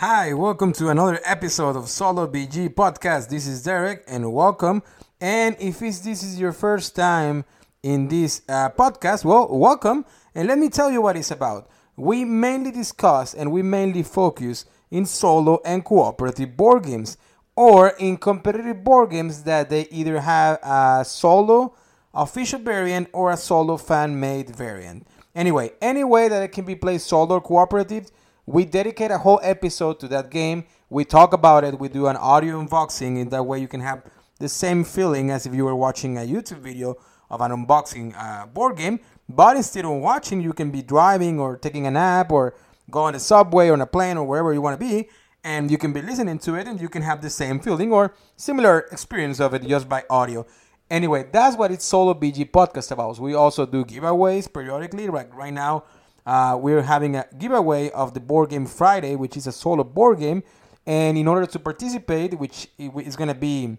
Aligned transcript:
Hi, 0.00 0.32
welcome 0.32 0.72
to 0.72 0.88
another 0.88 1.20
episode 1.26 1.76
of 1.76 1.90
Solo 1.90 2.26
BG 2.26 2.70
Podcast. 2.72 3.28
This 3.28 3.46
is 3.46 3.62
Derek, 3.62 4.02
and 4.08 4.32
welcome. 4.32 4.82
And 5.20 5.54
if 5.60 5.80
this 5.80 6.06
is 6.06 6.40
your 6.40 6.52
first 6.52 6.96
time 6.96 7.44
in 7.82 8.08
this 8.08 8.40
uh, 8.48 8.70
podcast, 8.70 9.26
well, 9.26 9.46
welcome. 9.50 10.06
And 10.34 10.48
let 10.48 10.56
me 10.56 10.70
tell 10.70 10.90
you 10.90 11.02
what 11.02 11.18
it's 11.18 11.30
about. 11.30 11.68
We 11.96 12.24
mainly 12.24 12.70
discuss 12.70 13.34
and 13.34 13.52
we 13.52 13.60
mainly 13.60 14.02
focus 14.02 14.64
in 14.90 15.04
solo 15.04 15.60
and 15.66 15.84
cooperative 15.84 16.56
board 16.56 16.84
games, 16.84 17.18
or 17.54 17.90
in 17.98 18.16
competitive 18.16 18.82
board 18.82 19.10
games 19.10 19.42
that 19.42 19.68
they 19.68 19.86
either 19.90 20.18
have 20.20 20.60
a 20.62 21.04
solo 21.04 21.76
official 22.14 22.60
variant 22.60 23.10
or 23.12 23.32
a 23.32 23.36
solo 23.36 23.76
fan 23.76 24.18
made 24.18 24.56
variant. 24.56 25.06
Anyway, 25.34 25.72
any 25.82 26.04
way 26.04 26.26
that 26.26 26.42
it 26.42 26.52
can 26.52 26.64
be 26.64 26.74
played 26.74 27.02
solo 27.02 27.34
or 27.34 27.40
cooperative 27.42 28.10
we 28.46 28.64
dedicate 28.64 29.10
a 29.10 29.18
whole 29.18 29.40
episode 29.42 30.00
to 30.00 30.08
that 30.08 30.30
game. 30.30 30.64
We 30.88 31.04
talk 31.04 31.32
about 31.32 31.64
it. 31.64 31.78
We 31.78 31.88
do 31.88 32.06
an 32.06 32.16
audio 32.16 32.62
unboxing. 32.62 33.18
In 33.18 33.28
that 33.28 33.44
way, 33.44 33.60
you 33.60 33.68
can 33.68 33.80
have 33.80 34.02
the 34.38 34.48
same 34.48 34.84
feeling 34.84 35.30
as 35.30 35.46
if 35.46 35.54
you 35.54 35.64
were 35.64 35.76
watching 35.76 36.16
a 36.16 36.22
YouTube 36.22 36.58
video 36.58 36.96
of 37.30 37.40
an 37.40 37.52
unboxing 37.52 38.14
uh, 38.16 38.46
board 38.46 38.76
game. 38.76 38.98
But 39.28 39.56
instead 39.56 39.84
of 39.84 39.92
watching, 39.92 40.40
you 40.40 40.52
can 40.52 40.70
be 40.70 40.82
driving 40.82 41.38
or 41.38 41.56
taking 41.56 41.86
a 41.86 41.90
nap 41.90 42.32
or 42.32 42.54
go 42.90 43.02
on 43.02 43.12
the 43.12 43.20
subway 43.20 43.68
or 43.68 43.74
on 43.74 43.80
a 43.80 43.86
plane 43.86 44.16
or 44.16 44.26
wherever 44.26 44.52
you 44.52 44.60
want 44.60 44.80
to 44.80 44.84
be. 44.84 45.08
And 45.44 45.70
you 45.70 45.78
can 45.78 45.92
be 45.92 46.02
listening 46.02 46.38
to 46.40 46.56
it 46.56 46.66
and 46.66 46.80
you 46.80 46.88
can 46.88 47.02
have 47.02 47.22
the 47.22 47.30
same 47.30 47.60
feeling 47.60 47.92
or 47.92 48.14
similar 48.36 48.80
experience 48.92 49.40
of 49.40 49.54
it 49.54 49.62
just 49.62 49.88
by 49.88 50.04
audio. 50.10 50.44
Anyway, 50.90 51.24
that's 51.30 51.56
what 51.56 51.70
it's 51.70 51.84
Solo 51.84 52.14
BG 52.14 52.50
podcast 52.50 52.90
about. 52.90 53.18
We 53.18 53.32
also 53.32 53.64
do 53.64 53.84
giveaways 53.84 54.52
periodically. 54.52 55.06
Like 55.06 55.32
right 55.34 55.52
now, 55.52 55.84
uh, 56.30 56.56
we're 56.56 56.82
having 56.82 57.16
a 57.16 57.26
giveaway 57.38 57.90
of 57.90 58.14
the 58.14 58.20
Board 58.20 58.50
Game 58.50 58.64
Friday, 58.64 59.16
which 59.16 59.36
is 59.36 59.48
a 59.48 59.52
solo 59.52 59.82
board 59.82 60.20
game. 60.20 60.44
And 60.86 61.18
in 61.18 61.26
order 61.26 61.44
to 61.44 61.58
participate, 61.58 62.38
which 62.38 62.68
is 62.78 63.16
going 63.16 63.26
to 63.26 63.34
be 63.34 63.78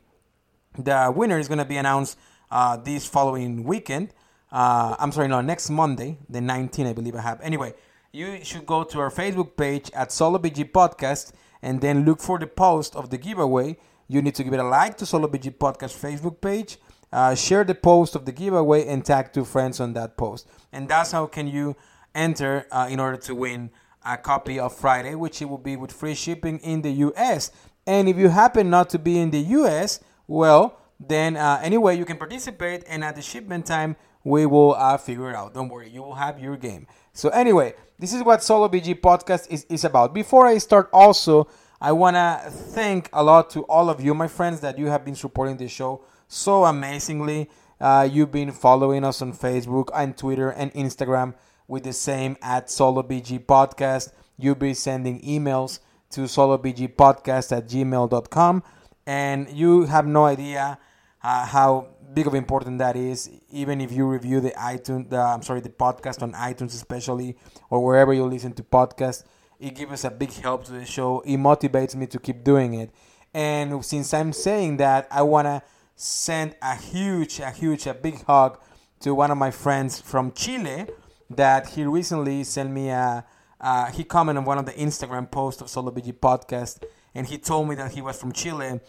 the 0.78 1.14
winner 1.16 1.40
is 1.40 1.48
going 1.48 1.60
to 1.60 1.66
be 1.66 1.78
announced 1.78 2.18
uh, 2.50 2.76
this 2.76 3.08
following 3.08 3.64
weekend. 3.64 4.14
Uh, 4.52 4.98
I'm 5.00 5.14
sorry, 5.14 5.30
no, 5.30 5.40
next 5.40 5.70
Monday, 5.70 6.18
the 6.28 6.40
19th, 6.40 6.90
I 6.90 6.94
believe 6.94 7.16
I 7.16 7.22
have. 7.22 7.40
Anyway, 7.40 7.74
you 8.12 8.44
should 8.44 8.66
go 8.66 8.84
to 8.84 9.00
our 9.00 9.10
Facebook 9.10 9.56
page 9.56 9.90
at 9.94 10.12
Solo 10.12 10.38
BG 10.38 10.72
Podcast 10.72 11.32
and 11.62 11.80
then 11.80 12.04
look 12.04 12.20
for 12.20 12.38
the 12.38 12.48
post 12.48 12.98
of 12.98 13.12
the 13.12 13.18
giveaway. 13.18 13.78
You 14.10 14.22
need 14.22 14.36
to 14.36 14.44
give 14.44 14.52
it 14.52 14.60
a 14.60 14.68
like 14.68 14.98
to 14.98 15.06
Solo 15.06 15.30
BG 15.30 15.58
Podcast 15.58 15.98
Facebook 15.98 16.42
page. 16.42 16.80
Uh, 17.14 17.34
share 17.34 17.64
the 17.64 17.76
post 17.76 18.14
of 18.14 18.26
the 18.26 18.34
giveaway 18.34 18.88
and 18.88 19.06
tag 19.06 19.32
two 19.32 19.46
friends 19.46 19.80
on 19.80 19.94
that 19.94 20.18
post. 20.18 20.50
And 20.74 20.90
that's 20.90 21.14
how 21.14 21.28
can 21.28 21.48
you 21.48 21.78
enter 22.16 22.68
uh, 22.72 22.88
in 22.90 23.00
order 23.00 23.18
to 23.18 23.36
win 23.36 23.72
a 24.06 24.18
copy 24.18 24.60
of 24.60 24.76
Friday, 24.76 25.16
which 25.16 25.42
it 25.42 25.46
will 25.46 25.58
be 25.58 25.76
with 25.76 25.92
free 25.92 26.16
shipping 26.16 26.60
in 26.60 26.82
the 26.82 26.92
US. 26.92 27.52
And 27.86 28.08
if 28.10 28.18
you 28.18 28.30
happen 28.30 28.70
not 28.70 28.90
to 28.92 29.00
be 29.00 29.20
in 29.20 29.32
the 29.32 29.40
US, 29.40 30.00
well, 30.28 30.80
then 31.00 31.36
uh, 31.36 31.60
anyway, 31.64 31.98
you 31.98 32.06
can 32.06 32.18
participate, 32.18 32.84
and 32.88 33.04
at 33.04 33.16
the 33.16 33.22
shipment 33.22 33.66
time, 33.66 33.96
we 34.24 34.46
will 34.46 34.76
uh, 34.76 34.98
figure 34.98 35.32
it 35.32 35.36
out. 35.36 35.54
Don't 35.54 35.70
worry, 35.70 35.90
you 35.90 36.02
will 36.02 36.16
have 36.16 36.40
your 36.40 36.56
game. 36.56 36.86
So, 37.14 37.30
anyway, 37.30 37.74
this 37.98 38.14
is 38.14 38.24
what 38.24 38.44
Solo 38.44 38.70
BG 38.70 39.02
Podcast 39.02 39.50
is, 39.50 39.66
is 39.66 39.84
about. 39.84 40.14
Before 40.14 40.46
I 40.46 40.60
start, 40.60 40.90
also, 40.94 41.48
I 41.80 41.92
want 41.92 42.16
to 42.16 42.52
thank 42.52 43.10
a 43.14 43.24
lot 43.24 43.50
to 43.52 43.64
all 43.64 43.90
of 43.90 44.00
you, 44.00 44.14
my 44.14 44.28
friends, 44.28 44.60
that 44.60 44.78
you 44.78 44.88
have 44.88 45.04
been 45.04 45.16
supporting 45.16 45.58
the 45.58 45.68
show 45.68 46.04
so 46.28 46.66
amazingly. 46.66 47.50
Uh, 47.80 48.08
you've 48.10 48.32
been 48.32 48.52
following 48.52 49.04
us 49.04 49.24
on 49.24 49.34
Facebook 49.34 49.90
and 49.96 50.16
Twitter 50.16 50.52
and 50.52 50.72
Instagram 50.74 51.34
with 51.72 51.84
the 51.84 51.94
same 51.94 52.36
at 52.42 52.68
SoloBG 52.68 53.46
Podcast. 53.46 54.12
You'll 54.38 54.56
be 54.56 54.74
sending 54.74 55.22
emails 55.22 55.80
to 56.10 56.22
solobgpodcast 56.22 57.58
at 57.58 57.70
gmail.com. 57.70 58.64
And 59.08 59.50
you 59.50 59.86
have 59.86 60.06
no 60.06 60.26
idea 60.26 60.78
uh, 61.24 61.46
how 61.46 61.88
big 62.14 62.28
of 62.28 62.36
important 62.36 62.80
that 62.80 62.98
is. 62.98 63.30
Even 63.52 63.80
if 63.80 63.90
you 63.94 64.06
review 64.06 64.42
the 64.42 64.52
iTunes, 64.52 65.10
the, 65.10 65.18
I'm 65.18 65.42
sorry, 65.44 65.62
the 65.62 65.70
podcast 65.70 66.22
on 66.22 66.34
iTunes, 66.34 66.74
especially, 66.76 67.38
or 67.70 67.82
wherever 67.86 68.14
you 68.14 68.26
listen 68.26 68.52
to 68.56 68.64
podcasts, 68.64 69.24
it 69.58 69.74
gives 69.74 69.94
us 69.94 70.04
a 70.04 70.12
big 70.12 70.34
help 70.34 70.66
to 70.66 70.74
the 70.74 70.86
show. 70.86 71.22
It 71.22 71.38
motivates 71.38 71.96
me 71.96 72.06
to 72.08 72.20
keep 72.20 72.44
doing 72.44 72.74
it. 72.74 72.92
And 73.34 73.84
since 73.86 74.14
I'm 74.14 74.34
saying 74.34 74.76
that, 74.78 75.08
I 75.10 75.22
want 75.22 75.46
to 75.46 75.64
send 75.96 76.54
a 76.62 76.76
huge, 76.76 77.40
a 77.40 77.50
huge, 77.50 77.88
a 77.88 77.94
big 77.94 78.26
hug 78.26 78.60
to 79.00 79.16
one 79.16 79.32
of 79.32 79.38
my 79.38 79.52
friends 79.52 80.02
from 80.02 80.34
Chile 80.34 80.88
that 81.36 81.70
he 81.70 81.86
recently 81.86 82.44
sent 82.44 82.72
me 82.72 82.90
a. 82.90 83.26
Uh, 83.60 83.92
he 83.92 84.04
commented 84.04 84.40
on 84.40 84.46
one 84.46 84.58
of 84.58 84.66
the 84.66 84.72
Instagram 84.72 85.30
posts 85.30 85.62
of 85.62 85.70
Solo 85.70 85.92
BG 85.92 86.14
podcast, 86.14 86.84
and 87.14 87.28
he 87.28 87.38
told 87.38 87.70
me 87.70 87.76
that 87.76 87.92
he 87.92 88.02
was 88.02 88.20
from 88.20 88.32
Chile, 88.32 88.80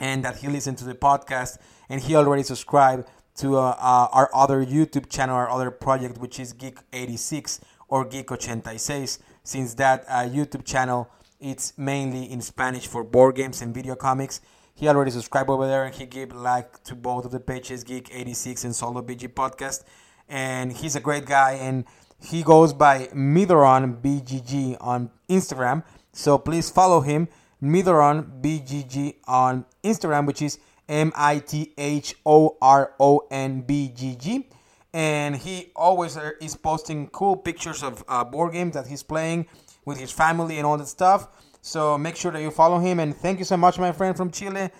and 0.00 0.24
that 0.24 0.38
he 0.38 0.48
listened 0.48 0.78
to 0.78 0.84
the 0.84 0.94
podcast, 0.94 1.58
and 1.88 2.00
he 2.00 2.16
already 2.16 2.42
subscribed 2.42 3.08
to 3.36 3.56
uh, 3.56 3.76
uh, 3.78 4.08
our 4.12 4.30
other 4.34 4.64
YouTube 4.64 5.08
channel, 5.08 5.36
our 5.36 5.48
other 5.48 5.70
project, 5.70 6.18
which 6.18 6.40
is 6.40 6.52
Geek 6.52 6.78
86 6.92 7.60
or 7.88 8.04
Geek 8.04 8.30
86. 8.30 9.18
Since 9.44 9.74
that 9.74 10.04
uh, 10.08 10.22
YouTube 10.22 10.64
channel, 10.64 11.08
it's 11.40 11.72
mainly 11.78 12.30
in 12.30 12.40
Spanish 12.40 12.86
for 12.86 13.04
board 13.04 13.36
games 13.36 13.62
and 13.62 13.72
video 13.74 13.94
comics. 13.94 14.40
He 14.74 14.88
already 14.88 15.10
subscribed 15.10 15.50
over 15.50 15.66
there, 15.66 15.84
and 15.84 15.94
he 15.94 16.06
gave 16.06 16.32
like 16.32 16.82
to 16.84 16.94
both 16.94 17.24
of 17.24 17.30
the 17.30 17.40
pages, 17.40 17.84
Geek 17.84 18.08
86 18.12 18.64
and 18.64 18.74
Solo 18.74 19.02
BG 19.02 19.32
podcast 19.32 19.84
and 20.32 20.72
he's 20.72 20.96
a 20.96 21.00
great 21.00 21.26
guy 21.26 21.52
and 21.52 21.84
he 22.18 22.42
goes 22.42 22.72
by 22.72 23.06
Midoron 23.14 24.00
BGG 24.00 24.78
on 24.80 25.10
Instagram. 25.28 25.84
So 26.12 26.38
please 26.38 26.70
follow 26.70 27.02
him, 27.02 27.28
Midoron 27.62 28.40
BGG 28.40 29.16
on 29.26 29.66
Instagram, 29.84 30.26
which 30.26 30.40
is 30.40 30.58
M 30.88 31.12
I 31.14 31.38
T 31.38 31.74
H 31.76 32.14
O 32.24 32.56
R 32.62 32.94
O 32.98 33.26
N 33.30 33.60
B 33.60 33.92
G 33.94 34.16
G. 34.18 34.48
And 34.94 35.36
he 35.36 35.70
always 35.76 36.16
uh, 36.16 36.30
is 36.40 36.56
posting 36.56 37.08
cool 37.08 37.36
pictures 37.36 37.82
of 37.82 38.02
uh, 38.08 38.24
board 38.24 38.52
games 38.52 38.74
that 38.74 38.86
he's 38.86 39.02
playing 39.02 39.46
with 39.84 39.98
his 39.98 40.10
family 40.10 40.58
and 40.58 40.66
all 40.66 40.78
that 40.78 40.88
stuff. 40.88 41.28
So 41.60 41.96
make 41.98 42.16
sure 42.16 42.32
that 42.32 42.40
you 42.40 42.50
follow 42.50 42.78
him. 42.78 43.00
And 43.00 43.14
thank 43.16 43.38
you 43.38 43.44
so 43.44 43.56
much, 43.56 43.78
my 43.78 43.92
friend 43.92 44.16
from 44.16 44.30
Chile. 44.30 44.70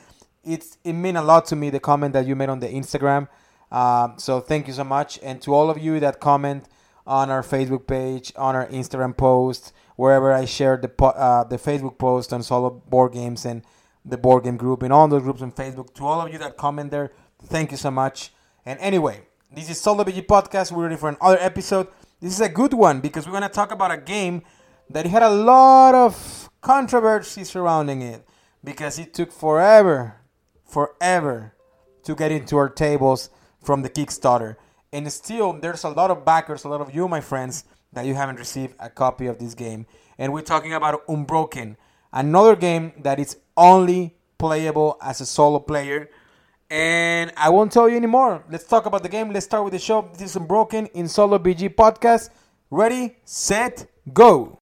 It's 0.44 0.78
it 0.82 0.94
meant 0.94 1.16
a 1.18 1.22
lot 1.22 1.44
to 1.46 1.56
me 1.56 1.70
the 1.70 1.80
comment 1.80 2.14
that 2.14 2.26
you 2.26 2.36
made 2.36 2.48
on 2.48 2.60
the 2.60 2.68
Instagram. 2.68 3.28
Um, 3.72 4.14
so 4.18 4.38
thank 4.40 4.68
you 4.68 4.74
so 4.74 4.84
much, 4.84 5.18
and 5.22 5.40
to 5.42 5.54
all 5.54 5.70
of 5.70 5.78
you 5.78 5.98
that 6.00 6.20
comment 6.20 6.66
on 7.06 7.30
our 7.30 7.42
Facebook 7.42 7.86
page, 7.86 8.30
on 8.36 8.54
our 8.54 8.66
Instagram 8.66 9.16
post, 9.16 9.72
wherever 9.96 10.30
I 10.30 10.44
share 10.44 10.76
the 10.76 10.88
po- 10.88 11.16
uh, 11.16 11.44
the 11.44 11.56
Facebook 11.56 11.96
post 11.96 12.34
on 12.34 12.42
solo 12.42 12.68
board 12.68 13.14
games 13.14 13.46
and 13.46 13.62
the 14.04 14.18
board 14.18 14.44
game 14.44 14.58
group 14.58 14.82
and 14.82 14.92
all 14.92 15.08
those 15.08 15.22
groups 15.22 15.40
on 15.40 15.52
Facebook. 15.52 15.94
To 15.94 16.04
all 16.04 16.20
of 16.20 16.30
you 16.30 16.38
that 16.38 16.58
comment 16.58 16.90
there, 16.90 17.12
thank 17.44 17.70
you 17.70 17.78
so 17.78 17.90
much. 17.90 18.34
And 18.66 18.78
anyway, 18.78 19.22
this 19.50 19.70
is 19.70 19.80
Solo 19.80 20.04
BG 20.04 20.26
Podcast. 20.26 20.70
We're 20.70 20.84
ready 20.84 20.96
for 20.96 21.08
another 21.08 21.38
episode. 21.40 21.88
This 22.20 22.34
is 22.34 22.40
a 22.42 22.50
good 22.50 22.74
one 22.74 23.00
because 23.00 23.26
we're 23.26 23.32
gonna 23.32 23.48
talk 23.48 23.72
about 23.72 23.90
a 23.90 23.96
game 23.96 24.42
that 24.90 25.06
had 25.06 25.22
a 25.22 25.30
lot 25.30 25.94
of 25.94 26.50
controversy 26.60 27.42
surrounding 27.42 28.02
it 28.02 28.26
because 28.62 28.98
it 28.98 29.14
took 29.14 29.32
forever, 29.32 30.16
forever 30.66 31.54
to 32.04 32.14
get 32.14 32.30
into 32.30 32.58
our 32.58 32.68
tables 32.68 33.30
from 33.62 33.82
the 33.82 33.90
Kickstarter. 33.90 34.56
And 34.92 35.10
still, 35.12 35.54
there's 35.54 35.84
a 35.84 35.88
lot 35.88 36.10
of 36.10 36.24
backers, 36.24 36.64
a 36.64 36.68
lot 36.68 36.80
of 36.80 36.94
you, 36.94 37.08
my 37.08 37.20
friends, 37.20 37.64
that 37.92 38.04
you 38.04 38.14
haven't 38.14 38.36
received 38.36 38.74
a 38.78 38.90
copy 38.90 39.26
of 39.26 39.38
this 39.38 39.54
game. 39.54 39.86
And 40.18 40.32
we're 40.32 40.42
talking 40.42 40.74
about 40.74 41.02
Unbroken, 41.08 41.76
another 42.12 42.56
game 42.56 42.92
that 42.98 43.18
is 43.18 43.38
only 43.56 44.16
playable 44.38 44.98
as 45.00 45.20
a 45.20 45.26
solo 45.26 45.58
player. 45.60 46.10
And 46.70 47.32
I 47.36 47.50
won't 47.50 47.72
tell 47.72 47.88
you 47.88 47.96
anymore. 47.96 48.44
Let's 48.50 48.64
talk 48.64 48.86
about 48.86 49.02
the 49.02 49.08
game. 49.08 49.30
Let's 49.32 49.46
start 49.46 49.64
with 49.64 49.72
the 49.72 49.78
show. 49.78 50.10
This 50.12 50.22
is 50.22 50.36
Unbroken 50.36 50.86
in 50.94 51.08
Solo 51.08 51.38
BG 51.38 51.74
Podcast. 51.74 52.30
Ready, 52.70 53.16
set, 53.24 53.86
go. 54.12 54.58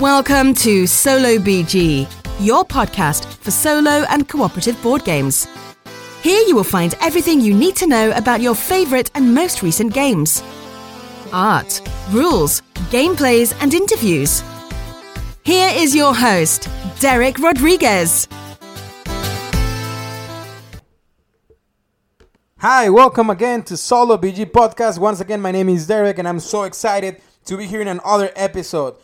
Welcome 0.00 0.52
to 0.56 0.86
Solo 0.86 1.38
BG, 1.38 2.06
your 2.38 2.66
podcast 2.66 3.24
for 3.36 3.50
solo 3.50 4.04
and 4.10 4.28
cooperative 4.28 4.80
board 4.82 5.06
games. 5.06 5.48
Here 6.20 6.46
you 6.46 6.54
will 6.54 6.64
find 6.64 6.94
everything 7.00 7.40
you 7.40 7.54
need 7.54 7.76
to 7.76 7.86
know 7.86 8.10
about 8.10 8.42
your 8.42 8.54
favorite 8.54 9.10
and 9.14 9.34
most 9.34 9.62
recent 9.62 9.94
games 9.94 10.42
art, 11.32 11.80
rules, 12.10 12.60
gameplays, 12.90 13.56
and 13.62 13.72
interviews. 13.72 14.42
Here 15.44 15.72
is 15.74 15.94
your 15.94 16.14
host, 16.14 16.68
Derek 17.00 17.38
Rodriguez. 17.38 18.28
Hi, 22.58 22.90
welcome 22.90 23.30
again 23.30 23.62
to 23.62 23.78
Solo 23.78 24.18
BG 24.18 24.44
Podcast. 24.52 24.98
Once 24.98 25.20
again, 25.20 25.40
my 25.40 25.52
name 25.52 25.70
is 25.70 25.86
Derek, 25.86 26.18
and 26.18 26.28
I'm 26.28 26.40
so 26.40 26.64
excited 26.64 27.22
to 27.46 27.56
be 27.56 27.64
here 27.64 27.80
in 27.80 27.88
another 27.88 28.30
episode. 28.36 28.96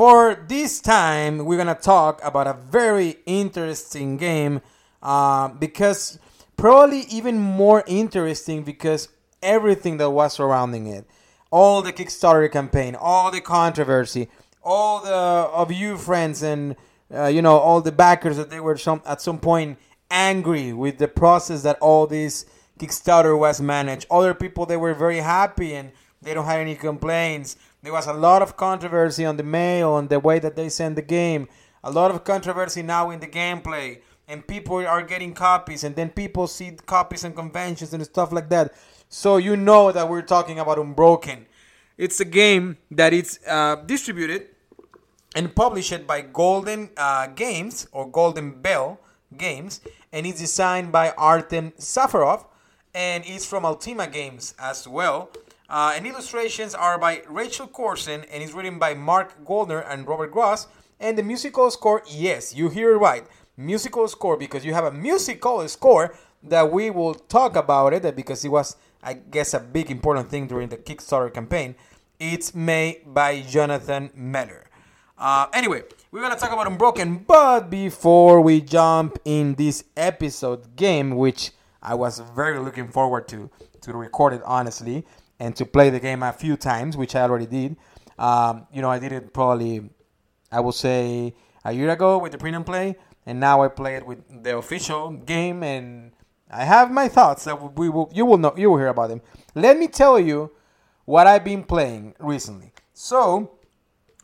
For 0.00 0.34
this 0.48 0.80
time, 0.80 1.44
we're 1.44 1.58
gonna 1.58 1.74
talk 1.74 2.24
about 2.24 2.46
a 2.46 2.54
very 2.54 3.16
interesting 3.26 4.16
game 4.16 4.62
um, 5.02 5.58
because 5.58 6.18
probably 6.56 7.00
even 7.10 7.38
more 7.38 7.84
interesting 7.86 8.62
because 8.62 9.10
everything 9.42 9.98
that 9.98 10.08
was 10.08 10.32
surrounding 10.32 10.86
it, 10.86 11.04
all 11.50 11.82
the 11.82 11.92
Kickstarter 11.92 12.50
campaign, 12.50 12.96
all 12.98 13.30
the 13.30 13.42
controversy, 13.42 14.30
all 14.62 15.02
the 15.02 15.12
of 15.12 15.70
you 15.70 15.98
friends 15.98 16.42
and 16.42 16.76
uh, 17.14 17.26
you 17.26 17.42
know 17.42 17.58
all 17.58 17.82
the 17.82 17.92
backers 17.92 18.38
that 18.38 18.48
they 18.48 18.58
were 18.58 18.78
some 18.78 19.02
at 19.04 19.20
some 19.20 19.38
point 19.38 19.76
angry 20.10 20.72
with 20.72 20.96
the 20.96 21.08
process 21.08 21.62
that 21.64 21.78
all 21.80 22.06
this 22.06 22.46
Kickstarter 22.78 23.38
was 23.38 23.60
managed. 23.60 24.06
Other 24.10 24.32
people 24.32 24.64
they 24.64 24.78
were 24.78 24.94
very 24.94 25.18
happy 25.18 25.74
and 25.74 25.92
they 26.22 26.32
don't 26.32 26.46
have 26.46 26.60
any 26.60 26.74
complaints. 26.74 27.56
There 27.82 27.92
was 27.92 28.06
a 28.06 28.12
lot 28.12 28.42
of 28.42 28.56
controversy 28.56 29.24
on 29.24 29.36
the 29.36 29.42
mail 29.42 29.92
on 29.92 30.08
the 30.08 30.20
way 30.20 30.38
that 30.38 30.54
they 30.54 30.68
send 30.68 30.96
the 30.96 31.02
game. 31.02 31.48
A 31.82 31.90
lot 31.90 32.10
of 32.10 32.24
controversy 32.24 32.82
now 32.82 33.10
in 33.10 33.20
the 33.20 33.26
gameplay. 33.26 34.00
And 34.28 34.46
people 34.46 34.76
are 34.86 35.02
getting 35.02 35.34
copies, 35.34 35.82
and 35.82 35.96
then 35.96 36.10
people 36.10 36.46
see 36.46 36.72
copies 36.86 37.24
and 37.24 37.34
conventions 37.34 37.92
and 37.92 38.04
stuff 38.04 38.30
like 38.30 38.48
that. 38.50 38.72
So 39.08 39.38
you 39.38 39.56
know 39.56 39.90
that 39.90 40.08
we're 40.08 40.22
talking 40.22 40.60
about 40.60 40.78
Unbroken. 40.78 41.46
It's 41.98 42.20
a 42.20 42.24
game 42.24 42.76
that 42.92 43.12
it's 43.12 43.40
uh, 43.48 43.76
distributed 43.86 44.46
and 45.34 45.54
published 45.54 46.06
by 46.06 46.20
Golden 46.20 46.90
uh, 46.96 47.26
Games 47.28 47.88
or 47.92 48.08
Golden 48.08 48.52
Bell 48.62 49.00
Games, 49.36 49.80
and 50.12 50.26
it's 50.26 50.40
designed 50.40 50.92
by 50.92 51.10
Artem 51.18 51.72
Safarov, 51.72 52.44
and 52.94 53.24
it's 53.26 53.44
from 53.44 53.64
Ultima 53.64 54.06
Games 54.06 54.54
as 54.58 54.86
well. 54.86 55.30
Uh, 55.70 55.92
and 55.94 56.04
illustrations 56.04 56.74
are 56.74 56.98
by 56.98 57.22
Rachel 57.28 57.68
Corson, 57.68 58.24
and 58.32 58.42
it's 58.42 58.52
written 58.52 58.80
by 58.80 58.92
Mark 58.92 59.44
Goldner 59.44 59.78
and 59.78 60.06
Robert 60.06 60.32
Gross. 60.32 60.66
And 60.98 61.16
the 61.16 61.22
musical 61.22 61.70
score, 61.70 62.02
yes, 62.10 62.52
you 62.52 62.68
hear 62.70 62.92
it 62.92 62.98
right, 62.98 63.24
musical 63.56 64.08
score 64.08 64.36
because 64.36 64.64
you 64.64 64.74
have 64.74 64.84
a 64.84 64.90
musical 64.90 65.66
score 65.68 66.16
that 66.42 66.72
we 66.72 66.90
will 66.90 67.14
talk 67.14 67.54
about 67.54 67.92
it 67.92 68.16
because 68.16 68.44
it 68.44 68.48
was, 68.48 68.76
I 69.00 69.14
guess, 69.14 69.54
a 69.54 69.60
big 69.60 69.92
important 69.92 70.28
thing 70.28 70.48
during 70.48 70.70
the 70.70 70.76
Kickstarter 70.76 71.32
campaign. 71.32 71.76
It's 72.18 72.52
made 72.52 73.02
by 73.06 73.40
Jonathan 73.42 74.10
Meller. 74.12 74.66
Uh, 75.16 75.46
anyway, 75.54 75.84
we're 76.10 76.20
gonna 76.20 76.34
talk 76.34 76.52
about 76.52 76.66
Unbroken, 76.66 77.18
but 77.18 77.70
before 77.70 78.40
we 78.40 78.60
jump 78.60 79.18
in 79.24 79.54
this 79.54 79.84
episode 79.96 80.74
game, 80.74 81.16
which 81.16 81.52
I 81.80 81.94
was 81.94 82.18
very 82.18 82.58
looking 82.58 82.88
forward 82.88 83.28
to 83.28 83.50
to 83.82 83.92
record 83.92 84.34
it 84.34 84.42
honestly 84.44 85.06
and 85.40 85.56
to 85.56 85.64
play 85.64 85.90
the 85.90 85.98
game 85.98 86.22
a 86.22 86.32
few 86.32 86.56
times, 86.56 86.96
which 86.96 87.16
I 87.16 87.22
already 87.22 87.46
did. 87.46 87.76
Um, 88.18 88.66
you 88.72 88.82
know, 88.82 88.90
I 88.90 88.98
did 88.98 89.10
it 89.10 89.32
probably, 89.32 89.90
I 90.52 90.60
would 90.60 90.74
say, 90.74 91.34
a 91.64 91.72
year 91.72 91.90
ago 91.90 92.18
with 92.18 92.32
the 92.32 92.38
premium 92.38 92.62
play, 92.62 92.96
and 93.24 93.40
now 93.40 93.62
I 93.62 93.68
play 93.68 93.96
it 93.96 94.06
with 94.06 94.20
the 94.44 94.58
official 94.58 95.10
game, 95.10 95.62
and 95.62 96.12
I 96.50 96.64
have 96.64 96.90
my 96.90 97.08
thoughts 97.08 97.44
that 97.44 97.78
we 97.78 97.88
will, 97.88 98.10
you 98.14 98.26
will 98.26 98.36
know, 98.38 98.54
you 98.56 98.70
will 98.70 98.78
hear 98.78 98.88
about 98.88 99.08
them. 99.08 99.22
Let 99.54 99.78
me 99.78 99.88
tell 99.88 100.20
you 100.20 100.52
what 101.06 101.26
I've 101.26 101.44
been 101.44 101.64
playing 101.64 102.14
recently. 102.18 102.72
So, 102.92 103.56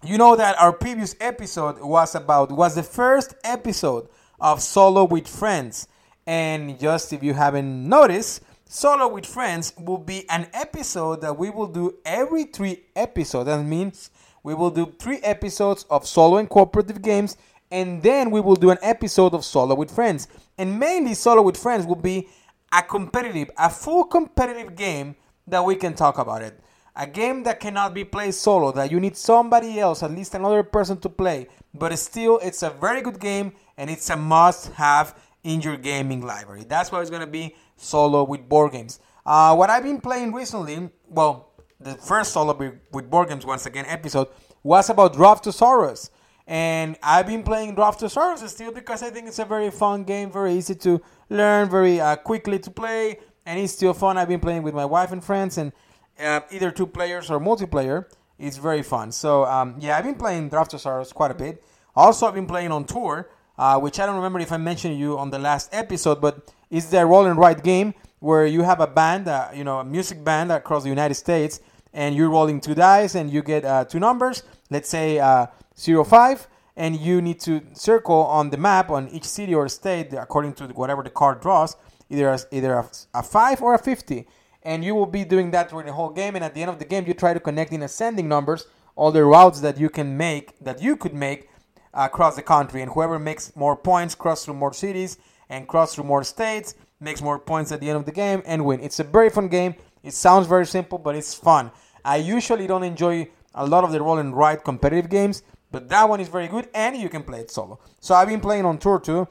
you 0.04 0.18
know 0.18 0.36
that 0.36 0.60
our 0.60 0.72
previous 0.72 1.16
episode 1.18 1.80
was 1.80 2.14
about 2.14 2.52
was 2.52 2.74
the 2.74 2.82
first 2.82 3.34
episode 3.42 4.08
of 4.38 4.60
Solo 4.60 5.04
with 5.04 5.26
Friends, 5.26 5.88
and 6.26 6.78
just 6.78 7.14
if 7.14 7.22
you 7.22 7.32
haven't 7.32 7.88
noticed 7.88 8.42
Solo 8.68 9.06
with 9.06 9.26
Friends 9.26 9.72
will 9.78 9.98
be 9.98 10.28
an 10.28 10.48
episode 10.52 11.20
that 11.20 11.38
we 11.38 11.50
will 11.50 11.68
do 11.68 11.98
every 12.04 12.44
three 12.44 12.82
episodes. 12.96 13.46
That 13.46 13.64
means 13.64 14.10
we 14.42 14.54
will 14.54 14.70
do 14.70 14.92
three 14.98 15.18
episodes 15.18 15.86
of 15.88 16.04
solo 16.04 16.38
and 16.38 16.50
cooperative 16.50 17.00
games, 17.00 17.36
and 17.70 18.02
then 18.02 18.32
we 18.32 18.40
will 18.40 18.56
do 18.56 18.70
an 18.70 18.78
episode 18.82 19.34
of 19.34 19.44
Solo 19.44 19.76
with 19.76 19.92
Friends. 19.92 20.26
And 20.58 20.80
mainly, 20.80 21.14
Solo 21.14 21.42
with 21.42 21.56
Friends 21.56 21.86
will 21.86 21.94
be 21.94 22.28
a 22.72 22.82
competitive, 22.82 23.50
a 23.56 23.70
full 23.70 24.02
competitive 24.02 24.74
game 24.74 25.14
that 25.46 25.64
we 25.64 25.76
can 25.76 25.94
talk 25.94 26.18
about 26.18 26.42
it. 26.42 26.58
A 26.96 27.06
game 27.06 27.44
that 27.44 27.60
cannot 27.60 27.94
be 27.94 28.04
played 28.04 28.34
solo, 28.34 28.72
that 28.72 28.90
you 28.90 28.98
need 28.98 29.16
somebody 29.16 29.78
else, 29.78 30.02
at 30.02 30.10
least 30.10 30.34
another 30.34 30.64
person 30.64 30.98
to 31.00 31.08
play. 31.08 31.46
But 31.72 31.96
still, 31.98 32.38
it's 32.38 32.64
a 32.64 32.70
very 32.70 33.02
good 33.02 33.20
game 33.20 33.52
and 33.76 33.90
it's 33.90 34.10
a 34.10 34.16
must 34.16 34.72
have 34.72 35.14
in 35.46 35.62
your 35.62 35.76
gaming 35.76 36.22
library. 36.26 36.64
That's 36.68 36.90
what 36.90 37.00
it's 37.02 37.10
to 37.10 37.26
be 37.26 37.54
solo 37.76 38.24
with 38.24 38.48
board 38.48 38.72
games. 38.72 38.98
Uh, 39.24 39.54
what 39.54 39.70
I've 39.70 39.84
been 39.84 40.00
playing 40.00 40.32
recently, 40.32 40.90
well, 41.08 41.52
the 41.78 41.94
first 41.94 42.32
solo 42.32 42.52
with 42.92 43.08
board 43.08 43.28
games, 43.28 43.46
once 43.46 43.64
again, 43.64 43.84
episode 43.86 44.26
was 44.64 44.90
about 44.90 45.14
Draftosaurus. 45.14 46.10
And 46.48 46.96
I've 47.00 47.28
been 47.28 47.44
playing 47.44 47.76
Draftosaurus 47.76 48.48
still 48.48 48.72
because 48.72 49.04
I 49.04 49.10
think 49.10 49.28
it's 49.28 49.38
a 49.38 49.44
very 49.44 49.70
fun 49.70 50.02
game, 50.02 50.32
very 50.32 50.54
easy 50.54 50.74
to 50.76 51.00
learn, 51.30 51.70
very 51.70 52.00
uh, 52.00 52.16
quickly 52.16 52.58
to 52.58 52.70
play, 52.70 53.20
and 53.46 53.60
it's 53.60 53.72
still 53.72 53.94
fun. 53.94 54.18
I've 54.18 54.28
been 54.28 54.40
playing 54.40 54.64
with 54.64 54.74
my 54.74 54.84
wife 54.84 55.12
and 55.12 55.22
friends, 55.22 55.58
and 55.58 55.72
uh, 56.20 56.40
either 56.50 56.72
two 56.72 56.88
players 56.88 57.30
or 57.30 57.38
multiplayer. 57.38 58.06
It's 58.38 58.56
very 58.56 58.82
fun. 58.82 59.12
So, 59.12 59.44
um, 59.44 59.76
yeah, 59.78 59.96
I've 59.96 60.04
been 60.04 60.16
playing 60.16 60.50
Draftosaurus 60.50 61.14
quite 61.14 61.30
a 61.30 61.34
bit. 61.34 61.62
Also, 61.94 62.26
I've 62.26 62.34
been 62.34 62.46
playing 62.46 62.72
on 62.72 62.84
tour 62.84 63.28
uh, 63.58 63.78
which 63.78 63.98
I 64.00 64.06
don't 64.06 64.16
remember 64.16 64.40
if 64.40 64.52
I 64.52 64.56
mentioned 64.56 64.98
you 64.98 65.18
on 65.18 65.30
the 65.30 65.38
last 65.38 65.70
episode, 65.72 66.20
but 66.20 66.52
it's 66.70 66.86
the 66.86 67.04
roll 67.06 67.26
and 67.26 67.38
write 67.38 67.62
game 67.62 67.94
where 68.18 68.46
you 68.46 68.62
have 68.62 68.80
a 68.80 68.86
band, 68.86 69.28
uh, 69.28 69.48
you 69.54 69.64
know, 69.64 69.78
a 69.78 69.84
music 69.84 70.24
band 70.24 70.50
across 70.50 70.82
the 70.82 70.88
United 70.88 71.14
States, 71.14 71.60
and 71.92 72.14
you're 72.14 72.30
rolling 72.30 72.60
two 72.60 72.74
dice 72.74 73.14
and 73.14 73.30
you 73.30 73.42
get 73.42 73.64
uh, 73.64 73.84
two 73.84 74.00
numbers, 74.00 74.42
let's 74.70 74.88
say 74.88 75.18
uh, 75.18 75.46
zero 75.78 76.04
five, 76.04 76.48
and 76.76 76.96
you 76.96 77.22
need 77.22 77.40
to 77.40 77.62
circle 77.72 78.22
on 78.24 78.50
the 78.50 78.56
map 78.56 78.90
on 78.90 79.08
each 79.08 79.24
city 79.24 79.54
or 79.54 79.68
state 79.68 80.12
according 80.12 80.52
to 80.54 80.64
whatever 80.68 81.02
the 81.02 81.10
card 81.10 81.40
draws, 81.40 81.76
either 82.10 82.28
a, 82.28 82.38
either 82.50 82.74
a, 82.74 82.90
a 83.14 83.22
five 83.22 83.62
or 83.62 83.74
a 83.74 83.78
fifty, 83.78 84.26
and 84.62 84.84
you 84.84 84.94
will 84.94 85.06
be 85.06 85.24
doing 85.24 85.50
that 85.52 85.70
during 85.70 85.86
the 85.86 85.92
whole 85.92 86.10
game. 86.10 86.34
And 86.34 86.44
at 86.44 86.54
the 86.54 86.62
end 86.62 86.70
of 86.70 86.78
the 86.78 86.84
game, 86.84 87.06
you 87.06 87.14
try 87.14 87.32
to 87.32 87.40
connect 87.40 87.72
in 87.72 87.82
ascending 87.82 88.28
numbers 88.28 88.66
all 88.96 89.12
the 89.12 89.24
routes 89.24 89.60
that 89.60 89.78
you 89.78 89.88
can 89.88 90.16
make 90.16 90.58
that 90.58 90.82
you 90.82 90.96
could 90.96 91.14
make 91.14 91.48
across 91.96 92.36
the 92.36 92.42
country. 92.42 92.82
And 92.82 92.92
whoever 92.92 93.18
makes 93.18 93.54
more 93.56 93.76
points, 93.76 94.14
cross 94.14 94.44
through 94.44 94.54
more 94.54 94.72
cities, 94.72 95.18
and 95.48 95.66
cross 95.66 95.94
through 95.94 96.04
more 96.04 96.22
states, 96.22 96.74
makes 97.00 97.20
more 97.20 97.38
points 97.38 97.72
at 97.72 97.80
the 97.80 97.88
end 97.88 97.98
of 97.98 98.04
the 98.04 98.12
game 98.12 98.42
and 98.46 98.64
win. 98.64 98.80
It's 98.80 99.00
a 99.00 99.04
very 99.04 99.30
fun 99.30 99.48
game. 99.48 99.74
It 100.02 100.14
sounds 100.14 100.46
very 100.46 100.66
simple, 100.66 100.98
but 100.98 101.16
it's 101.16 101.34
fun. 101.34 101.72
I 102.04 102.16
usually 102.16 102.66
don't 102.66 102.84
enjoy 102.84 103.28
a 103.54 103.66
lot 103.66 103.84
of 103.84 103.92
the 103.92 104.00
roll 104.00 104.18
and 104.18 104.36
write 104.36 104.62
competitive 104.62 105.10
games, 105.10 105.42
but 105.72 105.88
that 105.88 106.08
one 106.08 106.20
is 106.20 106.28
very 106.28 106.46
good 106.46 106.68
and 106.74 106.96
you 106.96 107.08
can 107.08 107.22
play 107.22 107.40
it 107.40 107.50
solo. 107.50 107.80
So 108.00 108.14
I've 108.14 108.28
been 108.28 108.40
playing 108.40 108.64
on 108.64 108.78
tour 108.78 109.00
too. 109.00 109.26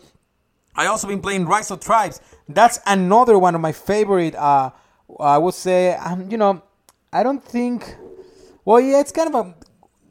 I 0.76 0.88
also 0.88 1.08
been 1.08 1.22
playing 1.22 1.46
Rise 1.46 1.72
of 1.72 1.80
Tribes. 1.80 2.20
That's 2.50 2.80
another 2.86 3.40
one 3.40 3.56
of 3.56 3.62
my 3.62 3.72
favorite. 3.72 4.36
Uh, 4.36 4.72
I 5.20 5.38
would 5.38 5.54
say, 5.54 5.96
um, 5.96 6.30
you 6.30 6.38
know, 6.38 6.62
I 7.14 7.24
don't 7.24 7.44
think. 7.44 7.96
Well, 8.66 8.82
yeah, 8.82 9.00
it's 9.00 9.12
kind 9.12 9.34
of 9.34 9.36
a 9.36 9.56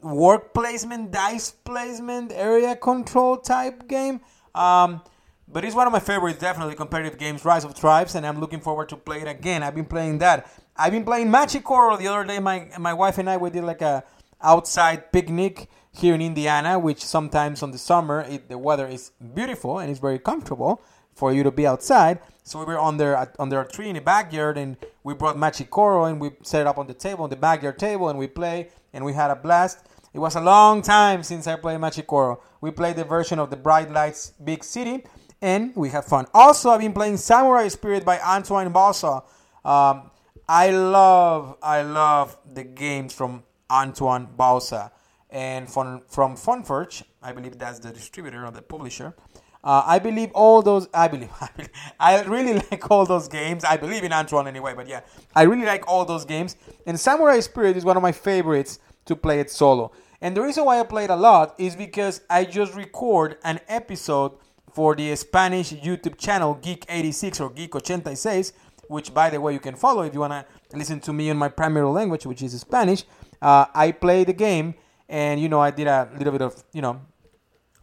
work 0.05 0.53
placement, 0.53 1.11
dice 1.11 1.51
placement, 1.51 2.31
area 2.31 2.75
control 2.75 3.37
type 3.37 3.87
game. 3.87 4.21
Um, 4.53 5.01
but 5.47 5.65
it's 5.65 5.75
one 5.75 5.87
of 5.87 5.93
my 5.93 5.99
favorites, 5.99 6.39
definitely 6.39 6.75
competitive 6.75 7.17
games, 7.17 7.43
Rise 7.43 7.63
of 7.63 7.75
Tribes, 7.75 8.15
and 8.15 8.25
I'm 8.25 8.39
looking 8.39 8.59
forward 8.59 8.89
to 8.89 8.97
play 8.97 9.21
it 9.21 9.27
again. 9.27 9.63
I've 9.63 9.75
been 9.75 9.85
playing 9.85 10.19
that. 10.19 10.49
I've 10.77 10.91
been 10.91 11.05
playing 11.05 11.29
Machikoro 11.29 11.97
the 11.97 12.07
other 12.07 12.23
day. 12.23 12.39
My 12.39 12.69
my 12.79 12.93
wife 12.93 13.17
and 13.17 13.29
I 13.29 13.37
we 13.37 13.49
did 13.49 13.63
like 13.63 13.81
a 13.81 14.03
outside 14.41 15.11
picnic 15.11 15.69
here 15.91 16.13
in 16.13 16.21
Indiana, 16.21 16.77
which 16.77 17.03
sometimes 17.03 17.63
on 17.63 17.71
the 17.71 17.77
summer 17.77 18.21
it, 18.21 18.49
the 18.49 18.57
weather 18.57 18.87
is 18.87 19.11
beautiful 19.33 19.79
and 19.79 19.89
it's 19.89 19.99
very 19.99 20.19
comfortable 20.19 20.83
for 21.13 21.33
you 21.33 21.43
to 21.43 21.51
be 21.51 21.65
outside. 21.65 22.19
So 22.43 22.59
we 22.59 22.65
were 22.65 22.79
under 22.79 23.31
under 23.39 23.61
a 23.61 23.67
tree 23.67 23.89
in 23.89 23.95
the 23.95 24.01
backyard, 24.01 24.57
and 24.57 24.77
we 25.03 25.13
brought 25.13 25.37
Machikoro 25.37 26.09
and 26.09 26.19
we 26.19 26.31
set 26.43 26.61
it 26.61 26.67
up 26.67 26.77
on 26.77 26.87
the 26.87 26.93
table, 26.93 27.23
on 27.23 27.29
the 27.29 27.35
backyard 27.35 27.79
table, 27.79 28.09
and 28.09 28.19
we 28.19 28.27
play, 28.27 28.69
and 28.93 29.03
we 29.03 29.13
had 29.13 29.31
a 29.31 29.35
blast. 29.35 29.79
It 30.15 30.19
was 30.19 30.35
a 30.37 30.39
long 30.39 30.81
time 30.81 31.23
since 31.23 31.45
I 31.45 31.57
played 31.57 31.77
Machikoro. 31.81 32.39
We 32.61 32.71
played 32.71 32.95
the 32.95 33.03
version 33.03 33.37
of 33.37 33.49
the 33.49 33.57
Bright 33.57 33.91
Lights 33.91 34.31
Big 34.41 34.63
City, 34.63 35.03
and 35.41 35.75
we 35.75 35.89
had 35.89 36.05
fun. 36.05 36.25
Also, 36.33 36.69
I've 36.69 36.79
been 36.79 36.93
playing 36.93 37.17
Samurai 37.17 37.67
Spirit 37.67 38.05
by 38.05 38.21
Antoine 38.21 38.71
Bauza. 38.71 39.25
Um, 39.65 40.09
I 40.47 40.69
love, 40.69 41.57
I 41.61 41.81
love 41.81 42.37
the 42.49 42.63
games 42.63 43.13
from 43.13 43.43
Antoine 43.69 44.29
Bauza 44.39 44.91
and 45.31 45.69
from 45.69 45.99
from 46.07 46.37
Funforge. 46.37 47.03
I 47.21 47.33
believe 47.33 47.59
that's 47.59 47.79
the 47.79 47.91
distributor 47.91 48.45
or 48.45 48.51
the 48.51 48.61
publisher. 48.61 49.17
Uh, 49.65 49.83
I 49.85 49.99
believe 49.99 50.31
all 50.33 50.61
those. 50.61 50.87
I 50.93 51.09
believe, 51.09 51.31
I 51.41 51.49
believe. 51.57 51.71
I 51.99 52.21
really 52.23 52.53
like 52.71 52.89
all 52.89 53.05
those 53.05 53.27
games. 53.27 53.65
I 53.65 53.75
believe 53.75 54.05
in 54.05 54.13
Antoine 54.13 54.47
anyway, 54.47 54.75
but 54.77 54.87
yeah, 54.87 55.01
I 55.35 55.41
really 55.41 55.65
like 55.65 55.85
all 55.89 56.05
those 56.05 56.23
games. 56.23 56.55
And 56.87 56.97
Samurai 56.97 57.41
Spirit 57.41 57.75
is 57.75 57.83
one 57.83 57.97
of 57.97 58.01
my 58.01 58.13
favorites 58.13 58.79
to 59.07 59.15
play 59.17 59.41
it 59.41 59.51
solo. 59.51 59.91
And 60.25 60.35
the 60.35 60.41
reason 60.41 60.65
why 60.65 60.79
I 60.79 60.83
play 60.83 61.03
it 61.03 61.11
a 61.11 61.15
lot 61.15 61.53
is 61.59 61.75
because 61.75 62.21
I 62.27 62.45
just 62.45 62.73
record 62.73 63.37
an 63.43 63.59
episode 63.67 64.31
for 64.73 64.95
the 64.95 65.15
Spanish 65.15 65.71
YouTube 65.71 66.17
channel 66.17 66.57
Geek86 66.63 67.41
or 67.41 67.51
Geek86, 67.51 68.51
which 68.87 69.13
by 69.13 69.29
the 69.29 69.39
way 69.39 69.53
you 69.53 69.59
can 69.59 69.75
follow 69.75 70.01
if 70.01 70.15
you 70.15 70.21
want 70.21 70.33
to 70.33 70.43
listen 70.75 70.99
to 71.01 71.13
me 71.13 71.29
in 71.29 71.37
my 71.37 71.47
primary 71.47 71.85
language, 71.85 72.25
which 72.25 72.41
is 72.41 72.59
Spanish. 72.59 73.03
Uh, 73.39 73.67
I 73.75 73.91
play 73.91 74.23
the 74.23 74.33
game 74.33 74.73
and 75.07 75.39
you 75.39 75.47
know 75.47 75.59
I 75.59 75.69
did 75.69 75.85
a 75.85 76.09
little 76.17 76.31
bit 76.31 76.41
of 76.41 76.63
you 76.73 76.81
know 76.81 77.01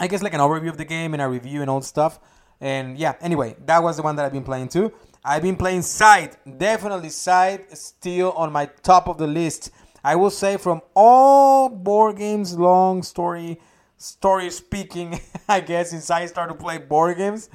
I 0.00 0.08
guess 0.08 0.20
like 0.20 0.34
an 0.34 0.40
overview 0.40 0.70
of 0.70 0.78
the 0.78 0.84
game 0.84 1.12
and 1.12 1.22
a 1.22 1.28
review 1.28 1.61
and 1.61 1.70
all 1.70 1.80
stuff. 1.80 2.18
And 2.61 2.99
yeah, 2.99 3.14
anyway, 3.20 3.54
that 3.66 3.84
was 3.84 3.99
the 3.99 4.02
one 4.02 4.16
that 4.16 4.26
I've 4.26 4.32
been 4.32 4.42
playing 4.42 4.70
too. 4.70 4.92
I've 5.25 5.42
been 5.42 5.54
playing 5.54 5.82
Scythe. 5.82 6.37
Definitely 6.58 7.11
Scythe 7.11 7.72
still 7.76 8.32
on 8.32 8.50
my 8.50 8.66
top 8.66 9.06
of 9.06 9.16
the 9.18 9.28
list. 9.28 9.70
I 10.04 10.16
will 10.16 10.30
say 10.30 10.56
from 10.56 10.82
all 10.94 11.68
board 11.68 12.16
games, 12.16 12.59
long 12.59 13.02
story, 13.02 13.61
story 13.97 14.50
speaking, 14.50 15.21
I 15.49 15.61
guess, 15.61 15.90
since 15.90 16.11
I 16.11 16.26
started 16.26 16.54
to 16.54 16.59
play 16.59 16.78
board 16.78 17.16
games, 17.18 17.49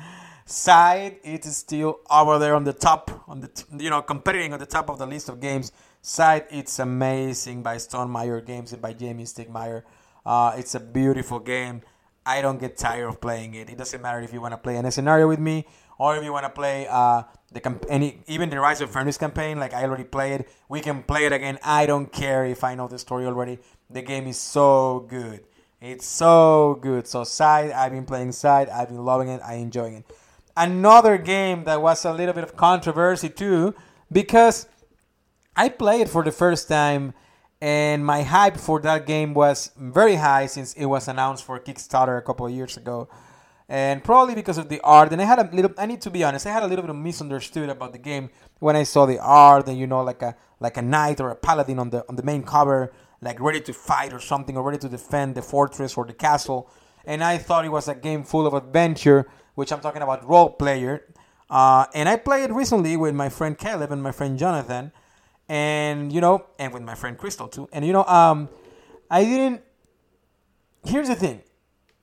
Scythe 0.46 1.20
it 1.26 1.46
is 1.46 1.58
still 1.58 2.00
over 2.10 2.40
there 2.40 2.56
on 2.56 2.64
the 2.64 2.72
top, 2.72 3.26
on 3.28 3.42
the 3.42 3.50
you 3.78 3.90
know 3.90 4.02
competing 4.02 4.54
on 4.54 4.60
the 4.60 4.66
top 4.66 4.90
of 4.90 4.98
the 4.98 5.06
list 5.06 5.28
of 5.28 5.42
games. 5.42 5.74
Scythe 6.02 6.48
it's 6.50 6.80
amazing 6.80 7.64
by 7.64 7.76
Stonemaier 7.76 8.46
Games 8.46 8.72
and 8.72 8.82
by 8.82 8.94
Jamie 8.94 9.26
Stegmaier. 9.26 9.84
Uh, 10.26 10.54
it's 10.56 10.74
a 10.74 10.80
beautiful 10.80 11.40
game. 11.40 11.82
I 12.26 12.42
don't 12.42 12.62
get 12.62 12.78
tired 12.78 13.08
of 13.10 13.20
playing 13.20 13.56
it. 13.56 13.70
It 13.70 13.78
doesn't 13.78 14.02
matter 14.02 14.22
if 14.22 14.32
you 14.32 14.40
want 14.40 14.54
to 14.54 14.58
play 14.58 14.78
in 14.78 14.86
a 14.86 14.92
scenario 14.92 15.28
with 15.28 15.40
me 15.40 15.66
or 15.98 16.16
if 16.16 16.24
you 16.24 16.32
want 16.32 16.46
to 16.46 16.50
play 16.50 16.88
uh, 16.90 17.24
the 17.52 17.80
any 17.90 18.20
even 18.28 18.50
the 18.50 18.60
Rise 18.60 18.82
of 18.82 18.92
Fenris 18.92 19.18
campaign. 19.18 19.60
Like 19.60 19.74
I 19.74 19.84
already 19.84 20.04
played, 20.04 20.46
we 20.70 20.82
can 20.82 21.04
play 21.04 21.26
it 21.26 21.34
again. 21.34 21.60
I 21.64 21.86
don't 21.86 22.12
care 22.12 22.46
if 22.46 22.64
I 22.64 22.76
know 22.76 22.88
the 22.88 23.00
story 23.00 23.26
already. 23.26 23.60
The 23.90 24.02
game 24.02 24.28
is 24.28 24.38
so 24.38 25.06
good. 25.08 25.46
It's 25.80 26.06
so 26.06 26.80
good. 26.82 27.08
So 27.08 27.24
Scythe, 27.24 27.72
I've 27.74 27.92
been 27.92 28.06
playing 28.06 28.32
Scythe. 28.32 28.70
I've 28.70 28.90
been 28.90 29.06
loving 29.06 29.30
it. 29.30 29.42
I 29.46 29.56
enjoying 29.56 29.96
it. 29.96 30.06
Another 30.56 31.18
game 31.18 31.66
that 31.66 31.82
was 31.82 32.04
a 32.04 32.14
little 32.14 32.34
bit 32.34 32.44
of 32.44 32.58
controversy 32.58 33.30
too, 33.30 33.76
because 34.12 34.68
I 35.56 35.70
played 35.70 36.02
it 36.02 36.10
for 36.10 36.24
the 36.24 36.32
first 36.32 36.68
time 36.68 37.14
and 37.62 38.06
my 38.06 38.22
hype 38.22 38.58
for 38.58 38.80
that 38.82 39.06
game 39.06 39.34
was 39.34 39.72
very 39.78 40.16
high 40.16 40.46
since 40.46 40.74
it 40.74 40.86
was 40.86 41.08
announced 41.08 41.44
for 41.44 41.60
Kickstarter 41.60 42.18
a 42.18 42.22
couple 42.22 42.46
of 42.46 42.52
years 42.52 42.78
ago, 42.78 43.08
and 43.70 44.04
probably 44.04 44.36
because 44.36 44.58
of 44.58 44.70
the 44.70 44.80
art. 44.82 45.12
And 45.12 45.22
I 45.22 45.26
had 45.26 45.40
a 45.40 45.50
little. 45.54 45.72
I 45.78 45.86
need 45.86 46.02
to 46.02 46.10
be 46.10 46.24
honest. 46.24 46.46
I 46.46 46.52
had 46.52 46.64
a 46.64 46.68
little 46.68 46.84
bit 46.84 46.90
of 46.90 46.96
misunderstood 46.96 47.70
about 47.70 47.92
the 47.92 48.00
game 48.00 48.30
when 48.60 48.76
I 48.76 48.84
saw 48.84 49.06
the 49.06 49.20
art, 49.20 49.68
and 49.68 49.78
you 49.78 49.88
know, 49.88 50.02
like 50.04 50.22
a 50.22 50.36
like 50.60 50.78
a 50.78 50.82
knight 50.82 51.20
or 51.20 51.30
a 51.30 51.36
paladin 51.36 51.80
on 51.80 51.90
the 51.90 52.06
on 52.10 52.16
the 52.16 52.24
main 52.24 52.44
cover, 52.44 52.94
like 53.22 53.40
ready 53.40 53.62
to 53.62 53.74
fight 53.74 54.14
or 54.14 54.20
something, 54.20 54.58
or 54.58 54.64
ready 54.64 54.80
to 54.80 54.90
defend 54.90 55.36
the 55.36 55.42
fortress 55.42 55.98
or 55.98 56.06
the 56.06 56.14
castle. 56.14 56.70
And 57.06 57.24
I 57.24 57.38
thought 57.38 57.66
it 57.66 57.72
was 57.72 57.88
a 57.88 57.96
game 57.96 58.24
full 58.24 58.46
of 58.46 58.54
adventure, 58.54 59.28
which 59.56 59.72
I'm 59.72 59.80
talking 59.80 60.02
about 60.02 60.28
Roll 60.28 60.50
Player. 60.50 61.06
Uh, 61.50 61.86
and 61.94 62.10
I 62.10 62.18
played 62.18 62.52
recently 62.52 62.98
with 62.98 63.16
my 63.16 63.30
friend 63.30 63.58
Caleb 63.58 63.92
and 63.92 64.04
my 64.04 64.12
friend 64.12 64.38
Jonathan 64.38 64.92
and 65.50 66.12
you 66.12 66.22
know, 66.22 66.46
and 66.60 66.74
with 66.74 66.84
my 66.84 66.96
friend 66.96 67.18
Crystal 67.18 67.48
too. 67.48 67.70
And 67.72 67.86
you 67.86 67.94
know, 67.94 68.04
um, 68.06 68.50
I 69.10 69.24
didn't. 69.24 69.62
Here's 70.86 71.08
the 71.08 71.16
thing: 71.16 71.42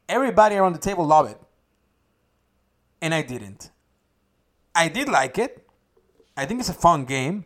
everybody 0.08 0.56
around 0.56 0.72
the 0.72 0.78
table 0.78 1.06
loved 1.06 1.32
it, 1.32 1.40
and 3.04 3.14
I 3.14 3.20
didn't. 3.20 3.70
I 4.74 4.88
did 4.88 5.10
like 5.10 5.36
it. 5.36 5.68
I 6.38 6.46
think 6.46 6.60
it's 6.60 6.70
a 6.70 6.74
fun 6.74 7.04
game, 7.04 7.44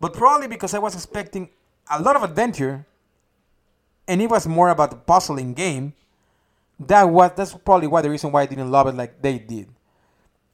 but 0.00 0.14
probably 0.14 0.48
because 0.48 0.72
I 0.72 0.78
was 0.78 0.94
expecting 0.94 1.50
a 1.90 2.00
lot 2.00 2.16
of 2.16 2.22
adventure, 2.22 2.86
and 4.08 4.22
it 4.22 4.30
was 4.30 4.46
more 4.46 4.70
about 4.70 4.90
the 4.90 4.96
puzzling 4.96 5.52
game. 5.52 5.92
That 6.80 7.02
was 7.04 7.32
that's 7.36 7.52
probably 7.52 7.86
why 7.86 8.00
the 8.00 8.08
reason 8.08 8.32
why 8.32 8.42
I 8.42 8.46
didn't 8.46 8.70
love 8.70 8.86
it 8.86 8.94
like 8.94 9.20
they 9.20 9.38
did. 9.38 9.68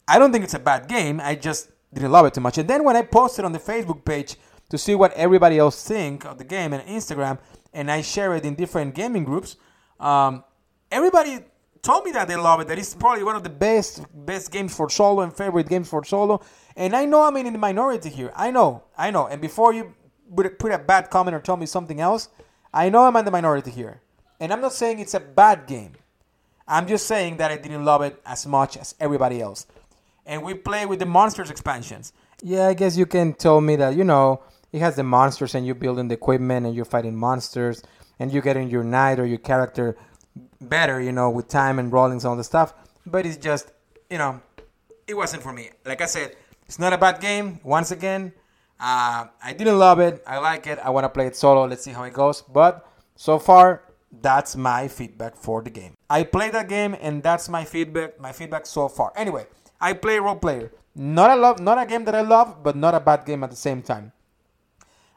I 0.09 0.19
don't 0.19 0.33
think 0.33 0.43
it's 0.43 0.55
a 0.55 0.59
bad 0.59 0.89
game. 0.89 1.21
I 1.21 1.37
just 1.37 1.71
didn't 1.93 2.11
love 2.11 2.27
it 2.27 2.35
too 2.35 2.41
much. 2.41 2.59
And 2.59 2.69
then 2.69 2.83
when 2.83 2.97
I 2.97 3.03
posted 3.03 3.45
on 3.45 3.53
the 3.53 3.61
Facebook 3.61 4.05
page 4.05 4.35
to 4.69 4.77
see 4.77 4.97
what 4.97 5.13
everybody 5.13 5.59
else 5.59 5.87
think 5.87 6.25
of 6.25 6.39
the 6.39 6.45
game 6.45 6.73
and 6.73 6.83
Instagram, 6.89 7.39
and 7.73 7.89
I 7.89 8.03
share 8.03 8.35
it 8.35 8.45
in 8.45 8.57
different 8.57 8.97
gaming 8.97 9.23
groups. 9.23 9.57
Um, 10.01 10.43
everybody 10.91 11.45
told 11.85 12.05
me 12.05 12.11
that 12.13 12.27
they 12.27 12.35
love 12.35 12.61
it. 12.61 12.69
That 12.69 12.79
it's 12.79 12.95
probably 12.95 13.23
one 13.23 13.37
of 13.37 13.45
the 13.45 13.51
best 13.51 14.03
best 14.13 14.51
games 14.51 14.75
for 14.75 14.91
solo 14.91 15.23
and 15.23 15.33
favorite 15.33 15.69
games 15.69 15.89
for 15.89 16.03
solo. 16.05 16.41
And 16.75 16.97
I 16.97 17.05
know 17.05 17.23
I'm 17.23 17.37
in 17.37 17.53
the 17.53 17.59
minority 17.59 18.11
here. 18.11 18.33
I 18.35 18.51
know, 18.51 18.83
I 18.99 19.13
know. 19.13 19.29
And 19.29 19.41
before 19.41 19.73
you 19.73 19.95
put 20.35 20.73
a 20.73 20.79
bad 20.79 21.11
comment 21.11 21.37
or 21.37 21.41
tell 21.41 21.57
me 21.57 21.67
something 21.67 22.01
else, 22.01 22.29
I 22.73 22.89
know 22.89 23.05
I'm 23.05 23.15
in 23.15 23.25
the 23.25 23.31
minority 23.31 23.71
here. 23.71 24.01
And 24.41 24.53
I'm 24.53 24.61
not 24.61 24.73
saying 24.73 24.99
it's 24.99 25.15
a 25.15 25.21
bad 25.21 25.69
game. 25.69 25.93
I'm 26.67 26.89
just 26.89 27.07
saying 27.07 27.37
that 27.37 27.53
I 27.53 27.59
didn't 27.59 27.85
love 27.85 28.03
it 28.03 28.21
as 28.27 28.47
much 28.47 28.77
as 28.77 28.95
everybody 28.99 29.41
else. 29.41 29.67
And 30.27 30.43
we 30.43 30.55
play 30.55 30.87
with 30.87 30.99
the 30.99 31.07
monsters 31.07 31.51
expansions. 31.51 32.13
Yeah, 32.43 32.67
I 32.67 32.75
guess 32.75 32.97
you 32.97 33.07
can 33.07 33.35
tell 33.35 33.61
me 33.61 33.77
that, 33.77 33.95
you 33.95 34.05
know, 34.05 34.43
it 34.73 34.81
has 34.81 34.97
the 34.97 35.05
monsters 35.05 35.55
and 35.55 35.65
you're 35.67 35.75
building 35.75 36.09
the 36.09 36.15
equipment 36.15 36.67
and 36.67 36.75
you're 36.75 36.87
fighting 36.87 37.15
monsters 37.15 37.83
and 38.19 38.33
you're 38.33 38.43
getting 38.43 38.71
your 38.71 38.83
knight 38.83 39.21
or 39.21 39.27
your 39.27 39.39
character 39.39 39.97
better, 40.69 41.01
you 41.01 41.13
know, 41.13 41.31
with 41.31 41.49
time 41.49 41.79
and 41.79 41.93
rollings 41.93 42.25
and 42.25 42.31
all 42.31 42.37
the 42.37 42.45
stuff. 42.45 42.75
But 43.07 43.27
it's 43.27 43.37
just, 43.37 43.71
you 44.11 44.19
know, 44.19 44.41
it 45.07 45.15
wasn't 45.15 45.43
for 45.43 45.53
me. 45.53 45.71
Like 45.85 46.01
I 46.01 46.07
said, 46.07 46.37
it's 46.67 46.79
not 46.79 46.93
a 46.93 46.99
bad 46.99 47.21
game. 47.21 47.61
Once 47.63 47.91
again, 47.91 48.33
uh, 48.81 49.27
I 49.43 49.53
didn't 49.53 49.79
love 49.79 50.01
it. 50.01 50.23
I 50.27 50.39
like 50.39 50.67
it. 50.67 50.79
I 50.79 50.91
want 50.91 51.05
to 51.05 51.09
play 51.09 51.27
it 51.27 51.37
solo. 51.37 51.67
Let's 51.67 51.85
see 51.85 51.93
how 51.93 52.05
it 52.05 52.13
goes. 52.13 52.43
But 52.43 52.87
so 53.17 53.39
far, 53.39 53.83
that's 54.23 54.57
my 54.57 54.89
feedback 54.89 55.37
for 55.37 55.63
the 55.63 55.71
game. 55.71 55.95
I 56.09 56.23
played 56.23 56.53
that 56.53 56.69
game, 56.69 56.97
and 57.01 57.23
that's 57.23 57.49
my 57.49 57.65
feedback. 57.65 58.21
My 58.21 58.33
feedback 58.33 58.67
so 58.67 58.89
far. 58.89 59.13
Anyway, 59.17 59.47
I 59.81 59.93
play 59.93 60.19
Roll 60.19 60.37
Player. 60.37 60.73
Not 60.95 61.31
a 61.31 61.37
love, 61.37 61.61
not 61.61 61.79
a 61.79 61.87
game 61.87 62.05
that 62.05 62.15
I 62.15 62.21
love, 62.21 62.63
but 62.63 62.77
not 62.77 62.95
a 62.95 63.01
bad 63.01 63.27
game 63.27 63.43
at 63.43 63.51
the 63.51 63.57
same 63.57 63.83
time. 63.83 64.13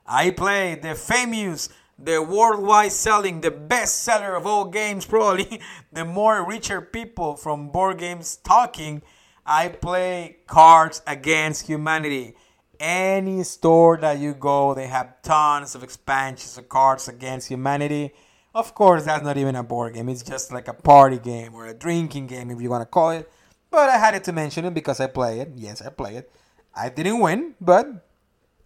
I 0.06 0.32
play 0.32 0.76
the 0.76 0.96
famous, 0.96 1.70
the 2.00 2.22
worldwide 2.22 2.92
selling, 2.92 3.42
the 3.42 3.52
best 3.52 4.04
seller 4.04 4.36
of 4.36 4.46
all 4.46 4.66
games, 4.66 5.06
probably 5.14 5.62
the 5.92 6.06
more 6.06 6.48
richer 6.48 6.82
people 6.82 7.36
from 7.36 7.70
board 7.70 7.98
games 8.00 8.38
talking. 8.38 9.02
I 9.46 9.70
play 9.70 10.38
Cards 10.46 11.02
Against 11.08 11.68
Humanity. 11.68 12.36
Any 12.80 13.44
store 13.44 13.98
that 13.98 14.20
you 14.20 14.34
go, 14.34 14.74
they 14.74 14.88
have 14.88 15.22
tons 15.24 15.74
of 15.74 15.84
expansions 15.84 16.58
of 16.58 16.70
Cards 16.70 17.08
Against 17.08 17.48
Humanity. 17.48 18.14
Of 18.54 18.76
course, 18.76 19.06
that's 19.06 19.24
not 19.24 19.38
even 19.38 19.56
a 19.56 19.64
board 19.64 19.94
game. 19.94 20.10
It's 20.10 20.22
just 20.22 20.52
like 20.52 20.68
a 20.68 20.74
party 20.74 21.18
game 21.18 21.56
or 21.56 21.66
a 21.66 21.74
drinking 21.74 22.28
game, 22.28 22.52
if 22.52 22.62
you 22.62 22.70
want 22.70 22.82
to 22.82 22.86
call 22.86 23.12
it. 23.12 23.32
But 23.72 23.90
I 23.90 23.98
had 23.98 24.24
to 24.24 24.32
mention 24.32 24.66
it 24.66 24.74
because 24.74 25.00
I 25.00 25.08
play 25.08 25.40
it. 25.40 25.52
Yes, 25.56 25.82
I 25.82 25.90
play 25.90 26.18
it. 26.18 26.32
I 26.76 26.90
didn't 26.90 27.20
win, 27.20 27.56
but 27.60 27.88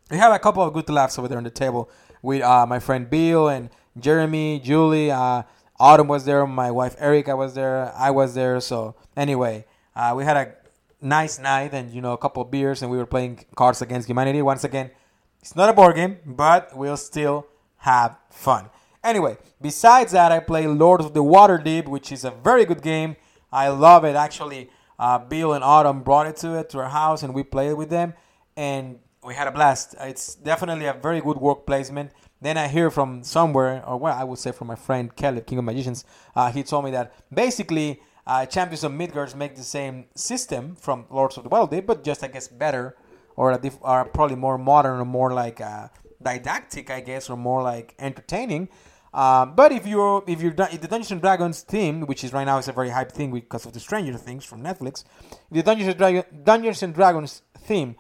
we 0.10 0.18
have 0.18 0.34
a 0.34 0.40
couple 0.40 0.64
of 0.64 0.74
good 0.74 0.90
laughs 0.90 1.18
over 1.18 1.28
there 1.28 1.38
on 1.38 1.44
the 1.44 1.50
table 1.50 1.90
with 2.22 2.42
uh, 2.42 2.66
my 2.66 2.80
friend 2.80 3.10
Bill 3.10 3.50
and 3.50 3.70
Jeremy, 4.00 4.60
Julie, 4.60 5.12
uh, 5.12 5.44
Autumn 5.80 6.08
was 6.08 6.26
there, 6.26 6.46
my 6.46 6.70
wife 6.72 6.96
Erica 7.00 7.36
was 7.36 7.56
there, 7.56 7.92
I 7.96 8.12
was 8.12 8.36
there. 8.36 8.60
So 8.60 8.96
anyway, 9.18 9.66
uh, 9.96 10.14
we 10.16 10.24
had 10.24 10.38
a 10.38 10.54
nice 11.02 11.40
night 11.40 11.74
and 11.74 11.92
you 11.92 12.02
know 12.02 12.14
a 12.14 12.18
couple 12.18 12.44
of 12.44 12.52
beers 12.52 12.82
and 12.82 12.92
we 12.92 12.98
were 12.98 13.06
playing 13.06 13.46
Cards 13.56 13.82
Against 13.82 14.08
Humanity. 14.08 14.42
Once 14.42 14.64
again, 14.64 14.92
it's 15.40 15.56
not 15.56 15.70
a 15.70 15.74
board 15.74 15.96
game, 15.96 16.20
but 16.26 16.78
we'll 16.78 16.98
still 16.98 17.48
have 17.78 18.18
fun. 18.30 18.70
Anyway, 19.04 19.38
besides 19.60 20.12
that, 20.12 20.32
I 20.32 20.40
play 20.40 20.68
Lord 20.68 21.02
of 21.02 21.16
the 21.16 21.24
Waterdeep, 21.24 21.88
which 21.88 22.12
is 22.12 22.24
a 22.24 22.30
very 22.30 22.66
good 22.66 22.84
game. 22.84 23.16
I 23.52 23.70
love 23.70 24.06
it. 24.06 24.16
Actually, 24.16 24.70
uh, 25.00 25.18
Bill 25.18 25.54
and 25.54 25.64
Autumn 25.64 26.04
brought 26.04 26.28
it 26.28 26.36
to 26.38 26.60
it 26.60 26.70
to 26.70 26.78
our 26.78 26.90
house 26.90 27.24
and 27.24 27.34
we 27.34 27.42
played 27.44 27.74
with 27.74 27.90
them. 27.90 28.14
And 28.56 29.00
we 29.24 29.36
had 29.36 29.48
a 29.48 29.52
blast. 29.52 29.96
It's 30.00 30.36
definitely 30.36 30.86
a 30.86 30.94
very 30.94 31.22
good 31.22 31.38
work 31.38 31.66
placement. 31.66 32.12
Then 32.42 32.58
I 32.58 32.68
hear 32.68 32.90
from 32.90 33.24
somewhere, 33.24 33.84
or 33.86 33.98
well, 33.98 34.18
I 34.18 34.24
would 34.24 34.40
say 34.40 34.52
from 34.52 34.68
my 34.68 34.76
friend 34.76 35.16
Caleb, 35.16 35.46
King 35.46 35.60
of 35.60 35.66
Magicians. 35.66 36.06
Uh, 36.36 36.52
he 36.52 36.64
told 36.64 36.86
me 36.86 36.92
that 36.92 37.14
basically 37.32 38.02
uh, 38.26 38.46
Champions 38.46 38.84
of 38.84 38.92
Midgard 38.92 39.36
make 39.36 39.56
the 39.56 39.64
same 39.64 40.06
system 40.16 40.76
from 40.76 41.06
Lords 41.10 41.38
of 41.38 41.44
the 41.44 41.50
Waterdeep, 41.50 41.86
but 41.86 42.04
just 42.04 42.24
I 42.24 42.28
guess 42.28 42.48
better, 42.48 42.98
or, 43.36 43.56
diff- 43.58 43.78
or 43.82 44.06
probably 44.06 44.36
more 44.36 44.58
modern, 44.58 45.00
or 45.00 45.06
more 45.06 45.32
like 45.34 45.62
uh, 45.62 45.90
didactic, 46.22 46.90
I 46.90 47.02
guess, 47.02 47.30
or 47.30 47.38
more 47.38 47.62
like 47.62 47.94
entertaining. 48.00 48.70
Uh, 49.14 49.46
but 49.46 49.72
if 49.72 49.86
you're 49.86 50.24
if 50.26 50.42
you're 50.42 50.54
if 50.58 50.82
the 50.82 50.88
Dungeons 50.88 51.12
and 51.12 51.22
Dragons 51.22 51.62
theme, 51.62 52.08
which 52.08 52.24
is 52.24 52.34
right 52.34 52.46
now 52.46 52.58
is 52.58 52.70
a 52.70 52.72
very 52.72 52.90
hype 52.90 53.12
thing 53.12 53.32
because 53.32 53.66
of 53.66 53.74
the 53.74 53.80
Stranger 53.80 54.18
Things 54.18 54.46
from 54.46 54.64
Netflix, 54.64 55.04
the 55.52 55.62
Dungeons 55.62 55.90
and, 55.90 55.98
Dra- 55.98 56.26
Dungeons 56.44 56.82
and 56.82 56.94
Dragons 56.96 57.42
theme 57.60 57.98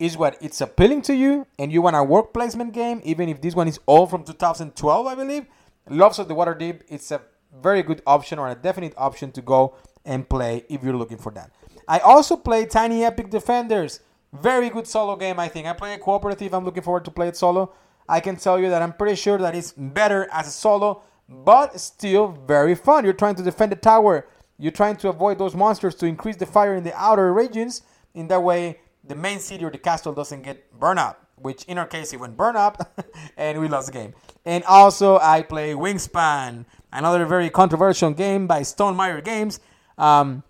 is 0.00 0.16
what 0.16 0.36
it's 0.40 0.60
appealing 0.60 1.02
to 1.02 1.14
you 1.14 1.46
and 1.58 1.70
you 1.70 1.82
want 1.82 1.94
a 1.94 2.02
work 2.02 2.32
placement 2.32 2.72
game, 2.72 3.00
even 3.04 3.28
if 3.28 3.40
this 3.40 3.54
one 3.54 3.68
is 3.68 3.78
all 3.86 4.06
from 4.06 4.24
2012, 4.24 5.06
I 5.06 5.14
believe. 5.14 5.46
Lords 5.88 6.18
of 6.18 6.26
the 6.26 6.34
Waterdeep, 6.34 6.80
it's 6.88 7.12
a 7.12 7.20
very 7.62 7.82
good 7.82 8.02
option 8.06 8.38
or 8.38 8.48
a 8.48 8.54
definite 8.54 8.94
option 8.96 9.30
to 9.32 9.42
go 9.42 9.76
and 10.04 10.28
play 10.28 10.64
if 10.68 10.82
you're 10.82 10.96
looking 10.96 11.18
for 11.18 11.30
that. 11.32 11.50
I 11.86 11.98
also 11.98 12.36
play 12.36 12.64
Tiny 12.64 13.04
Epic 13.04 13.30
Defenders. 13.30 14.00
Very 14.32 14.70
good 14.70 14.86
solo 14.86 15.16
game, 15.16 15.38
I 15.38 15.48
think. 15.48 15.66
I 15.66 15.74
play 15.74 15.92
it 15.92 16.00
cooperative. 16.00 16.54
I'm 16.54 16.64
looking 16.64 16.82
forward 16.82 17.04
to 17.04 17.10
play 17.10 17.28
it 17.28 17.36
solo. 17.36 17.72
I 18.08 18.20
can 18.20 18.36
tell 18.36 18.58
you 18.58 18.70
that 18.70 18.80
I'm 18.80 18.94
pretty 18.94 19.16
sure 19.16 19.38
that 19.38 19.54
it's 19.54 19.72
better 19.72 20.28
as 20.32 20.46
a 20.46 20.50
solo, 20.50 21.02
but 21.28 21.78
still 21.78 22.28
very 22.46 22.74
fun. 22.74 23.04
You're 23.04 23.12
trying 23.12 23.34
to 23.34 23.42
defend 23.42 23.72
the 23.72 23.76
tower. 23.76 24.26
You're 24.58 24.72
trying 24.72 24.96
to 24.96 25.08
avoid 25.08 25.38
those 25.38 25.54
monsters 25.54 25.94
to 25.96 26.06
increase 26.06 26.36
the 26.36 26.46
fire 26.46 26.74
in 26.74 26.84
the 26.84 26.94
outer 26.98 27.32
regions. 27.34 27.82
In 28.14 28.28
that 28.28 28.42
way, 28.42 28.80
the 29.04 29.14
main 29.14 29.38
city 29.38 29.64
or 29.64 29.70
the 29.70 29.78
castle 29.78 30.12
doesn't 30.12 30.42
get 30.42 30.78
burned 30.78 30.98
up, 30.98 31.26
which 31.36 31.64
in 31.64 31.78
our 31.78 31.86
case 31.86 32.12
it 32.12 32.20
went 32.20 32.36
burned 32.36 32.56
up 32.56 32.98
and 33.36 33.60
we 33.60 33.68
lost 33.68 33.86
the 33.86 33.92
game. 33.92 34.14
And 34.44 34.64
also 34.64 35.18
I 35.18 35.42
play 35.42 35.74
Wingspan, 35.74 36.64
another 36.92 37.24
very 37.26 37.50
controversial 37.50 38.10
game 38.12 38.46
by 38.46 38.60
Stonemaier 38.60 39.24
Games. 39.24 39.60
Um, 39.98 40.42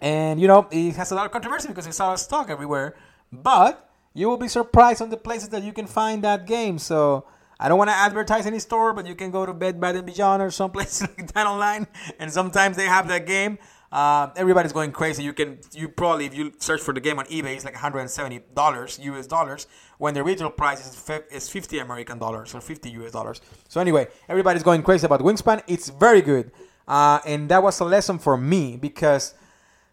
and 0.00 0.40
you 0.40 0.48
know 0.48 0.66
it 0.70 0.96
has 0.96 1.12
a 1.12 1.14
lot 1.14 1.26
of 1.26 1.32
controversy 1.32 1.68
because 1.68 1.86
it's 1.86 2.00
out 2.00 2.14
of 2.14 2.20
stock 2.20 2.48
everywhere. 2.50 2.96
But 3.32 3.88
you 4.14 4.28
will 4.28 4.36
be 4.36 4.48
surprised 4.48 5.02
on 5.02 5.10
the 5.10 5.16
places 5.16 5.50
that 5.50 5.62
you 5.62 5.72
can 5.72 5.86
find 5.86 6.24
that 6.24 6.46
game. 6.46 6.78
So 6.78 7.26
I 7.58 7.68
don't 7.68 7.78
want 7.78 7.90
to 7.90 7.96
advertise 7.96 8.46
any 8.46 8.58
store, 8.58 8.92
but 8.92 9.06
you 9.06 9.14
can 9.14 9.30
go 9.30 9.44
to 9.46 9.52
Bed 9.52 9.80
Bath 9.80 9.96
and 9.96 10.06
Beyond 10.06 10.42
or 10.42 10.50
someplace 10.50 11.00
like 11.18 11.32
that 11.34 11.46
online, 11.46 11.86
and 12.18 12.32
sometimes 12.32 12.76
they 12.76 12.86
have 12.86 13.08
that 13.08 13.26
game. 13.26 13.58
Uh, 13.92 14.28
everybody's 14.36 14.72
going 14.72 14.92
crazy. 14.92 15.24
You 15.24 15.32
can 15.32 15.58
you 15.72 15.88
probably 15.88 16.26
if 16.26 16.34
you 16.34 16.52
search 16.58 16.80
for 16.80 16.94
the 16.94 17.00
game 17.00 17.18
on 17.18 17.26
eBay, 17.26 17.56
it's 17.56 17.64
like 17.64 17.74
170 17.74 18.40
dollars 18.54 19.00
US 19.02 19.26
dollars 19.26 19.66
when 19.98 20.14
the 20.14 20.22
retail 20.22 20.50
price 20.50 20.80
is 20.86 21.20
is 21.30 21.48
50 21.48 21.80
American 21.80 22.18
dollars 22.18 22.54
or 22.54 22.60
50 22.60 22.88
US 22.90 23.10
dollars. 23.10 23.40
So 23.68 23.80
anyway, 23.80 24.06
everybody's 24.28 24.62
going 24.62 24.84
crazy 24.84 25.06
about 25.06 25.20
Wingspan. 25.20 25.62
It's 25.66 25.88
very 25.88 26.22
good, 26.22 26.52
uh, 26.86 27.18
and 27.26 27.48
that 27.48 27.64
was 27.64 27.80
a 27.80 27.84
lesson 27.84 28.20
for 28.20 28.36
me 28.36 28.76
because 28.76 29.34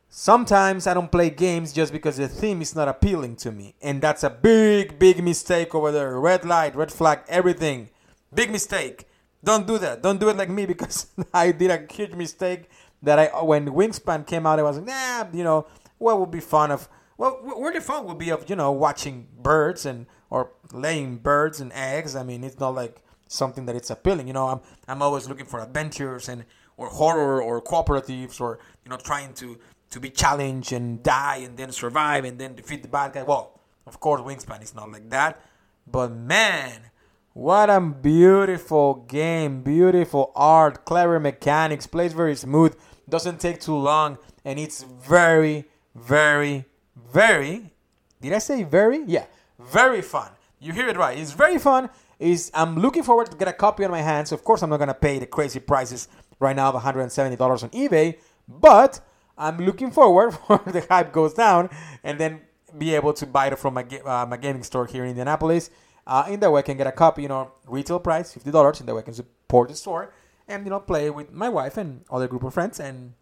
sometimes 0.09 0.85
I 0.85 0.93
don't 0.93 1.11
play 1.11 1.31
games 1.31 1.73
just 1.73 1.91
because 1.91 2.17
the 2.17 2.27
theme 2.27 2.61
is 2.61 2.75
not 2.75 2.87
appealing 2.87 3.35
to 3.37 3.51
me, 3.51 3.73
and 3.81 3.99
that's 3.99 4.23
a 4.23 4.29
big 4.29 4.99
big 4.99 5.23
mistake 5.23 5.73
over 5.73 5.91
there. 5.91 6.19
Red 6.19 6.45
light, 6.45 6.75
red 6.75 6.91
flag, 6.91 7.21
everything. 7.27 7.89
Big 8.31 8.51
mistake. 8.51 9.07
Don't 9.43 9.65
do 9.65 9.77
that. 9.79 10.03
Don't 10.03 10.19
do 10.19 10.29
it 10.29 10.37
like 10.37 10.49
me 10.49 10.67
because 10.67 11.07
I 11.33 11.51
did 11.51 11.71
a 11.71 11.91
huge 11.91 12.13
mistake 12.13 12.69
that 13.03 13.19
I 13.19 13.43
when 13.43 13.67
Wingspan 13.67 14.25
came 14.25 14.45
out, 14.45 14.59
I 14.59 14.63
was 14.63 14.77
like, 14.77 14.87
nah, 14.87 15.25
you 15.33 15.43
know, 15.43 15.67
what 15.97 16.19
would 16.19 16.31
be 16.31 16.39
fun 16.39 16.71
of 16.71 16.89
well, 17.17 17.39
where 17.41 17.73
the 17.73 17.81
fun 17.81 18.05
would 18.05 18.17
be 18.17 18.29
of 18.29 18.49
you 18.49 18.55
know 18.55 18.71
watching 18.71 19.27
birds 19.41 19.85
and 19.85 20.05
or 20.29 20.51
laying 20.71 21.17
birds 21.17 21.59
and 21.59 21.71
eggs. 21.73 22.15
I 22.15 22.23
mean, 22.23 22.43
it's 22.43 22.59
not 22.59 22.75
like 22.75 23.01
something 23.27 23.65
that 23.65 23.75
it's 23.75 23.89
appealing. 23.89 24.27
You 24.27 24.33
know, 24.33 24.47
I'm 24.47 24.61
I'm 24.87 25.01
always 25.01 25.27
looking 25.27 25.45
for 25.45 25.59
adventures 25.61 26.29
and 26.29 26.45
or 26.77 26.87
horror 26.89 27.41
or 27.41 27.61
cooperatives 27.61 28.39
or 28.39 28.59
you 28.83 28.91
know 28.91 28.97
trying 28.97 29.33
to 29.35 29.57
to 29.89 29.99
be 29.99 30.09
challenged 30.09 30.73
and 30.73 31.01
die 31.01 31.37
and 31.37 31.57
then 31.57 31.71
survive 31.71 32.25
and 32.25 32.37
then 32.37 32.55
defeat 32.55 32.83
the 32.83 32.89
bad 32.89 33.13
guy. 33.13 33.23
Well, 33.23 33.59
of 33.87 33.99
course, 33.99 34.21
Wingspan 34.21 34.61
is 34.61 34.75
not 34.75 34.91
like 34.91 35.09
that, 35.09 35.41
but 35.85 36.11
man. 36.11 36.91
What 37.37 37.69
a 37.69 37.79
beautiful 37.79 39.05
game, 39.07 39.61
beautiful 39.61 40.31
art, 40.35 40.85
clever 40.85 41.19
mechanics, 41.19 41.85
plays 41.85 42.11
very 42.11 42.35
smooth, 42.35 42.75
doesn't 43.07 43.39
take 43.39 43.61
too 43.61 43.77
long, 43.77 44.17
and 44.43 44.57
it's 44.57 44.81
very, 44.81 45.65
very, 45.93 46.65
very. 46.95 47.73
Did 48.19 48.33
I 48.33 48.39
say 48.39 48.63
very? 48.63 49.03
Yeah, 49.05 49.25
very 49.59 50.01
fun. 50.01 50.31
You 50.59 50.73
hear 50.73 50.89
it 50.89 50.97
right. 50.97 51.15
It's 51.15 51.33
very 51.33 51.59
fun. 51.59 51.91
Is 52.17 52.49
I'm 52.55 52.79
looking 52.79 53.03
forward 53.03 53.29
to 53.29 53.37
get 53.37 53.47
a 53.47 53.53
copy 53.53 53.85
on 53.85 53.91
my 53.91 54.01
hands. 54.01 54.31
Of 54.31 54.43
course, 54.43 54.63
I'm 54.63 54.71
not 54.71 54.77
gonna 54.77 54.95
pay 54.95 55.19
the 55.19 55.27
crazy 55.27 55.59
prices 55.59 56.07
right 56.39 56.55
now 56.55 56.69
of 56.69 56.81
$170 56.81 57.39
on 57.39 57.69
eBay, 57.69 58.17
but 58.47 58.99
I'm 59.37 59.59
looking 59.59 59.91
forward 59.91 60.31
for 60.47 60.57
the 60.65 60.87
hype 60.89 61.11
goes 61.11 61.35
down 61.35 61.69
and 62.03 62.19
then 62.19 62.41
be 62.75 62.95
able 62.95 63.13
to 63.13 63.27
buy 63.27 63.45
it 63.45 63.59
from 63.59 63.75
my 63.75 63.83
uh, 63.83 64.25
my 64.25 64.37
gaming 64.37 64.63
store 64.63 64.87
here 64.87 65.03
in 65.03 65.11
Indianapolis 65.11 65.69
uh, 66.07 66.25
in 66.29 66.39
that 66.39 66.51
way, 66.51 66.59
I 66.59 66.61
can 66.63 66.77
get 66.77 66.87
a 66.87 66.91
copy, 66.91 67.23
you 67.23 67.27
know, 67.27 67.51
retail 67.67 67.99
price, 67.99 68.33
fifty 68.33 68.49
dollars. 68.49 68.79
In 68.79 68.85
that 68.85 68.95
way, 68.95 69.01
I 69.01 69.03
can 69.03 69.13
support 69.13 69.69
the 69.69 69.75
store 69.75 70.13
and 70.47 70.65
you 70.65 70.69
know 70.69 70.79
play 70.79 71.09
with 71.09 71.31
my 71.31 71.49
wife 71.49 71.77
and 71.77 72.03
other 72.09 72.27
group 72.27 72.43
of 72.43 72.53
friends 72.53 72.79
and 72.79 73.13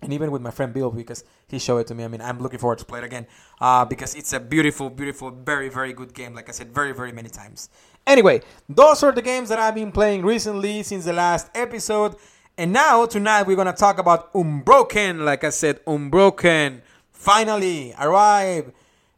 and 0.00 0.12
even 0.12 0.30
with 0.30 0.42
my 0.42 0.50
friend 0.50 0.72
Bill 0.72 0.90
because 0.90 1.24
he 1.48 1.58
showed 1.58 1.78
it 1.78 1.86
to 1.86 1.94
me. 1.94 2.04
I 2.04 2.08
mean, 2.08 2.20
I'm 2.20 2.38
looking 2.38 2.58
forward 2.58 2.78
to 2.78 2.84
play 2.84 2.98
it 2.98 3.04
again 3.04 3.26
uh, 3.60 3.86
because 3.86 4.14
it's 4.14 4.34
a 4.34 4.40
beautiful, 4.40 4.90
beautiful, 4.90 5.30
very, 5.30 5.70
very 5.70 5.94
good 5.94 6.12
game. 6.12 6.34
Like 6.34 6.50
I 6.50 6.52
said, 6.52 6.74
very, 6.74 6.92
very 6.92 7.10
many 7.10 7.30
times. 7.30 7.70
Anyway, 8.06 8.42
those 8.68 9.02
are 9.02 9.12
the 9.12 9.22
games 9.22 9.48
that 9.48 9.58
I've 9.58 9.74
been 9.74 9.92
playing 9.92 10.22
recently 10.22 10.82
since 10.82 11.06
the 11.06 11.14
last 11.14 11.50
episode. 11.54 12.16
And 12.58 12.70
now 12.72 13.06
tonight 13.06 13.46
we're 13.46 13.56
gonna 13.56 13.72
talk 13.72 13.98
about 13.98 14.30
Unbroken. 14.34 15.24
Like 15.24 15.42
I 15.42 15.50
said, 15.50 15.80
Unbroken 15.86 16.82
finally 17.12 17.94
arrived 17.98 18.72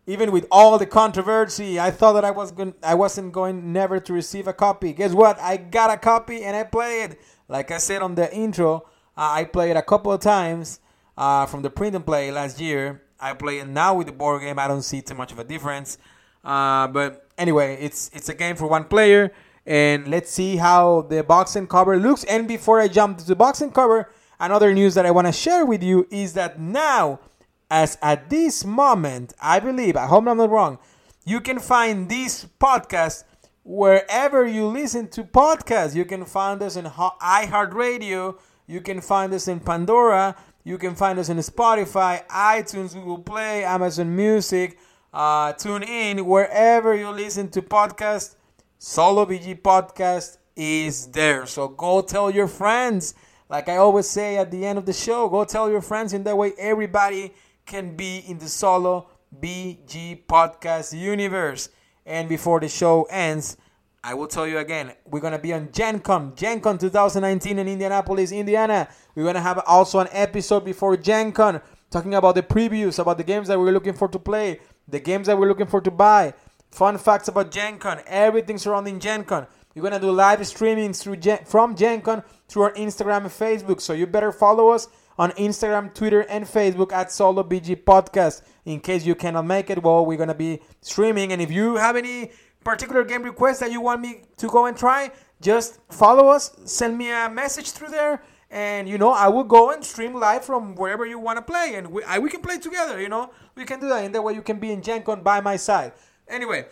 even 0.06 0.30
with 0.30 0.46
all 0.50 0.78
the 0.78 0.86
controversy, 0.86 1.80
I 1.80 1.90
thought 1.90 2.12
that 2.12 2.24
I 2.24 2.30
was 2.30 2.52
going, 2.52 2.74
I 2.82 2.94
wasn't 2.94 3.32
going 3.32 3.72
never 3.72 3.98
to 4.00 4.12
receive 4.12 4.46
a 4.46 4.52
copy. 4.52 4.92
Guess 4.92 5.12
what? 5.12 5.38
I 5.40 5.56
got 5.56 5.90
a 5.90 5.96
copy 5.96 6.44
and 6.44 6.56
I 6.56 6.62
played. 6.62 7.16
Like 7.48 7.70
I 7.70 7.78
said 7.78 8.02
on 8.02 8.14
the 8.14 8.32
intro, 8.32 8.86
uh, 9.16 9.30
I 9.32 9.44
played 9.44 9.76
a 9.76 9.82
couple 9.82 10.12
of 10.12 10.20
times 10.20 10.80
uh, 11.16 11.46
from 11.46 11.62
the 11.62 11.70
print 11.70 11.96
and 11.96 12.06
play 12.06 12.30
last 12.30 12.60
year. 12.60 13.02
I 13.18 13.34
play 13.34 13.58
it 13.58 13.68
now 13.68 13.94
with 13.94 14.06
the 14.06 14.12
board 14.12 14.42
game. 14.42 14.58
I 14.58 14.68
don't 14.68 14.82
see 14.82 15.00
too 15.00 15.14
much 15.14 15.32
of 15.32 15.38
a 15.38 15.44
difference. 15.44 15.98
Uh, 16.44 16.86
but 16.88 17.28
anyway, 17.36 17.76
it's 17.80 18.10
it's 18.12 18.28
a 18.28 18.34
game 18.34 18.54
for 18.54 18.68
one 18.68 18.84
player, 18.84 19.32
and 19.64 20.06
let's 20.06 20.30
see 20.30 20.56
how 20.56 21.02
the 21.02 21.24
box 21.24 21.56
and 21.56 21.68
cover 21.68 21.98
looks. 21.98 22.22
And 22.24 22.46
before 22.46 22.80
I 22.80 22.86
jump 22.88 23.18
to 23.18 23.24
the 23.24 23.34
box 23.34 23.60
and 23.60 23.74
cover, 23.74 24.12
another 24.38 24.72
news 24.72 24.94
that 24.94 25.06
I 25.06 25.10
want 25.10 25.26
to 25.26 25.32
share 25.32 25.66
with 25.66 25.82
you 25.82 26.06
is 26.10 26.34
that 26.34 26.60
now 26.60 27.18
as 27.70 27.98
at 28.02 28.30
this 28.30 28.64
moment, 28.64 29.32
I 29.40 29.60
believe, 29.60 29.96
I 29.96 30.06
hope 30.06 30.26
I'm 30.26 30.36
not 30.36 30.50
wrong, 30.50 30.78
you 31.24 31.40
can 31.40 31.58
find 31.58 32.08
this 32.08 32.46
podcast 32.60 33.24
wherever 33.64 34.46
you 34.46 34.66
listen 34.68 35.08
to 35.08 35.24
podcasts. 35.24 35.94
You 35.94 36.04
can 36.04 36.24
find 36.24 36.62
us 36.62 36.76
in 36.76 36.84
iHeartRadio, 36.84 38.38
you 38.66 38.80
can 38.80 39.00
find 39.00 39.34
us 39.34 39.48
in 39.48 39.58
Pandora, 39.58 40.36
you 40.62 40.78
can 40.78 40.94
find 40.94 41.18
us 41.18 41.28
in 41.28 41.38
Spotify, 41.38 42.24
iTunes, 42.28 42.94
Google 42.94 43.18
Play, 43.18 43.64
Amazon 43.64 44.14
Music, 44.14 44.78
uh, 45.12 45.52
tune 45.54 45.82
in 45.82 46.26
wherever 46.26 46.94
you 46.94 47.10
listen 47.10 47.48
to 47.50 47.62
podcasts. 47.62 48.36
Solo 48.78 49.24
BG 49.24 49.62
Podcast 49.62 50.36
is 50.54 51.06
there. 51.06 51.46
So 51.46 51.68
go 51.68 52.02
tell 52.02 52.30
your 52.30 52.46
friends. 52.46 53.14
Like 53.48 53.68
I 53.68 53.76
always 53.78 54.08
say 54.08 54.36
at 54.36 54.50
the 54.50 54.66
end 54.66 54.78
of 54.78 54.86
the 54.86 54.92
show, 54.92 55.28
go 55.28 55.44
tell 55.44 55.70
your 55.70 55.80
friends. 55.80 56.12
In 56.12 56.24
that 56.24 56.36
way, 56.36 56.52
everybody 56.58 57.32
can 57.66 57.96
be 57.96 58.18
in 58.18 58.38
the 58.38 58.48
solo 58.48 59.08
BG 59.40 60.24
podcast 60.26 60.96
universe. 60.96 61.68
And 62.06 62.28
before 62.28 62.60
the 62.60 62.68
show 62.68 63.06
ends, 63.10 63.56
I 64.04 64.14
will 64.14 64.28
tell 64.28 64.46
you 64.46 64.58
again, 64.58 64.92
we're 65.04 65.20
gonna 65.20 65.38
be 65.38 65.52
on 65.52 65.70
Gen 65.72 65.98
Con, 65.98 66.34
Gen 66.36 66.60
Con 66.60 66.78
2019 66.78 67.58
in 67.58 67.66
Indianapolis, 67.66 68.30
Indiana. 68.30 68.88
We're 69.16 69.24
gonna 69.24 69.40
have 69.40 69.62
also 69.66 69.98
an 69.98 70.08
episode 70.12 70.64
before 70.64 70.96
Gen 70.96 71.32
Con 71.32 71.60
talking 71.90 72.14
about 72.14 72.36
the 72.36 72.42
previews, 72.42 73.00
about 73.00 73.18
the 73.18 73.24
games 73.24 73.48
that 73.48 73.58
we're 73.58 73.72
looking 73.72 73.94
for 73.94 74.06
to 74.08 74.18
play, 74.18 74.60
the 74.86 75.00
games 75.00 75.26
that 75.26 75.36
we're 75.36 75.48
looking 75.48 75.66
for 75.66 75.80
to 75.80 75.90
buy, 75.90 76.34
fun 76.70 76.98
facts 76.98 77.26
about 77.26 77.50
Gen 77.50 77.78
Con, 77.78 78.00
everything 78.06 78.58
surrounding 78.58 79.00
Gen 79.00 79.24
Con. 79.24 79.48
We're 79.74 79.82
gonna 79.82 79.98
do 79.98 80.12
live 80.12 80.46
streaming 80.46 80.92
through 80.92 81.16
Gen- 81.16 81.44
from 81.44 81.74
Gen 81.74 82.00
Con 82.00 82.22
through 82.48 82.62
our 82.62 82.72
Instagram 82.74 83.22
and 83.22 83.26
Facebook. 83.26 83.80
So 83.80 83.92
you 83.92 84.06
better 84.06 84.30
follow 84.30 84.68
us 84.68 84.86
on 85.18 85.30
Instagram, 85.32 85.94
Twitter, 85.94 86.20
and 86.22 86.44
Facebook 86.44 86.92
at 86.92 87.10
Solo 87.10 87.42
BG 87.42 87.84
Podcast. 87.84 88.42
In 88.64 88.80
case 88.80 89.04
you 89.06 89.14
cannot 89.14 89.46
make 89.46 89.70
it, 89.70 89.82
well, 89.82 90.04
we're 90.04 90.18
gonna 90.18 90.34
be 90.34 90.60
streaming. 90.80 91.32
And 91.32 91.40
if 91.40 91.50
you 91.50 91.76
have 91.76 91.96
any 91.96 92.32
particular 92.64 93.04
game 93.04 93.22
requests 93.22 93.60
that 93.60 93.70
you 93.70 93.80
want 93.80 94.00
me 94.00 94.22
to 94.36 94.48
go 94.48 94.66
and 94.66 94.76
try, 94.76 95.12
just 95.40 95.78
follow 95.90 96.28
us, 96.28 96.56
send 96.64 96.98
me 96.98 97.10
a 97.10 97.28
message 97.30 97.70
through 97.70 97.88
there, 97.88 98.22
and 98.50 98.88
you 98.88 98.98
know 98.98 99.10
I 99.12 99.28
will 99.28 99.44
go 99.44 99.70
and 99.70 99.84
stream 99.84 100.14
live 100.14 100.44
from 100.44 100.74
wherever 100.74 101.06
you 101.06 101.18
want 101.18 101.36
to 101.38 101.42
play, 101.42 101.74
and 101.76 101.90
we, 101.90 102.02
I, 102.04 102.18
we 102.18 102.30
can 102.30 102.40
play 102.40 102.58
together. 102.58 103.00
You 103.00 103.08
know, 103.08 103.30
we 103.54 103.64
can 103.64 103.80
do 103.80 103.88
that, 103.88 104.04
and 104.04 104.14
that 104.14 104.22
way 104.22 104.34
you 104.34 104.42
can 104.42 104.58
be 104.58 104.72
in 104.72 104.82
Gen 104.82 105.02
Con 105.02 105.22
by 105.22 105.40
my 105.40 105.56
side. 105.56 105.92
Anyway, 106.28 106.66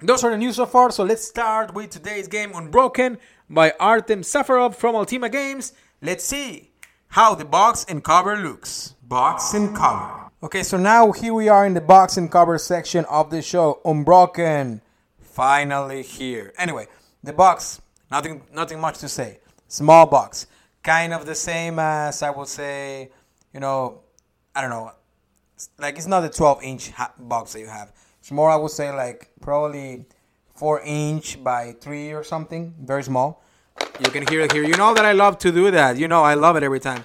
those 0.00 0.22
are 0.22 0.30
the 0.30 0.36
news 0.36 0.56
so 0.56 0.66
far. 0.66 0.90
So 0.92 1.04
let's 1.04 1.26
start 1.26 1.74
with 1.74 1.90
today's 1.90 2.28
game, 2.28 2.52
Unbroken 2.54 3.18
by 3.50 3.72
Artem 3.80 4.22
Safarov 4.22 4.76
from 4.76 4.94
Ultima 4.94 5.28
Games. 5.28 5.72
Let's 6.00 6.24
see 6.24 6.67
how 7.08 7.34
the 7.34 7.44
box 7.44 7.84
and 7.88 8.04
cover 8.04 8.36
looks. 8.36 8.94
Box 9.02 9.54
and 9.54 9.74
cover. 9.74 10.30
Okay, 10.42 10.62
so 10.62 10.76
now 10.76 11.10
here 11.12 11.34
we 11.34 11.48
are 11.48 11.66
in 11.66 11.74
the 11.74 11.80
box 11.80 12.16
and 12.16 12.30
cover 12.30 12.58
section 12.58 13.04
of 13.06 13.30
the 13.30 13.42
show. 13.42 13.80
Unbroken. 13.84 14.82
Finally 15.20 16.02
here. 16.02 16.52
Anyway, 16.58 16.86
the 17.22 17.32
box, 17.32 17.80
nothing 18.10 18.42
nothing 18.52 18.78
much 18.80 18.98
to 18.98 19.08
say. 19.08 19.40
Small 19.68 20.06
box. 20.06 20.46
Kind 20.82 21.12
of 21.12 21.26
the 21.26 21.34
same 21.34 21.78
as 21.78 22.22
I 22.22 22.30
would 22.30 22.48
say, 22.48 23.10
you 23.52 23.60
know, 23.60 24.00
I 24.54 24.60
don't 24.60 24.70
know. 24.70 24.92
Like 25.78 25.96
it's 25.96 26.06
not 26.06 26.24
a 26.24 26.28
12 26.28 26.62
inch 26.62 26.92
box 27.18 27.54
that 27.54 27.60
you 27.60 27.66
have. 27.66 27.92
It's 28.20 28.30
more 28.30 28.50
I 28.50 28.56
would 28.56 28.70
say 28.70 28.92
like 28.94 29.30
probably 29.40 30.06
4 30.54 30.82
inch 30.84 31.42
by 31.42 31.72
3 31.80 32.12
or 32.12 32.22
something. 32.22 32.74
Very 32.80 33.02
small. 33.02 33.42
You 34.00 34.10
can 34.10 34.26
hear 34.28 34.40
it 34.42 34.52
here. 34.52 34.62
You 34.62 34.76
know 34.76 34.94
that 34.94 35.04
I 35.04 35.12
love 35.12 35.38
to 35.38 35.50
do 35.50 35.70
that. 35.70 35.96
You 35.96 36.08
know 36.08 36.22
I 36.22 36.34
love 36.34 36.56
it 36.56 36.62
every 36.62 36.80
time. 36.80 37.02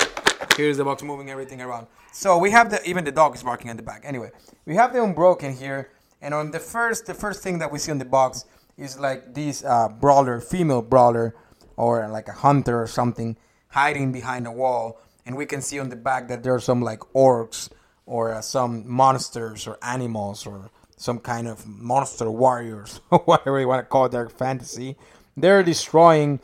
Here's 0.56 0.78
the 0.78 0.84
box 0.84 1.02
moving 1.02 1.30
everything 1.30 1.62
around. 1.62 1.88
So 2.12 2.38
we 2.38 2.52
have 2.52 2.70
the 2.70 2.88
even 2.88 3.04
the 3.04 3.12
dog 3.12 3.36
is 3.36 3.42
barking 3.42 3.70
in 3.70 3.78
the 3.78 3.84
back. 3.84 4.04
Anyway, 4.06 4.32
we 4.66 4.76
have 4.76 4.94
the 4.94 5.04
unbroken 5.04 5.54
here, 5.54 5.90
and 6.22 6.34
on 6.34 6.52
the 6.52 6.60
first 6.60 7.08
the 7.08 7.14
first 7.16 7.42
thing 7.42 7.58
that 7.58 7.72
we 7.72 7.80
see 7.80 7.92
on 7.92 7.98
the 7.98 8.06
box 8.06 8.46
is 8.78 9.00
like 9.00 9.34
this 9.34 9.64
uh, 9.64 9.90
brawler, 9.90 10.40
female 10.40 10.84
brawler, 10.84 11.36
or 11.76 12.08
like 12.10 12.28
a 12.28 12.34
hunter 12.34 12.82
or 12.82 12.88
something 12.88 13.36
hiding 13.70 14.12
behind 14.12 14.46
a 14.46 14.52
wall, 14.52 15.00
and 15.26 15.36
we 15.36 15.48
can 15.48 15.62
see 15.62 15.80
on 15.80 15.90
the 15.90 15.96
back 15.96 16.28
that 16.28 16.44
there 16.44 16.54
are 16.54 16.60
some 16.60 16.82
like 16.82 17.00
orcs 17.16 17.70
or 18.06 18.34
uh, 18.34 18.42
some 18.42 18.88
monsters 18.88 19.66
or 19.68 19.78
animals 19.82 20.46
or 20.46 20.70
some 20.96 21.20
kind 21.20 21.48
of 21.48 21.66
monster 21.66 22.30
warriors, 22.30 23.02
whatever 23.26 23.60
you 23.60 23.68
want 23.68 23.80
to 23.80 23.90
call 23.90 24.08
their 24.08 24.30
fantasy. 24.30 24.96
They're 25.36 25.64
destroying 25.64 26.40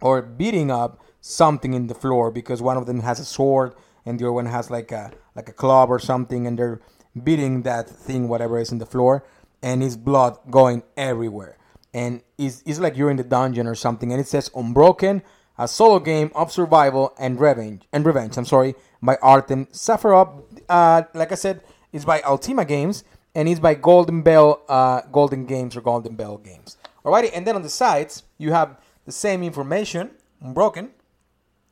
or 0.00 0.22
beating 0.22 0.70
up 0.70 1.00
something 1.20 1.74
in 1.74 1.86
the 1.86 1.94
floor 1.94 2.30
because 2.30 2.62
one 2.62 2.76
of 2.76 2.86
them 2.86 3.00
has 3.00 3.20
a 3.20 3.24
sword 3.24 3.74
and 4.06 4.18
the 4.18 4.24
other 4.24 4.32
one 4.32 4.46
has 4.46 4.70
like 4.70 4.92
a 4.92 5.12
like 5.34 5.48
a 5.48 5.52
club 5.52 5.90
or 5.90 5.98
something, 5.98 6.46
and 6.46 6.58
they're 6.58 6.80
beating 7.22 7.62
that 7.62 7.88
thing, 7.88 8.28
whatever 8.28 8.58
is 8.58 8.72
in 8.72 8.78
the 8.78 8.86
floor, 8.86 9.24
and 9.62 9.82
it's 9.82 9.96
blood 9.96 10.38
going 10.50 10.82
everywhere. 10.96 11.56
And 11.92 12.22
it's, 12.38 12.62
it's 12.66 12.78
like 12.78 12.96
you're 12.96 13.10
in 13.10 13.16
the 13.16 13.24
dungeon 13.24 13.66
or 13.66 13.74
something, 13.74 14.12
and 14.12 14.20
it 14.20 14.28
says 14.28 14.50
Unbroken, 14.54 15.22
a 15.58 15.66
solo 15.66 15.98
game 15.98 16.30
of 16.34 16.52
survival 16.52 17.14
and 17.18 17.40
revenge. 17.40 17.82
And 17.92 18.06
revenge, 18.06 18.36
I'm 18.36 18.44
sorry, 18.44 18.74
by 19.02 19.16
Artem 19.16 19.66
Safarov. 19.66 20.44
Uh, 20.68 21.02
like 21.14 21.32
I 21.32 21.34
said, 21.34 21.62
it's 21.92 22.04
by 22.04 22.20
Ultima 22.22 22.64
Games, 22.64 23.04
and 23.34 23.48
it's 23.48 23.60
by 23.60 23.74
Golden 23.74 24.22
Bell, 24.22 24.62
uh, 24.68 25.02
Golden 25.12 25.46
Games 25.46 25.76
or 25.76 25.80
Golden 25.80 26.14
Bell 26.14 26.38
Games. 26.38 26.76
Alrighty, 27.04 27.30
and 27.34 27.46
then 27.46 27.56
on 27.56 27.62
the 27.62 27.70
sides 27.70 28.24
you 28.38 28.52
have 28.52 28.76
the 29.10 29.16
same 29.16 29.42
information, 29.42 30.12
Unbroken, 30.40 30.90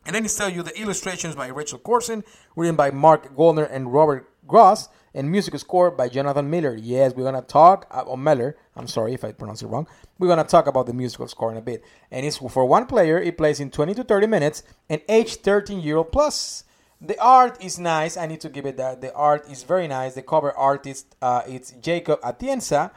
and 0.05 0.15
then 0.15 0.25
it 0.25 0.33
tells 0.37 0.53
you 0.53 0.65
the 0.65 0.77
illustrations 0.77 1.37
by 1.37 1.47
Rachel 1.47 1.79
Corson, 1.79 2.25
written 2.57 2.75
by 2.75 2.91
Mark 2.91 3.37
Goldner 3.37 3.63
and 3.63 3.93
Robert 3.93 4.29
Gross, 4.49 4.89
and 5.15 5.31
music 5.31 5.57
score 5.59 5.93
by 5.93 6.09
Jonathan 6.09 6.51
Miller. 6.51 6.75
Yes, 6.75 7.15
we're 7.15 7.23
gonna 7.23 7.43
talk 7.43 7.87
about 7.91 8.09
uh, 8.09 8.17
Miller. 8.17 8.57
I'm 8.75 8.89
sorry 8.89 9.15
if 9.15 9.23
I 9.23 9.31
pronounce 9.31 9.63
it 9.63 9.69
wrong. 9.69 9.87
We're 10.19 10.27
gonna 10.27 10.43
talk 10.43 10.67
about 10.67 10.87
the 10.87 10.93
musical 10.93 11.29
score 11.29 11.53
in 11.53 11.57
a 11.57 11.63
bit. 11.63 11.85
And 12.11 12.27
it's 12.27 12.39
for 12.39 12.65
one 12.65 12.87
player. 12.87 13.19
It 13.19 13.39
plays 13.39 13.61
in 13.61 13.71
20 13.71 13.95
to 13.95 14.03
30 14.03 14.27
minutes, 14.27 14.65
and 14.91 15.01
age 15.09 15.37
13 15.37 15.81
year 15.81 15.99
old 15.99 16.11
plus. 16.11 16.65
The 17.01 17.21
art 17.23 17.63
is 17.63 17.79
nice. 17.79 18.17
I 18.17 18.27
need 18.27 18.41
to 18.41 18.49
give 18.49 18.67
it 18.67 18.77
that. 18.79 19.01
The 19.01 19.15
art 19.15 19.49
is 19.49 19.63
very 19.63 19.87
nice. 19.87 20.15
The 20.15 20.23
cover 20.23 20.53
artist 20.57 21.15
uh, 21.23 21.43
it's 21.47 21.71
Jacob 21.71 22.21
Atienza. 22.23 22.91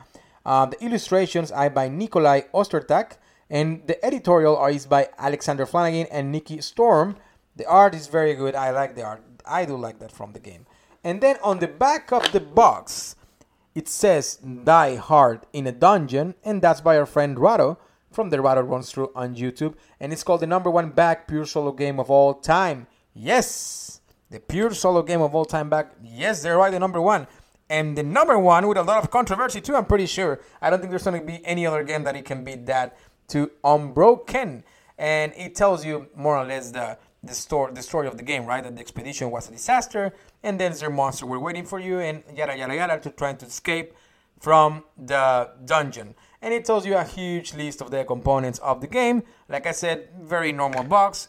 Uh, 0.43 0.65
the 0.65 0.83
illustrations 0.83 1.51
are 1.51 1.69
by 1.69 1.87
Nikolai 1.87 2.41
Ostertag, 2.53 3.17
and 3.51 3.85
the 3.85 4.03
editorial 4.03 4.65
is 4.67 4.85
by 4.85 5.09
Alexander 5.17 5.65
Flanagan 5.65 6.07
and 6.09 6.31
Nikki 6.31 6.61
Storm. 6.61 7.17
The 7.57 7.67
art 7.67 7.93
is 7.93 8.07
very 8.07 8.33
good. 8.33 8.55
I 8.55 8.71
like 8.71 8.95
the 8.95 9.03
art. 9.03 9.21
I 9.45 9.65
do 9.65 9.75
like 9.75 9.99
that 9.99 10.11
from 10.11 10.31
the 10.31 10.39
game. 10.39 10.65
And 11.03 11.19
then 11.19 11.35
on 11.43 11.59
the 11.59 11.67
back 11.67 12.13
of 12.13 12.31
the 12.31 12.39
box, 12.39 13.17
it 13.75 13.89
says 13.89 14.37
Die 14.37 14.95
Hard 14.95 15.41
in 15.51 15.67
a 15.67 15.73
Dungeon, 15.73 16.35
and 16.45 16.61
that's 16.61 16.79
by 16.79 16.97
our 16.97 17.05
friend 17.05 17.37
Rahdo 17.37 17.77
from 18.09 18.29
the 18.29 18.41
Rahdo 18.41 18.61
Runs 18.61 18.89
Through 18.89 19.11
on 19.15 19.35
YouTube. 19.35 19.75
And 19.99 20.13
it's 20.13 20.23
called 20.23 20.41
the 20.41 20.47
number 20.47 20.71
one 20.71 20.91
back 20.91 21.27
pure 21.27 21.45
solo 21.45 21.73
game 21.73 21.99
of 21.99 22.09
all 22.09 22.33
time. 22.33 22.87
Yes, 23.13 23.99
the 24.29 24.39
pure 24.39 24.73
solo 24.73 25.03
game 25.03 25.21
of 25.21 25.35
all 25.35 25.43
time 25.43 25.69
back. 25.69 25.91
Yes, 26.01 26.41
they're 26.41 26.57
right, 26.57 26.71
the 26.71 26.79
number 26.79 27.01
one. 27.01 27.27
And 27.69 27.97
the 27.97 28.03
number 28.03 28.37
one 28.37 28.67
with 28.67 28.77
a 28.77 28.83
lot 28.83 29.03
of 29.03 29.09
controversy 29.09 29.59
too, 29.61 29.75
I'm 29.75 29.85
pretty 29.85 30.05
sure. 30.05 30.39
I 30.61 30.69
don't 30.69 30.79
think 30.79 30.89
there's 30.89 31.03
going 31.03 31.19
to 31.19 31.25
be 31.25 31.45
any 31.45 31.65
other 31.65 31.83
game 31.83 32.03
that 32.03 32.15
it 32.15 32.25
can 32.25 32.43
beat 32.43 32.65
that 32.65 32.97
to 33.31 33.51
Unbroken. 33.63 34.63
And 34.97 35.33
it 35.35 35.55
tells 35.55 35.85
you 35.85 36.07
more 36.15 36.37
or 36.37 36.45
less 36.45 36.71
the 36.71 36.97
the 37.23 37.33
story 37.33 37.73
the 37.73 37.81
story 37.81 38.07
of 38.07 38.17
the 38.17 38.23
game, 38.23 38.45
right? 38.45 38.63
That 38.63 38.75
the 38.75 38.81
expedition 38.81 39.31
was 39.31 39.47
a 39.47 39.51
disaster, 39.51 40.13
and 40.43 40.59
then 40.59 40.73
their 40.73 40.89
monster 40.89 41.25
were 41.25 41.39
waiting 41.39 41.65
for 41.65 41.79
you, 41.79 41.99
and 41.99 42.23
yada 42.35 42.57
yada 42.57 42.75
yada 42.75 42.99
to 42.99 43.09
trying 43.11 43.37
to 43.37 43.45
escape 43.45 43.93
from 44.39 44.83
the 44.97 45.49
dungeon. 45.65 46.15
And 46.41 46.53
it 46.53 46.65
tells 46.65 46.85
you 46.85 46.95
a 46.97 47.03
huge 47.03 47.53
list 47.53 47.81
of 47.81 47.91
the 47.91 48.03
components 48.03 48.57
of 48.59 48.81
the 48.81 48.87
game. 48.87 49.21
Like 49.47 49.67
I 49.67 49.71
said, 49.71 50.09
very 50.19 50.51
normal 50.51 50.83
box, 50.83 51.27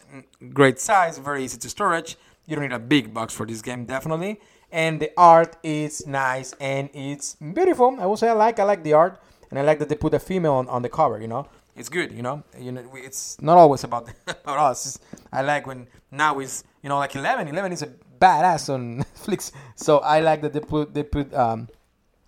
great 0.54 0.80
size, 0.80 1.18
very 1.18 1.44
easy 1.44 1.58
to 1.58 1.68
storage. 1.68 2.16
You 2.46 2.56
don't 2.56 2.64
need 2.64 2.74
a 2.74 2.78
big 2.78 3.12
box 3.12 3.34
for 3.34 3.44
this 3.44 3.60
game, 3.60 3.84
definitely. 3.84 4.40
And 4.70 4.98
the 4.98 5.12
art 5.18 5.56
is 5.62 6.06
nice 6.06 6.54
and 6.58 6.88
it's 6.94 7.36
beautiful. 7.36 7.96
I 8.00 8.06
will 8.06 8.16
say 8.16 8.30
I 8.30 8.32
like 8.32 8.58
I 8.58 8.64
like 8.64 8.82
the 8.82 8.94
art, 8.94 9.22
and 9.50 9.58
I 9.58 9.62
like 9.62 9.78
that 9.80 9.90
they 9.90 9.96
put 9.96 10.14
a 10.14 10.18
female 10.18 10.54
on, 10.54 10.66
on 10.68 10.80
the 10.80 10.88
cover. 10.88 11.20
You 11.20 11.28
know, 11.28 11.46
it's 11.76 11.88
good, 11.88 12.12
you 12.12 12.22
know. 12.22 12.42
You 12.58 12.72
know, 12.72 12.84
it's 12.94 13.40
not 13.40 13.58
always 13.58 13.84
about 13.84 14.08
about 14.26 14.58
us. 14.70 14.98
I 15.32 15.42
like 15.42 15.66
when 15.66 15.86
now 16.10 16.38
is 16.40 16.64
you 16.82 16.88
know 16.88 16.98
like 16.98 17.14
Eleven. 17.14 17.48
Eleven 17.48 17.72
is 17.72 17.82
a 17.82 17.88
badass 18.20 18.72
on 18.72 18.98
Netflix, 19.02 19.52
so 19.76 19.98
I 19.98 20.20
like 20.20 20.42
that 20.42 20.52
they 20.52 20.60
put 20.60 20.94
they 20.94 21.02
put 21.02 21.32
um, 21.34 21.68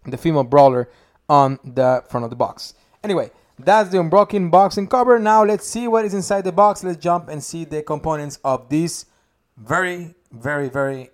the 0.07 0.17
female 0.17 0.45
brawler 0.45 0.89
on 1.29 1.59
the 1.65 2.05
front 2.09 2.25
of 2.25 2.31
the 2.31 2.37
box. 2.37 2.75
Anyway, 3.03 3.31
that's 3.59 3.91
the 3.91 4.01
unbroken 4.01 4.51
boxing 4.51 4.89
cover. 4.89 5.19
Now 5.19 5.45
let's 5.45 5.67
see 5.67 5.89
what 5.89 6.05
is 6.05 6.15
inside 6.15 6.45
the 6.45 6.53
box. 6.53 6.83
Let's 6.83 6.99
jump 6.99 7.29
and 7.29 7.43
see 7.43 7.65
the 7.65 7.83
components 7.83 8.39
of 8.45 8.69
this 8.69 9.07
very, 9.57 10.15
very, 10.33 10.69
very 10.69 11.11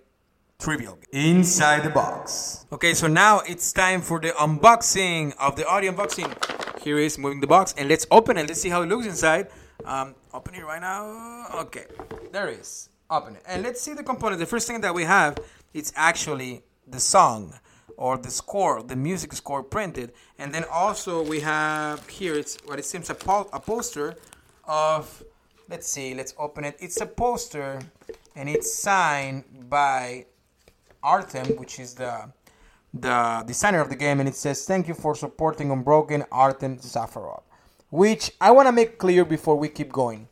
trivial 0.61 0.97
inside 1.11 1.83
the 1.83 1.89
box. 1.89 2.65
Okay, 2.71 2.93
so 2.93 3.07
now 3.07 3.41
it's 3.47 3.73
time 3.73 4.01
for 4.01 4.19
the 4.19 4.29
unboxing 4.29 5.33
of 5.39 5.55
the 5.55 5.67
audio 5.67 5.91
unboxing. 5.91 6.29
Here 6.83 6.99
is 6.99 7.17
moving 7.17 7.41
the 7.41 7.47
box, 7.47 7.73
and 7.77 7.89
let's 7.89 8.05
open 8.11 8.37
it. 8.37 8.47
Let's 8.47 8.61
see 8.61 8.69
how 8.69 8.83
it 8.83 8.89
looks 8.89 9.07
inside. 9.07 9.47
Um, 9.83 10.13
open 10.33 10.53
it 10.55 10.63
right 10.63 10.79
now. 10.79 11.47
Okay, 11.61 11.85
there 12.31 12.47
it 12.49 12.59
is. 12.59 12.89
Open 13.09 13.35
it, 13.35 13.43
and 13.47 13.63
let's 13.63 13.81
see 13.81 13.93
the 13.93 14.03
components. 14.03 14.39
The 14.39 14.45
first 14.45 14.67
thing 14.67 14.81
that 14.81 14.93
we 14.93 15.03
have 15.03 15.37
it's 15.73 15.91
actually 15.95 16.63
the 16.87 16.99
song 16.99 17.53
or 17.97 18.17
the 18.17 18.29
score, 18.29 18.83
the 18.83 18.95
music 18.95 19.33
score 19.33 19.63
printed, 19.63 20.13
and 20.37 20.53
then 20.53 20.65
also 20.71 21.23
we 21.23 21.39
have 21.39 22.07
here 22.07 22.35
it's 22.35 22.57
what 22.65 22.77
it 22.77 22.85
seems 22.85 23.09
a, 23.09 23.15
po- 23.15 23.49
a 23.51 23.59
poster 23.59 24.15
of. 24.65 25.23
Let's 25.69 25.87
see. 25.87 26.13
Let's 26.13 26.33
open 26.37 26.65
it. 26.65 26.75
It's 26.79 26.99
a 26.99 27.05
poster, 27.05 27.79
and 28.35 28.49
it's 28.49 28.73
signed 28.73 29.45
by 29.69 30.25
Artem, 31.03 31.47
which 31.57 31.79
is 31.79 31.95
the 31.95 32.31
the 32.93 33.43
designer 33.47 33.79
of 33.79 33.89
the 33.89 33.95
game, 33.95 34.19
and 34.19 34.27
it 34.27 34.35
says, 34.35 34.65
Thank 34.65 34.87
you 34.87 34.93
for 34.93 35.15
supporting 35.15 35.71
Unbroken 35.71 36.25
Artem 36.31 36.77
Safarov. 36.77 37.43
Which 37.89 38.31
I 38.39 38.51
want 38.51 38.67
to 38.67 38.71
make 38.71 38.97
clear 38.97 39.25
before 39.25 39.55
we 39.55 39.69
keep 39.69 39.91
going. 39.91 40.27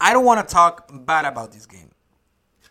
I 0.00 0.12
don't 0.12 0.24
want 0.24 0.46
to 0.46 0.54
talk 0.54 0.90
bad 1.06 1.24
about 1.24 1.52
this 1.52 1.66
game. 1.66 1.90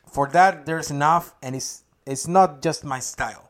For 0.07 0.27
that, 0.29 0.65
there's 0.65 0.91
enough, 0.91 1.35
and 1.41 1.55
it's 1.55 1.83
it's 2.05 2.27
not 2.27 2.61
just 2.61 2.83
my 2.83 2.99
style. 2.99 3.49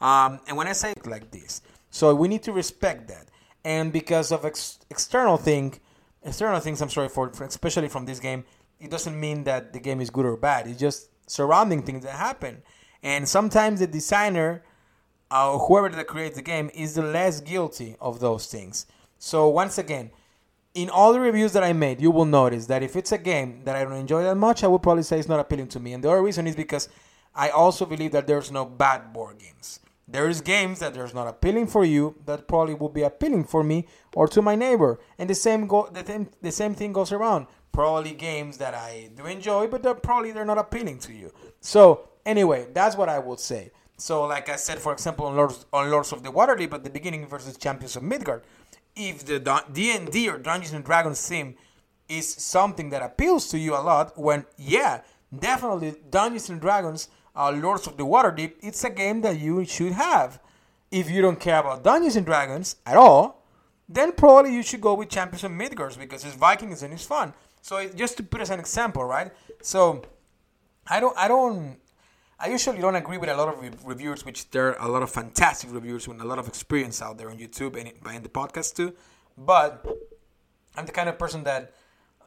Um, 0.00 0.40
and 0.46 0.56
when 0.56 0.68
I 0.68 0.72
say 0.72 0.92
it 0.92 1.06
like 1.06 1.30
this, 1.32 1.60
so 1.90 2.14
we 2.14 2.28
need 2.28 2.42
to 2.44 2.52
respect 2.52 3.08
that. 3.08 3.26
And 3.64 3.92
because 3.92 4.30
of 4.30 4.44
ex- 4.44 4.78
external 4.88 5.36
thing, 5.36 5.80
external 6.22 6.60
things, 6.60 6.80
I'm 6.80 6.88
sorry 6.88 7.08
for, 7.08 7.32
for, 7.32 7.44
especially 7.44 7.88
from 7.88 8.06
this 8.06 8.20
game, 8.20 8.44
it 8.78 8.90
doesn't 8.90 9.18
mean 9.18 9.42
that 9.44 9.72
the 9.72 9.80
game 9.80 10.00
is 10.00 10.08
good 10.08 10.24
or 10.24 10.36
bad. 10.36 10.68
It's 10.68 10.78
just 10.78 11.08
surrounding 11.28 11.82
things 11.82 12.04
that 12.04 12.14
happen. 12.14 12.62
And 13.02 13.28
sometimes 13.28 13.80
the 13.80 13.86
designer, 13.86 14.64
uh, 15.30 15.58
whoever 15.58 15.88
that 15.90 16.06
creates 16.06 16.36
the 16.36 16.42
game, 16.42 16.70
is 16.74 16.94
the 16.94 17.02
less 17.02 17.40
guilty 17.40 17.96
of 18.00 18.18
those 18.18 18.46
things. 18.46 18.86
So 19.18 19.48
once 19.48 19.78
again, 19.78 20.10
in 20.74 20.90
all 20.90 21.12
the 21.12 21.20
reviews 21.20 21.52
that 21.52 21.64
I 21.64 21.72
made, 21.72 22.00
you 22.00 22.10
will 22.10 22.24
notice 22.24 22.66
that 22.66 22.82
if 22.82 22.96
it's 22.96 23.12
a 23.12 23.18
game 23.18 23.62
that 23.64 23.76
I 23.76 23.84
don't 23.84 23.94
enjoy 23.94 24.22
that 24.24 24.36
much, 24.36 24.62
I 24.62 24.66
would 24.66 24.82
probably 24.82 25.02
say 25.02 25.18
it's 25.18 25.28
not 25.28 25.40
appealing 25.40 25.68
to 25.68 25.80
me. 25.80 25.92
And 25.92 26.02
the 26.02 26.10
other 26.10 26.22
reason 26.22 26.46
is 26.46 26.56
because 26.56 26.88
I 27.34 27.50
also 27.50 27.86
believe 27.86 28.12
that 28.12 28.26
there's 28.26 28.50
no 28.50 28.64
bad 28.64 29.12
board 29.12 29.38
games. 29.38 29.80
There's 30.06 30.40
games 30.40 30.78
that 30.78 30.94
there's 30.94 31.12
not 31.12 31.28
appealing 31.28 31.66
for 31.66 31.84
you 31.84 32.14
that 32.24 32.48
probably 32.48 32.74
will 32.74 32.88
be 32.88 33.02
appealing 33.02 33.44
for 33.44 33.62
me 33.62 33.86
or 34.14 34.26
to 34.28 34.40
my 34.40 34.54
neighbor. 34.54 34.98
And 35.18 35.28
the 35.28 35.34
same 35.34 35.66
go 35.66 35.88
the 35.92 36.26
the 36.40 36.50
same 36.50 36.74
thing 36.74 36.94
goes 36.94 37.12
around. 37.12 37.46
Probably 37.78 38.14
games 38.30 38.54
that 38.58 38.74
I 38.74 39.10
do 39.16 39.24
enjoy, 39.26 39.68
but 39.72 39.82
they're 39.82 39.94
probably 40.08 40.30
they're 40.32 40.50
not 40.52 40.58
appealing 40.58 40.98
to 41.06 41.12
you. 41.12 41.28
So 41.60 42.08
Anyway, 42.28 42.66
that's 42.74 42.94
what 42.94 43.08
I 43.08 43.18
would 43.18 43.40
say. 43.40 43.70
So, 43.96 44.26
like 44.26 44.50
I 44.50 44.56
said, 44.56 44.78
for 44.78 44.92
example, 44.92 45.24
on 45.24 45.34
Lords, 45.34 45.64
on 45.72 45.90
Lords 45.90 46.12
of 46.12 46.22
the 46.22 46.30
Waterdeep 46.30 46.74
at 46.74 46.84
the 46.84 46.90
beginning 46.90 47.26
versus 47.26 47.56
Champions 47.56 47.96
of 47.96 48.02
Midgard, 48.02 48.42
if 48.94 49.24
the 49.24 49.38
D 49.72 49.96
and 49.96 50.12
D 50.12 50.28
or 50.28 50.36
Dungeons 50.36 50.74
and 50.74 50.84
Dragons 50.84 51.26
theme 51.26 51.54
is 52.06 52.28
something 52.30 52.90
that 52.90 53.00
appeals 53.00 53.48
to 53.48 53.58
you 53.58 53.74
a 53.74 53.80
lot, 53.80 54.18
when 54.18 54.44
yeah, 54.58 55.00
definitely 55.36 55.94
Dungeons 56.10 56.50
and 56.50 56.60
Dragons, 56.60 57.08
uh, 57.34 57.50
Lords 57.50 57.86
of 57.86 57.96
the 57.96 58.04
Waterdeep, 58.04 58.56
it's 58.60 58.84
a 58.84 58.90
game 58.90 59.22
that 59.22 59.40
you 59.40 59.64
should 59.64 59.92
have. 59.92 60.38
If 60.90 61.10
you 61.10 61.22
don't 61.22 61.40
care 61.40 61.60
about 61.60 61.82
Dungeons 61.82 62.16
and 62.16 62.26
Dragons 62.26 62.76
at 62.84 62.98
all, 62.98 63.42
then 63.88 64.12
probably 64.12 64.54
you 64.54 64.62
should 64.62 64.82
go 64.82 64.92
with 64.92 65.08
Champions 65.08 65.44
of 65.44 65.52
Midgard 65.52 65.96
because 65.98 66.26
it's 66.26 66.36
Vikings 66.36 66.82
and 66.82 66.92
it's 66.92 67.06
fun. 67.06 67.32
So 67.62 67.88
just 67.88 68.16
to 68.16 68.22
put 68.22 68.40
as 68.40 68.50
an 68.50 68.60
example, 68.60 69.04
right? 69.04 69.32
So 69.62 70.02
I 70.86 71.00
don't, 71.00 71.16
I 71.16 71.28
don't 71.28 71.78
I 72.40 72.48
usually 72.48 72.78
don't 72.78 72.94
agree 72.94 73.18
with 73.18 73.28
a 73.28 73.36
lot 73.36 73.48
of 73.48 73.60
re- 73.60 73.70
reviewers, 73.84 74.24
which 74.24 74.48
there 74.50 74.78
are 74.78 74.88
a 74.88 74.90
lot 74.90 75.02
of 75.02 75.10
fantastic 75.10 75.72
reviewers 75.72 76.06
with 76.06 76.20
a 76.20 76.24
lot 76.24 76.38
of 76.38 76.46
experience 76.46 77.02
out 77.02 77.18
there 77.18 77.30
on 77.30 77.36
YouTube 77.38 77.76
and 77.76 77.88
in 78.14 78.22
the 78.22 78.28
podcast 78.28 78.76
too. 78.76 78.94
But 79.36 79.84
I'm 80.76 80.86
the 80.86 80.92
kind 80.92 81.08
of 81.08 81.18
person 81.18 81.42
that, 81.44 81.72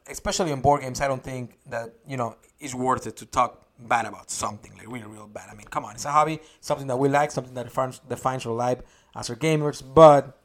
especially 0.06 0.52
on 0.52 0.60
board 0.60 0.82
games, 0.82 1.00
I 1.00 1.08
don't 1.08 1.24
think 1.24 1.58
that 1.70 1.94
you 2.06 2.18
know 2.18 2.36
is 2.60 2.74
worth 2.74 3.06
it 3.06 3.16
to 3.18 3.26
talk 3.26 3.64
bad 3.78 4.04
about 4.04 4.30
something 4.30 4.72
like 4.76 4.86
really, 4.86 5.06
real 5.06 5.26
bad. 5.26 5.48
I 5.50 5.54
mean, 5.54 5.66
come 5.66 5.86
on, 5.86 5.94
it's 5.94 6.04
a 6.04 6.12
hobby, 6.12 6.40
something 6.60 6.88
that 6.88 6.98
we 6.98 7.08
like, 7.08 7.30
something 7.30 7.54
that 7.54 7.64
defines, 7.64 7.98
defines 8.00 8.44
our 8.44 8.52
life 8.52 8.80
as 9.16 9.30
our 9.30 9.36
gamers. 9.36 9.82
But 9.82 10.38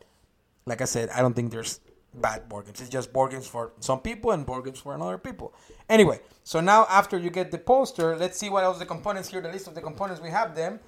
like 0.65 0.81
I 0.81 0.85
said, 0.85 1.09
I 1.09 1.19
don't 1.19 1.33
think 1.33 1.51
there's 1.51 1.81
bad 2.21 2.49
board 2.49 2.65
games. 2.65 2.81
It's 2.81 2.89
just 2.89 3.13
board 3.13 3.31
games 3.31 3.47
for 3.47 3.71
some 3.79 3.99
people 3.99 4.31
and 4.31 4.45
board 4.45 4.65
games 4.65 4.79
for 4.79 4.93
another 4.95 5.17
people. 5.17 5.53
Anyway, 5.89 6.19
so 6.43 6.59
now 6.59 6.85
after 6.89 7.17
you 7.17 7.29
get 7.29 7.51
the 7.51 7.57
poster, 7.57 8.15
let's 8.15 8.37
see 8.37 8.49
what 8.49 8.63
else 8.63 8.79
the 8.79 8.85
components 8.85 9.29
here, 9.29 9.41
the 9.41 9.49
list 9.49 9.67
of 9.67 9.75
the 9.75 9.81
components 9.81 10.21
we 10.21 10.29
have 10.29 10.55
them. 10.55 10.79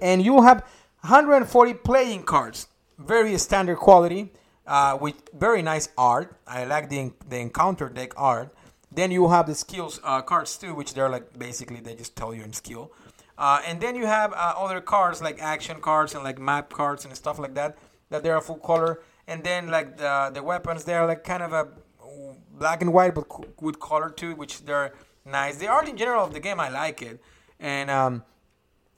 And 0.00 0.24
you 0.24 0.42
have 0.42 0.58
140 1.00 1.74
playing 1.74 2.24
cards, 2.24 2.68
very 2.98 3.36
standard 3.38 3.76
quality, 3.76 4.32
uh, 4.66 4.98
with 5.00 5.14
very 5.32 5.62
nice 5.62 5.88
art. 5.96 6.36
I 6.46 6.64
like 6.64 6.88
the, 6.88 7.12
the 7.28 7.38
encounter 7.38 7.88
deck 7.88 8.12
art. 8.16 8.54
Then 8.90 9.10
you 9.10 9.28
have 9.28 9.46
the 9.46 9.54
skills 9.54 10.00
uh, 10.02 10.22
cards 10.22 10.56
too, 10.56 10.74
which 10.74 10.94
they're 10.94 11.08
like 11.08 11.38
basically 11.38 11.80
they 11.80 11.94
just 11.94 12.16
tell 12.16 12.34
you 12.34 12.42
in 12.42 12.52
skill. 12.52 12.92
Uh, 13.36 13.62
and 13.66 13.80
then 13.80 13.94
you 13.94 14.06
have 14.06 14.32
uh, 14.32 14.54
other 14.56 14.80
cards 14.80 15.22
like 15.22 15.40
action 15.40 15.80
cards 15.80 16.14
and 16.14 16.24
like 16.24 16.38
map 16.38 16.72
cards 16.72 17.04
and 17.04 17.14
stuff 17.14 17.38
like 17.38 17.54
that 17.54 17.78
that 18.10 18.22
they're 18.22 18.36
a 18.36 18.42
full 18.42 18.56
color. 18.56 19.00
And 19.28 19.44
then 19.44 19.68
like 19.68 19.98
the 19.98 20.30
the 20.32 20.42
weapons, 20.42 20.84
they're 20.84 21.06
like 21.06 21.22
kind 21.22 21.42
of 21.42 21.52
a 21.52 21.68
black 22.58 22.80
and 22.82 22.92
white 22.92 23.14
but 23.14 23.26
with 23.62 23.78
color 23.78 24.10
too, 24.10 24.34
which 24.34 24.64
they're 24.64 24.94
nice. 25.24 25.58
The 25.58 25.68
art 25.68 25.86
in 25.86 25.96
general 25.96 26.24
of 26.24 26.32
the 26.32 26.40
game, 26.40 26.58
I 26.58 26.70
like 26.70 27.02
it. 27.02 27.20
And 27.60 27.90
um, 27.90 28.24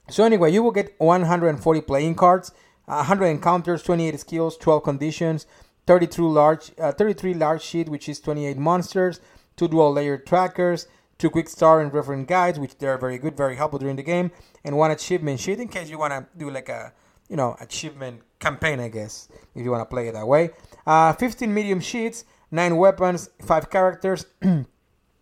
so 0.09 0.23
anyway, 0.23 0.51
you 0.51 0.63
will 0.63 0.71
get 0.71 0.95
140 0.99 1.81
playing 1.81 2.15
cards, 2.15 2.53
100 2.85 3.25
encounters, 3.25 3.83
28 3.83 4.19
skills, 4.19 4.57
12 4.57 4.83
conditions, 4.83 5.45
32 5.85 6.27
large, 6.27 6.71
uh, 6.79 6.93
33 6.93 7.33
large 7.33 7.61
sheet, 7.61 7.89
which 7.89 8.07
is 8.07 8.21
28 8.21 8.57
monsters, 8.57 9.19
two 9.57 9.67
dual 9.67 9.91
layer 9.91 10.17
trackers, 10.17 10.87
two 11.17 11.29
quick 11.29 11.49
start 11.49 11.83
and 11.83 11.93
reference 11.93 12.27
guides, 12.27 12.57
which 12.57 12.77
they're 12.77 12.97
very 12.97 13.17
good, 13.17 13.35
very 13.35 13.57
helpful 13.57 13.79
during 13.79 13.97
the 13.97 14.03
game, 14.03 14.31
and 14.63 14.77
one 14.77 14.91
achievement 14.91 15.41
sheet 15.41 15.59
in 15.59 15.67
case 15.67 15.89
you 15.89 15.99
want 15.99 16.13
to 16.13 16.25
do 16.37 16.49
like 16.49 16.69
a 16.69 16.93
you 17.31 17.37
know 17.37 17.55
achievement 17.59 18.21
campaign, 18.37 18.79
I 18.79 18.89
guess, 18.89 19.29
if 19.55 19.63
you 19.63 19.71
want 19.71 19.81
to 19.81 19.91
play 19.95 20.09
it 20.09 20.13
that 20.13 20.27
way. 20.27 20.51
Uh, 20.85 21.13
15 21.13 21.51
medium 21.51 21.79
sheets, 21.79 22.25
nine 22.51 22.75
weapons, 22.77 23.29
five 23.43 23.71
characters. 23.71 24.25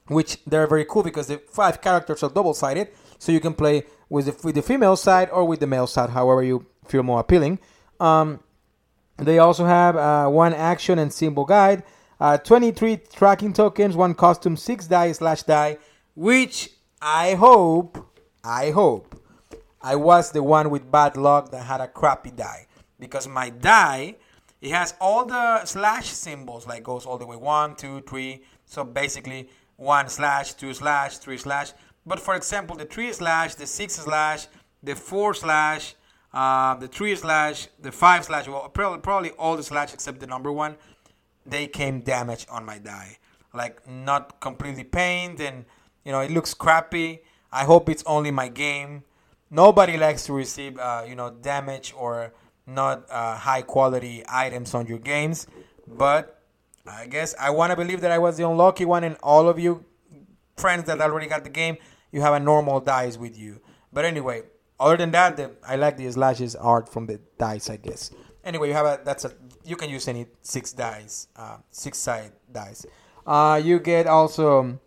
which 0.09 0.43
they're 0.45 0.67
very 0.67 0.85
cool 0.85 1.03
because 1.03 1.27
the 1.27 1.37
five 1.37 1.81
characters 1.81 2.23
are 2.23 2.29
double 2.29 2.53
sided, 2.53 2.89
so 3.17 3.31
you 3.31 3.39
can 3.39 3.53
play 3.53 3.83
with 4.09 4.25
the, 4.25 4.35
with 4.43 4.55
the 4.55 4.61
female 4.61 4.95
side 4.95 5.29
or 5.31 5.45
with 5.45 5.59
the 5.59 5.67
male 5.67 5.87
side, 5.87 6.09
however 6.09 6.43
you 6.43 6.65
feel 6.87 7.03
more 7.03 7.19
appealing. 7.19 7.59
Um, 7.99 8.39
they 9.17 9.37
also 9.37 9.65
have 9.65 9.95
uh, 9.95 10.27
one 10.27 10.53
action 10.53 10.97
and 10.97 11.13
symbol 11.13 11.45
guide, 11.45 11.83
uh, 12.19 12.37
23 12.37 12.97
tracking 13.13 13.53
tokens, 13.53 13.95
one 13.95 14.15
costume, 14.15 14.57
six 14.57 14.87
die 14.87 15.11
slash 15.11 15.43
die, 15.43 15.77
which 16.15 16.71
I 17.01 17.35
hope, 17.35 18.03
I 18.43 18.71
hope, 18.71 19.08
I 19.81 19.95
was 19.95 20.31
the 20.31 20.43
one 20.43 20.69
with 20.69 20.91
bad 20.91 21.15
luck 21.17 21.51
that 21.51 21.63
had 21.63 21.81
a 21.81 21.87
crappy 21.87 22.31
die 22.31 22.67
because 22.99 23.27
my 23.27 23.49
die 23.49 24.15
it 24.61 24.71
has 24.71 24.93
all 24.99 25.25
the 25.25 25.63
slash 25.65 26.09
symbols 26.09 26.67
like 26.67 26.83
goes 26.83 27.05
all 27.05 27.17
the 27.17 27.25
way 27.25 27.37
one, 27.37 27.75
two, 27.75 28.01
three. 28.01 28.43
So 28.65 28.83
basically 28.83 29.49
one 29.77 30.09
slash, 30.09 30.53
two 30.53 30.73
slash, 30.73 31.17
three 31.17 31.37
slash. 31.37 31.71
But 32.05 32.19
for 32.19 32.35
example, 32.35 32.75
the 32.75 32.85
three 32.85 33.13
slash, 33.13 33.55
the 33.55 33.65
six 33.65 33.93
slash, 33.93 34.47
the 34.83 34.95
four 34.95 35.33
slash, 35.33 35.95
uh, 36.33 36.75
the 36.75 36.87
three 36.87 37.15
slash, 37.15 37.67
the 37.79 37.91
five 37.91 38.25
slash, 38.25 38.47
well, 38.47 38.67
probably, 38.69 38.99
probably 38.99 39.29
all 39.31 39.55
the 39.55 39.63
slash 39.63 39.93
except 39.93 40.19
the 40.19 40.27
number 40.27 40.51
one, 40.51 40.75
they 41.45 41.67
came 41.67 42.01
damaged 42.01 42.47
on 42.49 42.65
my 42.65 42.79
die. 42.79 43.17
Like 43.53 43.87
not 43.87 44.41
completely 44.41 44.83
painted 44.83 45.41
and 45.41 45.65
you 46.03 46.11
know 46.11 46.19
it 46.19 46.31
looks 46.31 46.53
crappy. 46.53 47.21
I 47.51 47.63
hope 47.63 47.89
it's 47.89 48.03
only 48.05 48.29
my 48.29 48.47
game. 48.47 49.03
Nobody 49.51 49.97
likes 49.97 50.25
to 50.25 50.33
receive 50.33 50.77
uh, 50.77 51.03
you 51.07 51.15
know 51.15 51.31
damage 51.31 51.93
or 51.97 52.33
not 52.65 53.05
uh, 53.09 53.35
high 53.35 53.63
quality 53.63 54.23
items 54.29 54.73
on 54.73 54.85
your 54.85 54.99
games, 54.99 55.47
but 55.87 56.43
I 56.87 57.07
guess 57.07 57.35
I 57.39 57.49
want 57.49 57.71
to 57.71 57.75
believe 57.75 58.01
that 58.01 58.11
I 58.11 58.19
was 58.19 58.37
the 58.37 58.47
unlucky 58.47 58.85
one, 58.85 59.03
and 59.03 59.17
all 59.23 59.49
of 59.49 59.59
you 59.59 59.85
friends 60.57 60.85
that 60.85 61.01
already 61.01 61.27
got 61.27 61.43
the 61.43 61.49
game, 61.49 61.77
you 62.11 62.21
have 62.21 62.33
a 62.33 62.39
normal 62.39 62.79
dice 62.79 63.17
with 63.17 63.37
you. 63.37 63.61
But 63.91 64.05
anyway, 64.05 64.43
other 64.79 64.97
than 64.97 65.11
that, 65.11 65.37
the, 65.37 65.51
I 65.67 65.75
like 65.77 65.97
the 65.97 66.11
slashes 66.11 66.55
art 66.55 66.91
from 66.91 67.07
the 67.07 67.19
dice, 67.37 67.69
I 67.69 67.77
guess. 67.77 68.11
Anyway, 68.43 68.67
you 68.67 68.73
have 68.73 68.85
a 68.85 68.99
that's 69.03 69.25
a 69.25 69.33
you 69.63 69.75
can 69.75 69.89
use 69.89 70.07
any 70.07 70.27
six 70.41 70.73
dice, 70.73 71.27
uh, 71.35 71.57
six 71.71 71.97
side 71.97 72.31
dice. 72.51 72.85
Uh, 73.25 73.59
you 73.63 73.79
get 73.79 74.07
also 74.07 74.79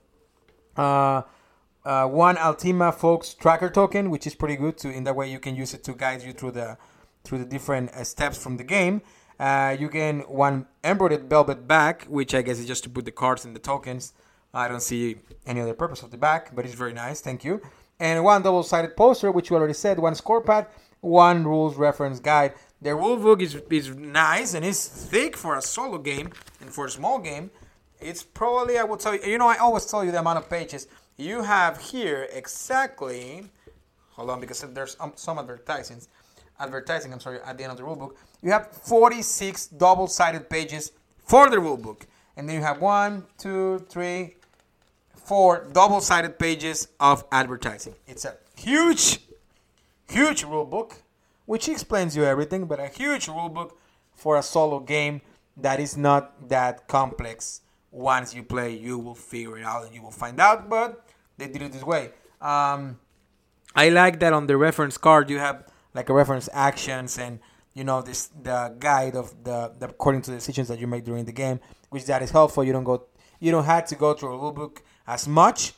uh, 1.84 2.06
one 2.06 2.36
Altima 2.36 2.94
Folks 2.94 3.34
tracker 3.34 3.70
token, 3.70 4.10
which 4.10 4.26
is 4.26 4.34
pretty 4.34 4.56
good. 4.56 4.76
To 4.78 4.90
in 4.90 5.04
that 5.04 5.16
way, 5.16 5.30
you 5.30 5.40
can 5.40 5.56
use 5.56 5.74
it 5.74 5.82
to 5.84 5.94
guide 5.94 6.22
you 6.22 6.32
through 6.32 6.52
the 6.52 6.78
through 7.24 7.38
the 7.38 7.44
different 7.44 7.90
uh, 7.90 8.04
steps 8.04 8.42
from 8.42 8.56
the 8.56 8.64
game. 8.64 9.02
Uh, 9.38 9.76
you 9.78 9.88
get 9.88 10.30
one 10.30 10.66
embroidered 10.84 11.28
velvet 11.28 11.66
back, 11.66 12.04
which 12.04 12.34
I 12.34 12.42
guess 12.42 12.58
is 12.58 12.66
just 12.66 12.84
to 12.84 12.90
put 12.90 13.04
the 13.04 13.10
cards 13.10 13.44
and 13.44 13.56
the 13.56 13.60
tokens. 13.60 14.12
I 14.54 14.68
don't 14.68 14.82
see 14.82 15.16
any 15.46 15.60
other 15.60 15.74
purpose 15.74 16.02
of 16.02 16.10
the 16.10 16.18
back, 16.18 16.54
but 16.54 16.64
it's 16.64 16.74
very 16.74 16.92
nice. 16.92 17.20
Thank 17.20 17.42
you. 17.42 17.60
And 17.98 18.22
one 18.22 18.42
double-sided 18.42 18.96
poster, 18.96 19.32
which 19.32 19.50
you 19.50 19.56
already 19.56 19.74
said. 19.74 19.98
One 19.98 20.14
score 20.14 20.42
pad, 20.42 20.66
one 21.00 21.44
rules 21.44 21.76
reference 21.76 22.20
guide. 22.20 22.52
The 22.80 22.94
rule 22.94 23.16
book 23.16 23.40
is, 23.40 23.54
is 23.70 23.94
nice 23.96 24.54
and 24.54 24.64
it's 24.64 24.86
thick 24.86 25.36
for 25.36 25.56
a 25.56 25.62
solo 25.62 25.98
game 25.98 26.30
and 26.60 26.70
for 26.70 26.86
a 26.86 26.90
small 26.90 27.18
game. 27.18 27.50
It's 28.00 28.22
probably 28.22 28.76
I 28.76 28.84
will 28.84 28.96
tell 28.96 29.14
you. 29.14 29.22
You 29.22 29.38
know, 29.38 29.48
I 29.48 29.56
always 29.56 29.86
tell 29.86 30.04
you 30.04 30.10
the 30.10 30.18
amount 30.18 30.38
of 30.38 30.50
pages 30.50 30.88
you 31.22 31.42
have 31.42 31.80
here 31.80 32.28
exactly. 32.32 33.44
Hold 34.10 34.30
on, 34.30 34.40
because 34.40 34.60
there's 34.60 34.96
um, 35.00 35.12
some 35.16 35.38
advertisements, 35.38 36.08
advertising, 36.58 37.12
I'm 37.12 37.20
sorry, 37.20 37.40
at 37.40 37.56
the 37.56 37.64
end 37.64 37.72
of 37.72 37.78
the 37.78 37.84
rulebook, 37.84 38.14
you 38.42 38.50
have 38.50 38.72
46 38.72 39.68
double-sided 39.68 40.50
pages 40.50 40.92
for 41.24 41.48
the 41.48 41.56
rulebook. 41.56 42.02
And 42.36 42.48
then 42.48 42.56
you 42.56 42.62
have 42.62 42.80
one, 42.80 43.24
two, 43.38 43.84
three, 43.88 44.36
four 45.14 45.66
double-sided 45.72 46.38
pages 46.38 46.88
of 46.98 47.24
advertising. 47.30 47.94
It's 48.06 48.24
a 48.24 48.36
huge, 48.56 49.20
huge 50.08 50.44
rulebook, 50.44 50.94
which 51.46 51.68
explains 51.68 52.16
you 52.16 52.24
everything, 52.24 52.66
but 52.66 52.80
a 52.80 52.88
huge 52.88 53.26
rulebook 53.26 53.72
for 54.14 54.36
a 54.36 54.42
solo 54.42 54.80
game 54.80 55.20
that 55.56 55.80
is 55.80 55.96
not 55.96 56.48
that 56.48 56.88
complex. 56.88 57.60
Once 57.90 58.34
you 58.34 58.42
play, 58.42 58.74
you 58.74 58.98
will 58.98 59.14
figure 59.14 59.58
it 59.58 59.64
out 59.64 59.84
and 59.84 59.94
you 59.94 60.02
will 60.02 60.10
find 60.10 60.40
out, 60.40 60.68
but 60.68 61.04
they 61.42 61.52
did 61.52 61.62
it 61.62 61.72
this 61.72 61.82
way. 61.82 62.10
Um, 62.40 62.98
I 63.74 63.88
like 63.88 64.20
that 64.20 64.32
on 64.32 64.46
the 64.46 64.56
reference 64.56 64.98
card 64.98 65.30
you 65.30 65.38
have 65.38 65.64
like 65.94 66.08
a 66.08 66.14
reference 66.14 66.48
actions 66.52 67.18
and 67.18 67.40
you 67.74 67.84
know 67.84 68.02
this 68.02 68.28
the 68.42 68.74
guide 68.78 69.16
of 69.16 69.44
the, 69.44 69.72
the 69.78 69.86
according 69.88 70.22
to 70.22 70.30
the 70.30 70.36
decisions 70.36 70.68
that 70.68 70.78
you 70.78 70.86
make 70.86 71.04
during 71.04 71.24
the 71.24 71.32
game, 71.32 71.60
which 71.90 72.04
that 72.06 72.22
is 72.22 72.30
helpful. 72.30 72.64
You 72.64 72.72
don't 72.72 72.84
go 72.84 73.06
you 73.40 73.50
don't 73.50 73.64
have 73.64 73.86
to 73.86 73.94
go 73.94 74.14
through 74.14 74.34
a 74.34 74.38
rule 74.38 74.52
book 74.52 74.82
as 75.06 75.26
much, 75.26 75.72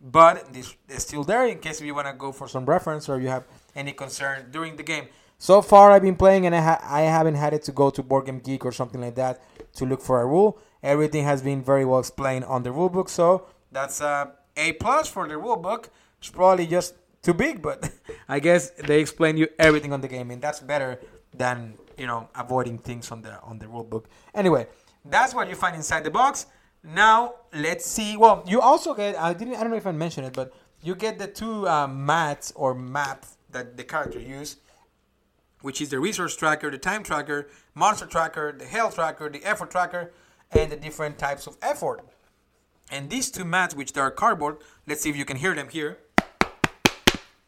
but 0.00 0.52
this 0.52 0.74
is 0.88 1.02
still 1.02 1.24
there 1.24 1.46
in 1.46 1.58
case 1.58 1.80
you 1.80 1.94
want 1.94 2.06
to 2.06 2.12
go 2.12 2.32
for 2.32 2.48
some 2.48 2.64
reference 2.66 3.08
or 3.08 3.20
you 3.20 3.28
have 3.28 3.44
any 3.74 3.92
concern 3.92 4.48
during 4.50 4.76
the 4.76 4.82
game. 4.82 5.08
So 5.38 5.62
far, 5.62 5.92
I've 5.92 6.02
been 6.02 6.16
playing 6.16 6.46
and 6.46 6.54
I, 6.54 6.60
ha- 6.60 6.80
I 6.82 7.02
haven't 7.02 7.36
had 7.36 7.54
it 7.54 7.62
to 7.64 7.72
go 7.72 7.90
to 7.90 8.02
Board 8.02 8.26
Game 8.26 8.40
Geek 8.40 8.66
or 8.66 8.72
something 8.72 9.00
like 9.00 9.14
that 9.14 9.40
to 9.74 9.86
look 9.86 10.02
for 10.02 10.20
a 10.20 10.26
rule. 10.26 10.58
Everything 10.82 11.24
has 11.24 11.42
been 11.42 11.62
very 11.62 11.84
well 11.84 12.00
explained 12.00 12.44
on 12.44 12.64
the 12.64 12.72
rule 12.72 12.88
book, 12.88 13.08
so 13.08 13.46
that's 13.70 14.00
a 14.00 14.32
A 14.58 14.72
plus 14.72 15.08
for 15.08 15.26
the 15.28 15.38
rule 15.38 15.56
book. 15.56 15.90
It's 16.18 16.30
probably 16.30 16.66
just 16.66 16.94
too 17.22 17.32
big, 17.32 17.62
but 17.62 17.90
I 18.28 18.40
guess 18.40 18.70
they 18.70 19.00
explain 19.00 19.36
you 19.36 19.48
everything 19.58 19.92
on 19.92 20.00
the 20.00 20.08
game, 20.08 20.30
and 20.30 20.42
that's 20.42 20.60
better 20.60 21.00
than 21.32 21.74
you 21.96 22.06
know 22.06 22.28
avoiding 22.34 22.78
things 22.78 23.10
on 23.10 23.22
the 23.22 23.40
on 23.42 23.58
the 23.58 23.68
rule 23.68 23.84
book. 23.84 24.08
Anyway, 24.34 24.66
that's 25.04 25.32
what 25.34 25.48
you 25.48 25.54
find 25.54 25.76
inside 25.76 26.04
the 26.04 26.10
box. 26.10 26.46
Now 26.82 27.34
let's 27.54 27.86
see. 27.86 28.16
Well, 28.16 28.44
you 28.46 28.60
also 28.60 28.94
get 28.94 29.16
I 29.16 29.32
didn't 29.32 29.54
I 29.54 29.60
don't 29.60 29.70
know 29.70 29.76
if 29.76 29.86
I 29.86 29.92
mentioned 29.92 30.26
it, 30.26 30.32
but 30.32 30.52
you 30.82 30.94
get 30.94 31.18
the 31.18 31.26
two 31.26 31.68
uh, 31.68 31.86
mats 31.86 32.52
or 32.54 32.74
maps 32.74 33.38
that 33.50 33.76
the 33.76 33.84
character 33.84 34.20
use, 34.20 34.56
which 35.60 35.80
is 35.80 35.88
the 35.90 35.98
resource 35.98 36.36
tracker, 36.36 36.70
the 36.70 36.78
time 36.78 37.02
tracker, 37.02 37.48
monster 37.74 38.06
tracker, 38.06 38.52
the 38.52 38.64
health 38.64 38.94
tracker, 38.94 39.28
the 39.28 39.44
effort 39.44 39.70
tracker, 39.70 40.12
and 40.52 40.70
the 40.72 40.76
different 40.76 41.18
types 41.18 41.46
of 41.46 41.56
effort. 41.62 42.00
And 42.90 43.10
these 43.10 43.30
two 43.30 43.44
mats, 43.44 43.74
which 43.74 43.96
are 43.96 44.10
cardboard, 44.10 44.58
let's 44.86 45.02
see 45.02 45.10
if 45.10 45.16
you 45.16 45.24
can 45.24 45.36
hear 45.36 45.54
them 45.54 45.68
here. 45.68 45.98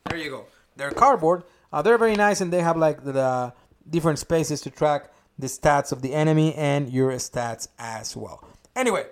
There 0.09 0.19
you 0.19 0.31
go. 0.31 0.47
They're 0.77 0.91
cardboard. 0.91 1.45
Uh, 1.73 1.83
they're 1.83 1.99
very 1.99 2.17
nice, 2.17 2.41
and 2.41 2.53
they 2.53 2.63
have 2.63 2.77
like 2.77 3.05
the, 3.05 3.13
the 3.13 3.53
different 3.89 4.19
spaces 4.19 4.61
to 4.63 4.71
track 4.71 5.11
the 5.39 5.47
stats 5.47 5.93
of 5.93 6.03
the 6.03 6.13
enemy 6.15 6.55
and 6.55 6.91
your 6.91 7.13
stats 7.13 7.69
as 7.79 8.17
well. 8.17 8.47
Anyway, 8.77 9.07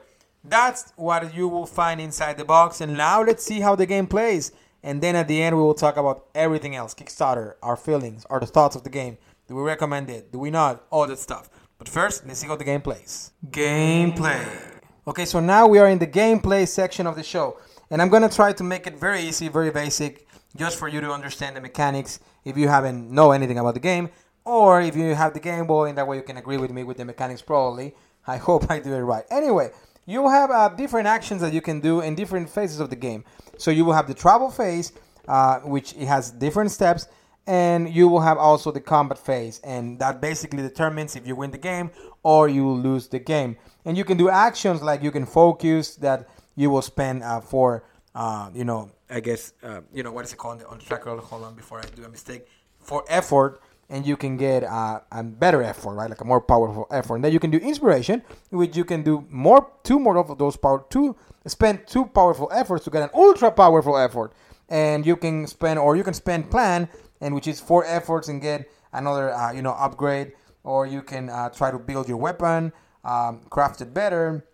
that's 0.45 0.93
what 0.97 1.35
you 1.35 1.49
will 1.49 1.67
find 1.67 2.01
inside 2.01 2.37
the 2.37 2.45
box. 2.45 2.81
And 2.81 2.97
now 2.97 3.23
let's 3.23 3.45
see 3.45 3.61
how 3.61 3.75
the 3.75 3.87
game 3.87 4.07
plays. 4.07 4.53
And 4.83 5.03
then 5.03 5.17
at 5.17 5.29
the 5.29 5.43
end, 5.43 5.57
we 5.57 5.63
will 5.63 5.75
talk 5.75 5.97
about 5.97 6.27
everything 6.35 6.77
else 6.77 6.95
Kickstarter, 6.95 7.55
our 7.63 7.77
feelings, 7.77 8.25
our 8.27 8.41
thoughts 8.45 8.77
of 8.77 8.85
the 8.85 8.91
game. 8.91 9.19
Do 9.49 9.55
we 9.57 9.63
recommend 9.63 10.11
it? 10.11 10.31
Do 10.31 10.39
we 10.39 10.51
not? 10.51 10.85
All 10.91 11.07
that 11.07 11.19
stuff. 11.19 11.49
But 11.79 11.89
first, 11.89 12.27
let's 12.27 12.41
see 12.41 12.47
how 12.47 12.57
the 12.57 12.65
game 12.65 12.81
plays. 12.81 13.33
Gameplay. 13.51 14.78
Okay, 15.09 15.25
so 15.25 15.41
now 15.41 15.67
we 15.67 15.79
are 15.79 15.89
in 15.89 15.99
the 15.99 16.07
gameplay 16.07 16.69
section 16.69 17.07
of 17.07 17.17
the 17.17 17.23
show. 17.23 17.57
And 17.89 18.03
I'm 18.03 18.11
to 18.11 18.29
try 18.29 18.53
to 18.53 18.63
make 18.63 18.87
it 18.87 19.01
very 19.01 19.23
easy, 19.23 19.49
very 19.49 19.71
basic 19.71 20.29
just 20.55 20.79
for 20.79 20.87
you 20.87 21.01
to 21.01 21.11
understand 21.11 21.57
the 21.57 21.63
mechanics 21.63 22.21
if 22.45 22.59
you 22.59 22.69
haven't 22.69 23.11
know 23.11 23.31
anything 23.33 23.59
about 23.59 23.73
the 23.73 23.81
game, 23.81 24.11
or 24.45 24.83
if 24.83 24.95
you 24.95 25.15
have 25.15 25.33
the 25.33 25.41
Game 25.41 25.67
Boy, 25.67 25.89
in 25.89 25.95
that 25.95 26.07
way 26.07 26.19
you 26.19 26.23
can 26.23 26.37
agree 26.37 26.59
with 26.59 26.71
me 26.71 26.85
with 26.85 26.99
the 26.99 27.07
mechanics 27.07 27.41
probably. 27.41 27.95
I 28.27 28.37
hope 28.49 28.71
I 28.71 28.81
do 28.81 28.93
it 28.93 28.99
right. 28.99 29.25
Anyway, 29.31 29.71
you 30.05 30.29
have 30.29 30.51
uh, 30.51 30.69
different 30.69 31.07
actions 31.07 31.41
that 31.41 31.55
you 31.55 31.63
can 31.63 31.81
do 31.81 32.03
in 32.03 32.15
different 32.15 32.51
phases 32.51 32.79
of 32.79 32.91
the 32.91 32.97
game. 32.97 33.25
So 33.57 33.71
you 33.71 33.87
will 33.87 33.95
have 33.95 34.09
the 34.09 34.15
travel 34.15 34.51
phase, 34.51 34.93
uh, 35.27 35.61
which 35.61 35.95
it 35.95 36.07
has 36.07 36.31
different 36.31 36.71
steps, 36.71 37.09
and 37.47 37.89
you 37.89 38.09
will 38.09 38.21
have 38.21 38.37
also 38.37 38.71
the 38.71 38.81
combat 38.81 39.17
phase, 39.17 39.59
and 39.65 39.99
that 40.01 40.21
basically 40.21 40.61
determines 40.61 41.17
if 41.17 41.27
you 41.27 41.35
win 41.35 41.51
the 41.51 41.57
game 41.57 41.91
or 42.23 42.47
you 42.47 42.69
lose 42.69 43.09
the 43.09 43.19
game. 43.19 43.57
And 43.85 43.97
you 43.97 44.05
can 44.05 44.17
do 44.17 44.29
actions 44.29 44.83
like 44.83 45.03
you 45.03 45.11
can 45.11 45.27
focus 45.27 45.97
that 45.97 46.29
you 46.57 46.71
will 46.71 46.83
spend 46.83 47.23
uh, 47.23 47.41
for 47.41 47.85
uh, 48.15 48.51
you 48.55 48.65
know 48.65 48.91
I 49.09 49.21
guess 49.21 49.53
uh, 49.63 49.81
you 49.93 50.03
know 50.03 50.13
what 50.13 50.25
is 50.25 50.33
it 50.33 50.37
called 50.37 50.63
on 50.65 50.79
the 50.79 50.85
tracker. 50.85 51.17
Hold 51.17 51.45
on 51.45 51.55
before 51.55 51.79
I 51.79 51.85
do 51.95 52.05
a 52.05 52.09
mistake. 52.09 52.47
For 52.81 53.05
effort, 53.09 53.61
and 53.91 54.07
you 54.07 54.17
can 54.17 54.37
get 54.37 54.65
uh, 54.65 55.01
a 55.11 55.23
better 55.23 55.63
effort, 55.63 55.95
right? 55.95 56.11
Like 56.11 56.21
a 56.21 56.25
more 56.25 56.41
powerful 56.41 56.87
effort. 56.91 57.17
And 57.17 57.25
then 57.25 57.33
you 57.33 57.41
can 57.41 57.51
do 57.51 57.59
inspiration, 57.59 58.23
which 58.51 58.77
you 58.77 58.85
can 58.85 59.03
do 59.03 59.27
more, 59.31 59.71
two 59.83 59.99
more 59.99 60.19
of 60.19 60.37
those 60.39 60.57
power, 60.57 60.85
two 60.91 61.17
spend 61.47 61.87
two 61.87 62.05
powerful 62.05 62.51
efforts 62.53 62.85
to 62.85 62.91
get 62.91 63.03
an 63.03 63.11
ultra 63.15 63.51
powerful 63.51 63.97
effort. 63.97 64.33
And 64.69 65.07
you 65.07 65.17
can 65.17 65.47
spend, 65.47 65.79
or 65.79 65.97
you 65.97 66.05
can 66.05 66.13
spend 66.13 66.51
plan, 66.51 66.89
and 67.21 67.35
which 67.35 67.49
is 67.49 67.61
four 67.61 67.85
efforts 67.87 68.29
and 68.29 68.43
get 68.43 68.71
another, 68.93 69.33
uh, 69.33 69.53
you 69.53 69.63
know, 69.63 69.73
upgrade. 69.73 70.33
Or 70.65 70.87
you 70.87 71.01
can 71.01 71.31
uh, 71.31 71.49
try 71.49 71.71
to 71.71 71.79
build 71.79 72.09
your 72.09 72.19
weapon, 72.19 72.73
um, 73.09 73.41
craft 73.51 73.81
it 73.81 73.93
better. 73.93 74.45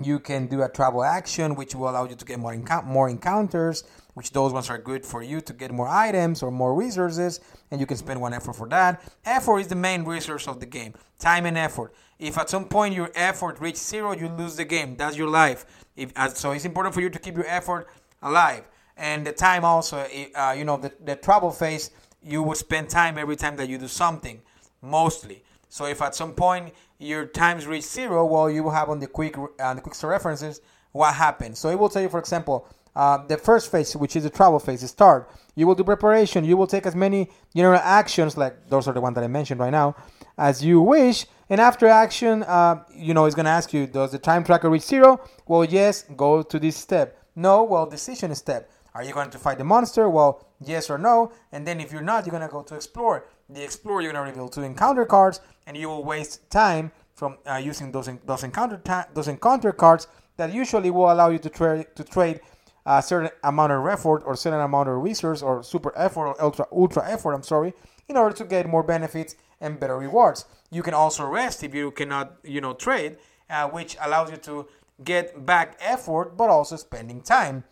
You 0.00 0.20
can 0.20 0.46
do 0.46 0.62
a 0.62 0.68
travel 0.68 1.02
action, 1.02 1.54
which 1.56 1.74
will 1.74 1.90
allow 1.90 2.04
you 2.04 2.14
to 2.14 2.24
get 2.24 2.38
more 2.38 2.54
more 2.84 3.08
encounters 3.08 3.84
which 4.18 4.32
those 4.32 4.52
ones 4.52 4.68
are 4.68 4.78
good 4.78 5.06
for 5.06 5.22
you 5.22 5.40
to 5.40 5.52
get 5.52 5.70
more 5.70 5.86
items 5.86 6.42
or 6.42 6.50
more 6.50 6.74
resources, 6.74 7.38
and 7.70 7.80
you 7.80 7.86
can 7.86 7.96
spend 7.96 8.20
one 8.20 8.34
effort 8.34 8.54
for 8.54 8.68
that. 8.68 9.00
Effort 9.24 9.60
is 9.60 9.68
the 9.68 9.76
main 9.76 10.02
resource 10.02 10.48
of 10.48 10.58
the 10.58 10.66
game. 10.66 10.92
Time 11.20 11.46
and 11.46 11.56
effort. 11.56 11.94
If 12.18 12.36
at 12.36 12.50
some 12.50 12.64
point 12.64 12.96
your 12.96 13.12
effort 13.14 13.60
reaches 13.60 13.86
zero, 13.86 14.10
you 14.16 14.28
lose 14.28 14.56
the 14.56 14.64
game. 14.64 14.96
That's 14.96 15.16
your 15.16 15.28
life. 15.28 15.86
If, 15.94 16.10
so 16.34 16.50
it's 16.50 16.64
important 16.64 16.96
for 16.96 17.00
you 17.00 17.10
to 17.10 17.18
keep 17.20 17.36
your 17.36 17.46
effort 17.46 17.86
alive. 18.20 18.64
And 18.96 19.24
the 19.24 19.30
time 19.30 19.64
also, 19.64 20.04
uh, 20.34 20.52
you 20.58 20.64
know, 20.64 20.78
the, 20.78 20.92
the 21.04 21.14
travel 21.14 21.52
phase, 21.52 21.92
you 22.20 22.42
will 22.42 22.56
spend 22.56 22.90
time 22.90 23.18
every 23.18 23.36
time 23.36 23.54
that 23.54 23.68
you 23.68 23.78
do 23.78 23.86
something, 23.86 24.42
mostly. 24.82 25.44
So 25.68 25.84
if 25.84 26.02
at 26.02 26.16
some 26.16 26.32
point 26.32 26.74
your 26.98 27.26
times 27.26 27.66
reach 27.66 27.84
zero, 27.84 28.24
well, 28.26 28.50
you 28.50 28.62
will 28.62 28.70
have 28.70 28.88
on 28.88 28.98
the 28.98 29.06
quick 29.06 29.36
uh, 29.38 29.74
the 29.74 29.80
quick 29.80 29.94
references 30.02 30.60
what 30.92 31.14
happened. 31.14 31.56
So 31.56 31.68
it 31.68 31.78
will 31.78 31.88
tell 31.88 32.02
you, 32.02 32.08
for 32.08 32.18
example, 32.18 32.66
uh, 32.96 33.24
the 33.26 33.36
first 33.36 33.70
phase, 33.70 33.94
which 33.94 34.16
is 34.16 34.24
the 34.24 34.30
travel 34.30 34.58
phase, 34.58 34.82
is 34.82 34.90
start. 34.90 35.30
You 35.54 35.66
will 35.66 35.74
do 35.74 35.84
preparation. 35.84 36.44
You 36.44 36.56
will 36.56 36.66
take 36.66 36.86
as 36.86 36.96
many 36.96 37.30
general 37.54 37.80
actions, 37.82 38.36
like 38.36 38.68
those 38.68 38.88
are 38.88 38.94
the 38.94 39.00
ones 39.00 39.14
that 39.14 39.22
I 39.22 39.28
mentioned 39.28 39.60
right 39.60 39.70
now, 39.70 39.94
as 40.36 40.64
you 40.64 40.80
wish. 40.80 41.26
And 41.50 41.60
after 41.60 41.86
action, 41.86 42.42
uh, 42.42 42.82
you 42.92 43.14
know, 43.14 43.24
it's 43.26 43.34
going 43.34 43.44
to 43.44 43.50
ask 43.50 43.72
you, 43.72 43.86
does 43.86 44.12
the 44.12 44.18
time 44.18 44.44
tracker 44.44 44.68
reach 44.68 44.82
zero? 44.82 45.20
Well, 45.46 45.64
yes, 45.64 46.04
go 46.16 46.42
to 46.42 46.58
this 46.58 46.76
step. 46.76 47.22
No, 47.36 47.62
well, 47.62 47.86
decision 47.86 48.34
step. 48.34 48.70
Are 48.94 49.04
you 49.04 49.12
going 49.12 49.30
to 49.30 49.38
fight 49.38 49.58
the 49.58 49.64
monster? 49.64 50.10
Well, 50.10 50.44
yes 50.60 50.90
or 50.90 50.98
no. 50.98 51.30
And 51.52 51.66
then 51.66 51.80
if 51.80 51.92
you're 51.92 52.02
not, 52.02 52.26
you're 52.26 52.32
going 52.32 52.42
to 52.42 52.52
go 52.52 52.62
to 52.62 52.74
explore. 52.74 53.26
The 53.48 53.62
explore, 53.62 54.02
you're 54.02 54.12
going 54.12 54.24
to 54.24 54.30
reveal 54.30 54.48
two 54.48 54.62
encounter 54.62 55.06
cards, 55.06 55.40
and 55.68 55.76
you 55.76 55.88
will 55.88 56.02
waste 56.02 56.50
time 56.50 56.90
from 57.14 57.38
uh, 57.46 57.56
using 57.56 57.92
those, 57.92 58.10
those, 58.24 58.42
encounter 58.42 58.80
ta- 58.82 59.06
those 59.14 59.28
encounter 59.28 59.70
cards 59.70 60.08
that 60.36 60.52
usually 60.52 60.90
will 60.90 61.12
allow 61.12 61.28
you 61.28 61.38
to, 61.38 61.50
tra- 61.50 61.84
to 61.94 62.02
trade 62.02 62.40
a 62.86 63.02
certain 63.02 63.30
amount 63.44 63.70
of 63.70 63.86
effort 63.86 64.22
or 64.24 64.34
certain 64.34 64.60
amount 64.60 64.88
of 64.88 64.96
resource 65.00 65.42
or 65.42 65.62
super 65.62 65.92
effort 65.96 66.26
or 66.26 66.42
ultra 66.42 66.66
ultra 66.72 67.06
effort 67.06 67.34
i'm 67.34 67.42
sorry 67.42 67.74
in 68.08 68.16
order 68.16 68.34
to 68.34 68.44
get 68.44 68.66
more 68.66 68.82
benefits 68.82 69.36
and 69.60 69.78
better 69.78 69.98
rewards. 69.98 70.46
You 70.70 70.82
can 70.82 70.94
also 70.94 71.26
rest 71.26 71.62
if 71.62 71.74
you 71.74 71.90
cannot 71.90 72.36
you 72.42 72.60
know 72.60 72.74
trade 72.74 73.18
uh, 73.50 73.68
which 73.68 73.96
allows 74.00 74.30
you 74.30 74.36
to 74.38 74.66
get 75.04 75.44
back 75.46 75.76
effort 75.80 76.36
but 76.36 76.50
also 76.50 76.76
spending 76.76 77.20
time. 77.20 77.64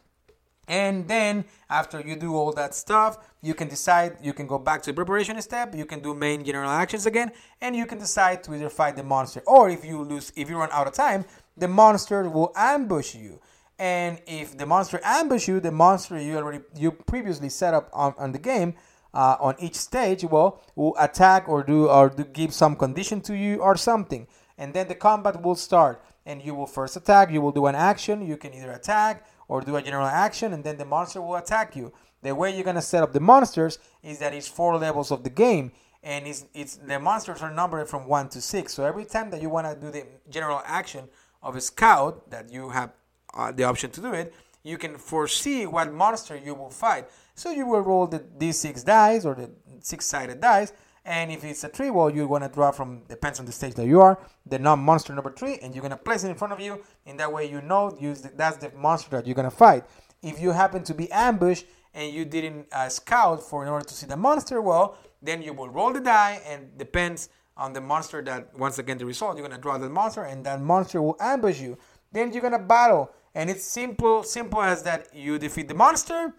And 0.69 1.07
then 1.09 1.45
after 1.71 2.01
you 2.01 2.17
do 2.17 2.35
all 2.35 2.53
that 2.53 2.75
stuff 2.75 3.19
you 3.47 3.55
can 3.61 3.69
decide 3.69 4.11
you 4.29 4.35
can 4.39 4.47
go 4.47 4.59
back 4.69 4.79
to 4.83 4.91
the 4.91 4.97
preparation 5.01 5.41
step 5.41 5.75
you 5.75 5.87
can 5.93 6.01
do 6.01 6.15
main 6.15 6.45
general 6.45 6.71
actions 6.71 7.05
again 7.07 7.29
and 7.61 7.71
you 7.81 7.87
can 7.91 7.99
decide 7.99 8.39
to 8.45 8.55
either 8.55 8.71
fight 8.81 8.95
the 8.97 9.03
monster 9.03 9.41
or 9.47 9.63
if 9.77 9.85
you 9.85 10.03
lose 10.13 10.33
if 10.37 10.51
you 10.51 10.57
run 10.57 10.73
out 10.73 10.87
of 10.87 10.93
time 10.93 11.25
the 11.57 11.69
monster 11.69 12.29
will 12.37 12.53
ambush 12.57 13.15
you 13.15 13.41
and 13.79 14.21
if 14.27 14.57
the 14.57 14.65
monster 14.65 15.01
ambush 15.05 15.49
you, 15.49 15.61
the 15.61 15.71
monster 15.71 16.19
you 16.19 16.37
already 16.37 16.61
you 16.75 16.91
previously 16.91 17.51
set 17.51 17.75
up 17.75 17.91
on, 17.93 18.15
on 18.17 18.33
the 18.33 18.39
game 18.39 18.75
uh, 19.13 19.37
on 19.41 19.55
each 19.59 19.75
stage, 19.75 20.25
well, 20.25 20.63
will 20.75 20.95
attack 20.99 21.49
or 21.49 21.63
do 21.63 21.89
or 21.89 22.09
do 22.09 22.25
give 22.25 22.53
some 22.55 22.77
condition 22.77 23.21
to 23.23 23.35
you 23.35 23.57
or 23.57 23.77
something, 23.77 24.27
and 24.59 24.73
then 24.75 24.89
the 24.89 24.95
combat 24.95 25.43
will 25.43 25.55
start. 25.55 26.03
And 26.27 26.43
you 26.43 26.57
will 26.57 26.67
first 26.67 26.97
attack. 26.97 27.31
You 27.31 27.41
will 27.41 27.53
do 27.53 27.67
an 27.67 27.77
action. 27.77 28.27
You 28.27 28.37
can 28.37 28.53
either 28.53 28.73
attack 28.73 29.25
or 29.47 29.61
do 29.61 29.77
a 29.77 29.83
general 29.83 30.07
action, 30.07 30.53
and 30.53 30.65
then 30.65 30.77
the 30.77 30.85
monster 30.85 31.23
will 31.23 31.37
attack 31.37 31.77
you. 31.77 31.93
The 32.27 32.35
way 32.35 32.53
you're 32.53 32.65
gonna 32.65 32.83
set 32.83 33.05
up 33.05 33.13
the 33.13 33.21
monsters 33.21 33.79
is 34.03 34.19
that 34.19 34.35
it's 34.35 34.49
four 34.49 34.77
levels 34.79 35.13
of 35.13 35.23
the 35.23 35.31
game, 35.31 35.71
and 36.03 36.27
it's, 36.27 36.45
it's 36.55 36.75
the 36.75 36.99
monsters 36.99 37.41
are 37.41 37.53
numbered 37.53 37.89
from 37.89 38.09
one 38.09 38.29
to 38.31 38.41
six. 38.41 38.75
So 38.75 38.85
every 38.85 39.05
time 39.05 39.31
that 39.31 39.41
you 39.41 39.49
wanna 39.49 39.77
do 39.77 39.93
the 39.93 40.05
general 40.29 40.61
action 40.65 41.09
of 41.41 41.55
a 41.55 41.61
scout 41.61 42.29
that 42.31 42.51
you 42.51 42.71
have 42.71 42.91
uh, 43.33 43.53
the 43.53 43.63
option 43.63 43.91
to 43.93 44.01
do 44.01 44.13
it, 44.13 44.35
you 44.65 44.77
can 44.77 44.99
foresee 44.99 45.67
what 45.67 45.93
monster 45.93 46.37
you 46.37 46.57
will 46.57 46.71
fight. 46.71 47.09
So 47.37 47.53
you 47.53 47.65
will 47.65 47.83
roll 47.83 48.09
the 48.09 48.19
d6 48.19 48.85
dice 48.85 49.25
or 49.25 49.37
the 49.37 49.51
six-sided 49.79 50.41
dice, 50.41 50.73
and 51.05 51.31
if 51.31 51.45
it's 51.45 51.63
a 51.63 51.69
tree, 51.69 51.91
well, 51.91 52.11
you're 52.11 52.27
gonna 52.27 52.49
draw 52.49 52.73
from 52.73 53.05
depends 53.09 53.39
on 53.39 53.47
the 53.47 53.53
stage 53.53 53.75
that 53.75 53.87
you 53.87 54.01
are 54.01 54.19
the 54.47 54.59
non-monster 54.59 55.15
number 55.15 55.31
three, 55.31 55.59
and 55.63 55.77
you're 55.77 55.83
gonna 55.83 55.97
place 55.97 56.25
it 56.25 56.31
in 56.31 56.35
front 56.35 56.53
of 56.53 56.59
you. 56.59 56.83
In 57.05 57.19
that 57.19 57.33
way, 57.33 57.49
you 57.49 57.63
know 57.63 57.97
that's 58.35 58.57
the 58.57 58.73
monster 58.77 59.11
that 59.11 59.27
you're 59.27 59.37
gonna 59.37 59.49
fight. 59.49 59.85
If 60.23 60.41
you 60.41 60.51
happen 60.51 60.83
to 60.83 60.95
be 60.95 61.09
ambushed 61.13 61.67
and 61.97 62.13
you 62.15 62.25
didn't 62.25 62.69
uh, 62.73 62.89
scout 62.89 63.43
for 63.43 63.65
in 63.65 63.69
order 63.69 63.85
to 63.85 63.95
see 63.95 64.07
the 64.07 64.17
monster, 64.17 64.63
well, 64.63 64.97
then 65.21 65.43
you 65.43 65.53
will 65.53 65.69
roll 65.69 65.93
the 65.93 66.01
die, 66.01 66.41
and 66.47 66.79
depends 66.79 67.29
on 67.57 67.73
the 67.73 67.81
monster 67.81 68.23
that 68.23 68.57
once 68.57 68.79
again 68.79 68.99
the 68.99 69.07
result, 69.07 69.37
you're 69.37 69.49
gonna 69.49 69.61
draw 69.61 69.77
the 69.79 69.91
monster, 69.91 70.23
and 70.23 70.47
that 70.47 70.61
monster 70.61 71.03
will 71.03 71.17
ambush 71.19 71.61
you. 71.61 71.77
Then 72.13 72.33
you're 72.33 72.43
gonna 72.43 72.61
battle 72.61 73.11
and 73.35 73.51
it's 73.51 73.65
simple 73.65 74.23
simple 74.23 74.63
as 74.63 74.83
that. 74.85 75.15
You 75.15 75.39
defeat 75.39 75.69
the 75.69 75.75
monster 75.75 76.33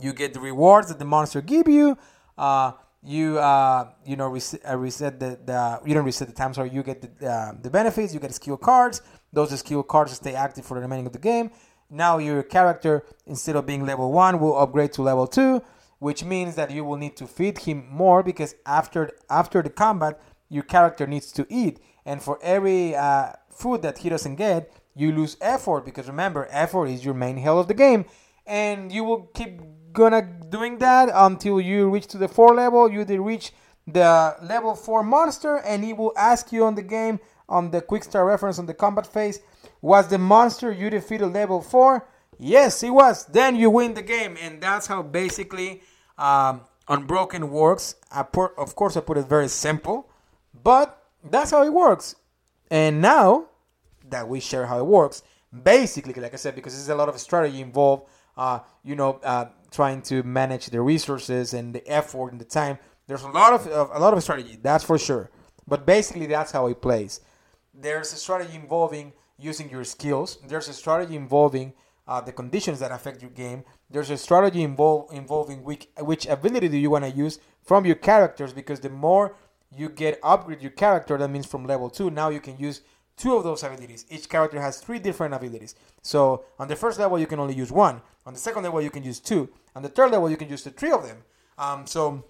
you 0.00 0.12
get 0.12 0.34
the 0.34 0.40
rewards 0.40 0.88
that 0.88 0.98
the 0.98 1.04
monster 1.04 1.40
give 1.40 1.68
you 1.68 1.96
uh, 2.38 2.72
you 3.02 3.38
uh, 3.38 3.90
you 4.04 4.16
know 4.16 4.28
reset, 4.28 4.60
uh, 4.68 4.76
reset 4.76 5.20
the, 5.20 5.38
the 5.44 5.80
you 5.84 5.94
don't 5.94 6.04
reset 6.04 6.28
the 6.28 6.34
time 6.34 6.52
sorry 6.52 6.70
you 6.70 6.82
get 6.82 7.00
the, 7.02 7.26
uh, 7.26 7.52
the 7.60 7.70
benefits 7.70 8.12
you 8.12 8.20
get 8.20 8.34
skill 8.34 8.56
cards. 8.56 9.02
Those 9.32 9.58
skill 9.58 9.82
cards 9.82 10.12
stay 10.12 10.34
active 10.34 10.64
for 10.64 10.74
the 10.74 10.80
remaining 10.80 11.06
of 11.06 11.12
the 11.12 11.18
game 11.18 11.50
now 11.90 12.18
your 12.18 12.42
character 12.42 13.04
instead 13.26 13.56
of 13.56 13.66
being 13.66 13.84
level 13.86 14.12
1 14.12 14.40
will 14.40 14.58
upgrade 14.58 14.92
to 14.92 15.02
level 15.02 15.26
2 15.26 15.62
which 15.98 16.24
means 16.24 16.54
that 16.56 16.70
you 16.70 16.84
will 16.84 16.96
need 16.96 17.16
to 17.16 17.26
feed 17.26 17.58
him 17.58 17.86
more 17.90 18.22
because 18.22 18.54
after 18.66 19.10
after 19.30 19.62
the 19.62 19.70
combat 19.70 20.20
your 20.48 20.62
character 20.62 21.06
needs 21.06 21.32
to 21.32 21.46
eat. 21.48 21.80
And 22.04 22.22
for 22.22 22.38
every 22.42 22.94
uh, 22.94 23.32
food 23.50 23.82
that 23.82 23.98
he 23.98 24.08
doesn't 24.08 24.36
get 24.36 24.72
you 24.94 25.12
lose 25.12 25.36
effort 25.40 25.84
because 25.84 26.06
remember 26.06 26.48
effort 26.50 26.86
is 26.86 27.04
your 27.04 27.14
main 27.14 27.36
health 27.36 27.60
of 27.60 27.68
the 27.68 27.74
game. 27.74 28.06
And 28.46 28.92
you 28.92 29.04
will 29.04 29.22
keep 29.34 29.60
gonna 29.92 30.22
doing 30.48 30.78
that 30.78 31.10
until 31.12 31.60
you 31.60 31.90
reach 31.90 32.06
to 32.08 32.18
the 32.18 32.28
four 32.28 32.54
level. 32.54 32.90
You 32.90 33.04
reach 33.04 33.52
the 33.86 34.36
level 34.42 34.74
4 34.74 35.02
monster 35.02 35.58
and 35.58 35.84
he 35.84 35.92
will 35.92 36.12
ask 36.16 36.52
you 36.52 36.64
on 36.64 36.74
the 36.74 36.82
game 36.82 37.20
on 37.48 37.70
the 37.70 37.80
quick 37.80 38.02
start 38.02 38.26
reference 38.26 38.58
on 38.58 38.66
the 38.66 38.74
combat 38.74 39.06
phase 39.06 39.40
was 39.86 40.08
the 40.08 40.18
monster 40.18 40.68
you 40.72 40.88
defeated 40.90 41.28
level 41.28 41.60
4 41.60 42.06
yes 42.38 42.82
it 42.82 42.90
was 42.90 43.24
then 43.26 43.56
you 43.56 43.68
win 43.70 43.94
the 43.94 44.02
game 44.02 44.36
and 44.40 44.60
that's 44.60 44.86
how 44.86 45.02
basically 45.02 45.82
um, 46.18 46.62
unbroken 46.88 47.50
works 47.50 47.94
I 48.10 48.22
put, 48.22 48.52
of 48.58 48.74
course 48.74 48.96
i 48.96 49.00
put 49.00 49.18
it 49.18 49.26
very 49.36 49.48
simple 49.48 49.98
but 50.70 50.86
that's 51.24 51.50
how 51.50 51.62
it 51.62 51.72
works 51.72 52.16
and 52.70 53.00
now 53.00 53.48
that 54.10 54.28
we 54.28 54.40
share 54.40 54.66
how 54.66 54.78
it 54.78 54.86
works. 54.86 55.22
Basically, 55.62 56.14
like 56.14 56.34
I 56.34 56.36
said, 56.36 56.54
because 56.54 56.74
there's 56.74 56.88
a 56.88 56.94
lot 56.94 57.08
of 57.08 57.18
strategy 57.18 57.60
involved. 57.60 58.04
Uh, 58.36 58.60
you 58.84 58.94
know, 58.94 59.18
uh, 59.24 59.46
trying 59.70 60.02
to 60.02 60.22
manage 60.22 60.66
the 60.66 60.80
resources 60.80 61.54
and 61.54 61.74
the 61.74 61.86
effort 61.88 62.32
and 62.32 62.40
the 62.40 62.44
time. 62.44 62.78
There's 63.06 63.22
a 63.22 63.28
lot 63.28 63.54
of 63.54 63.66
uh, 63.66 63.88
a 63.94 64.00
lot 64.00 64.12
of 64.12 64.22
strategy, 64.22 64.58
that's 64.60 64.84
for 64.84 64.98
sure. 64.98 65.30
But 65.66 65.86
basically, 65.86 66.26
that's 66.26 66.52
how 66.52 66.66
it 66.66 66.82
plays. 66.82 67.20
There's 67.72 68.12
a 68.12 68.16
strategy 68.16 68.54
involving 68.54 69.12
using 69.38 69.70
your 69.70 69.84
skills. 69.84 70.38
There's 70.46 70.68
a 70.68 70.72
strategy 70.72 71.16
involving 71.16 71.72
uh, 72.08 72.20
the 72.20 72.32
conditions 72.32 72.78
that 72.80 72.92
affect 72.92 73.20
your 73.20 73.30
game. 73.30 73.64
There's 73.90 74.10
a 74.10 74.16
strategy 74.16 74.62
involve, 74.62 75.12
involving 75.12 75.64
which, 75.64 75.88
which 75.98 76.26
ability 76.26 76.68
do 76.68 76.76
you 76.76 76.90
want 76.90 77.04
to 77.04 77.10
use 77.10 77.38
from 77.64 77.84
your 77.84 77.96
characters 77.96 78.52
because 78.52 78.80
the 78.80 78.90
more 78.90 79.34
you 79.74 79.88
get 79.88 80.20
upgrade 80.22 80.62
your 80.62 80.70
character, 80.70 81.18
that 81.18 81.28
means 81.28 81.46
from 81.46 81.66
level 81.66 81.90
two, 81.90 82.10
now 82.10 82.28
you 82.28 82.40
can 82.40 82.56
use 82.58 82.82
two 83.16 83.34
of 83.34 83.44
those 83.44 83.62
abilities. 83.62 84.06
Each 84.08 84.28
character 84.28 84.60
has 84.60 84.80
three 84.80 84.98
different 84.98 85.34
abilities. 85.34 85.74
So 86.02 86.44
on 86.58 86.68
the 86.68 86.76
first 86.76 86.98
level, 86.98 87.18
you 87.18 87.26
can 87.26 87.40
only 87.40 87.54
use 87.54 87.72
one. 87.72 88.02
On 88.24 88.32
the 88.32 88.38
second 88.38 88.62
level, 88.62 88.80
you 88.80 88.90
can 88.90 89.02
use 89.02 89.18
two. 89.18 89.48
On 89.74 89.82
the 89.82 89.88
third 89.88 90.12
level, 90.12 90.30
you 90.30 90.36
can 90.36 90.48
use 90.48 90.62
the 90.62 90.70
three 90.70 90.92
of 90.92 91.06
them. 91.06 91.18
Um, 91.58 91.86
so 91.86 92.24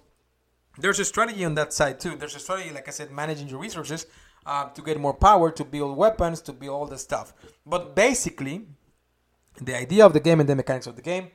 there's 0.79 0.99
a 0.99 1.05
strategy 1.05 1.45
on 1.45 1.55
that 1.55 1.73
side 1.73 2.01
too. 2.01 2.17
There's 2.17 2.37
a 2.37 2.39
strategy, 2.39 2.73
like 2.73 2.89
I 2.89 2.93
said, 2.93 3.11
managing 3.11 3.49
your 3.49 3.59
resources 3.59 4.07
uh, 4.47 4.69
to 4.71 4.83
get 4.83 4.99
more 4.99 5.15
power, 5.15 5.51
to 5.51 5.65
build 5.65 5.97
weapons, 5.97 6.41
to 6.43 6.53
build 6.53 6.73
all 6.73 6.87
the 6.87 6.97
stuff. 6.99 7.35
But 7.67 7.97
basically, 7.97 8.67
the 9.61 9.77
idea 9.77 10.07
of 10.07 10.13
the 10.13 10.21
game 10.21 10.41
and 10.41 10.49
the 10.49 10.57
mechanics 10.57 10.87
of 10.87 10.97
the 10.97 11.03
game 11.03 11.31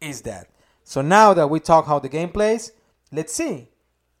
is 0.00 0.22
that. 0.22 0.48
So 0.84 1.00
now 1.00 1.32
that 1.34 1.48
we 1.48 1.60
talk 1.60 1.86
how 1.86 1.98
the 1.98 2.08
game 2.08 2.30
plays, 2.30 2.72
let's 3.12 3.32
see 3.32 3.68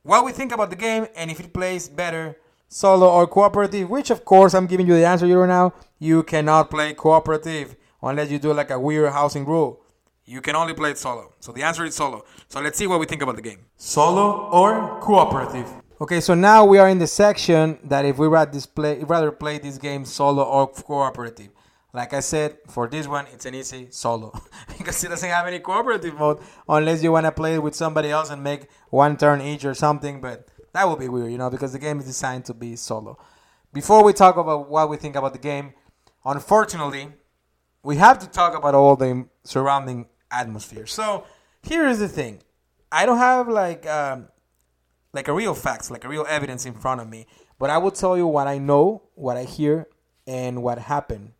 what 0.02 0.24
we 0.24 0.32
think 0.32 0.52
about 0.52 0.70
the 0.70 0.76
game 0.76 1.06
and 1.16 1.30
if 1.30 1.40
it 1.40 1.52
plays 1.52 1.88
better 1.88 2.36
solo 2.68 3.10
or 3.10 3.26
cooperative, 3.26 3.90
which 3.90 4.10
of 4.10 4.24
course 4.24 4.54
I'm 4.54 4.66
giving 4.66 4.86
you 4.86 4.94
the 4.94 5.06
answer 5.06 5.26
here 5.26 5.46
now. 5.46 5.74
You 5.98 6.22
cannot 6.22 6.70
play 6.70 6.94
cooperative. 6.94 7.76
unless 8.02 8.30
you 8.30 8.38
do 8.38 8.52
like 8.52 8.70
a 8.70 8.78
weird 8.78 9.12
housing 9.12 9.44
rule. 9.44 9.82
You 10.24 10.40
can 10.40 10.54
only 10.54 10.74
play 10.74 10.90
it 10.90 10.98
solo. 10.98 11.34
So 11.40 11.50
the 11.52 11.62
answer 11.62 11.84
is 11.84 11.94
solo. 11.94 12.24
So 12.48 12.60
let's 12.60 12.78
see 12.78 12.86
what 12.86 13.00
we 13.00 13.06
think 13.06 13.22
about 13.22 13.36
the 13.36 13.42
game. 13.42 13.60
Solo 13.76 14.48
or 14.50 15.00
cooperative? 15.00 15.68
Okay, 15.98 16.20
so 16.20 16.34
now 16.34 16.62
we 16.62 16.76
are 16.76 16.90
in 16.90 16.98
the 16.98 17.06
section 17.06 17.78
that 17.82 18.04
if 18.04 18.18
we 18.18 18.26
rather 18.26 18.60
play, 18.74 19.02
rather 19.04 19.32
play 19.32 19.56
this 19.56 19.78
game 19.78 20.04
solo 20.04 20.42
or 20.42 20.68
cooperative. 20.68 21.48
Like 21.94 22.12
I 22.12 22.20
said, 22.20 22.58
for 22.68 22.86
this 22.86 23.08
one, 23.08 23.26
it's 23.32 23.46
an 23.46 23.54
easy 23.54 23.86
solo 23.90 24.38
because 24.78 25.02
it 25.02 25.08
doesn't 25.08 25.30
have 25.30 25.46
any 25.46 25.58
cooperative 25.58 26.14
mode 26.18 26.40
unless 26.68 27.02
you 27.02 27.12
want 27.12 27.24
to 27.24 27.32
play 27.32 27.54
it 27.54 27.62
with 27.62 27.74
somebody 27.74 28.10
else 28.10 28.28
and 28.28 28.44
make 28.44 28.68
one 28.90 29.16
turn 29.16 29.40
each 29.40 29.64
or 29.64 29.72
something. 29.72 30.20
But 30.20 30.46
that 30.74 30.86
would 30.86 30.98
be 30.98 31.08
weird, 31.08 31.32
you 31.32 31.38
know, 31.38 31.48
because 31.48 31.72
the 31.72 31.78
game 31.78 31.98
is 31.98 32.04
designed 32.04 32.44
to 32.44 32.52
be 32.52 32.76
solo. 32.76 33.18
Before 33.72 34.04
we 34.04 34.12
talk 34.12 34.36
about 34.36 34.68
what 34.68 34.90
we 34.90 34.98
think 34.98 35.16
about 35.16 35.32
the 35.32 35.38
game, 35.38 35.72
unfortunately, 36.26 37.08
we 37.82 37.96
have 37.96 38.18
to 38.18 38.28
talk 38.28 38.54
about 38.54 38.74
all 38.74 38.96
the 38.96 39.26
surrounding 39.44 40.08
atmosphere. 40.30 40.84
So 40.84 41.24
here 41.62 41.88
is 41.88 42.00
the 42.00 42.08
thing: 42.08 42.42
I 42.92 43.06
don't 43.06 43.16
have 43.16 43.48
like 43.48 43.86
um, 43.86 44.28
like 45.16 45.28
a 45.28 45.32
real 45.32 45.54
facts, 45.54 45.90
like 45.90 46.04
a 46.04 46.08
real 46.08 46.26
evidence 46.28 46.66
in 46.66 46.74
front 46.74 47.00
of 47.00 47.08
me, 47.08 47.26
but 47.58 47.70
I 47.70 47.78
will 47.78 47.90
tell 47.90 48.16
you 48.16 48.26
what 48.26 48.46
I 48.46 48.58
know, 48.58 49.02
what 49.14 49.36
I 49.36 49.44
hear, 49.44 49.88
and 50.26 50.62
what 50.62 50.78
happened. 50.78 51.32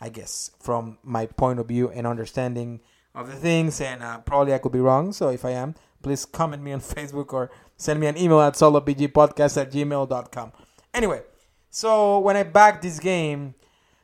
I 0.00 0.08
guess 0.08 0.50
from 0.60 0.98
my 1.02 1.26
point 1.26 1.58
of 1.58 1.66
view 1.66 1.90
and 1.90 2.06
understanding 2.06 2.80
of 3.14 3.26
the 3.26 3.36
things, 3.36 3.80
and 3.80 4.02
uh, 4.02 4.18
probably 4.18 4.54
I 4.54 4.58
could 4.58 4.72
be 4.72 4.80
wrong. 4.80 5.12
So 5.12 5.28
if 5.28 5.44
I 5.44 5.50
am, 5.50 5.74
please 6.02 6.24
comment 6.24 6.62
me 6.62 6.72
on 6.72 6.80
Facebook 6.96 7.32
or 7.32 7.50
send 7.76 8.00
me 8.00 8.06
an 8.06 8.16
email 8.16 8.40
at 8.40 8.54
solobgpodcast 8.54 9.60
at 9.60 9.72
gmail.com. 9.72 10.52
Anyway, 10.92 11.22
so 11.70 12.18
when 12.20 12.36
I 12.36 12.44
backed 12.44 12.82
this 12.82 13.00
game, 13.00 13.54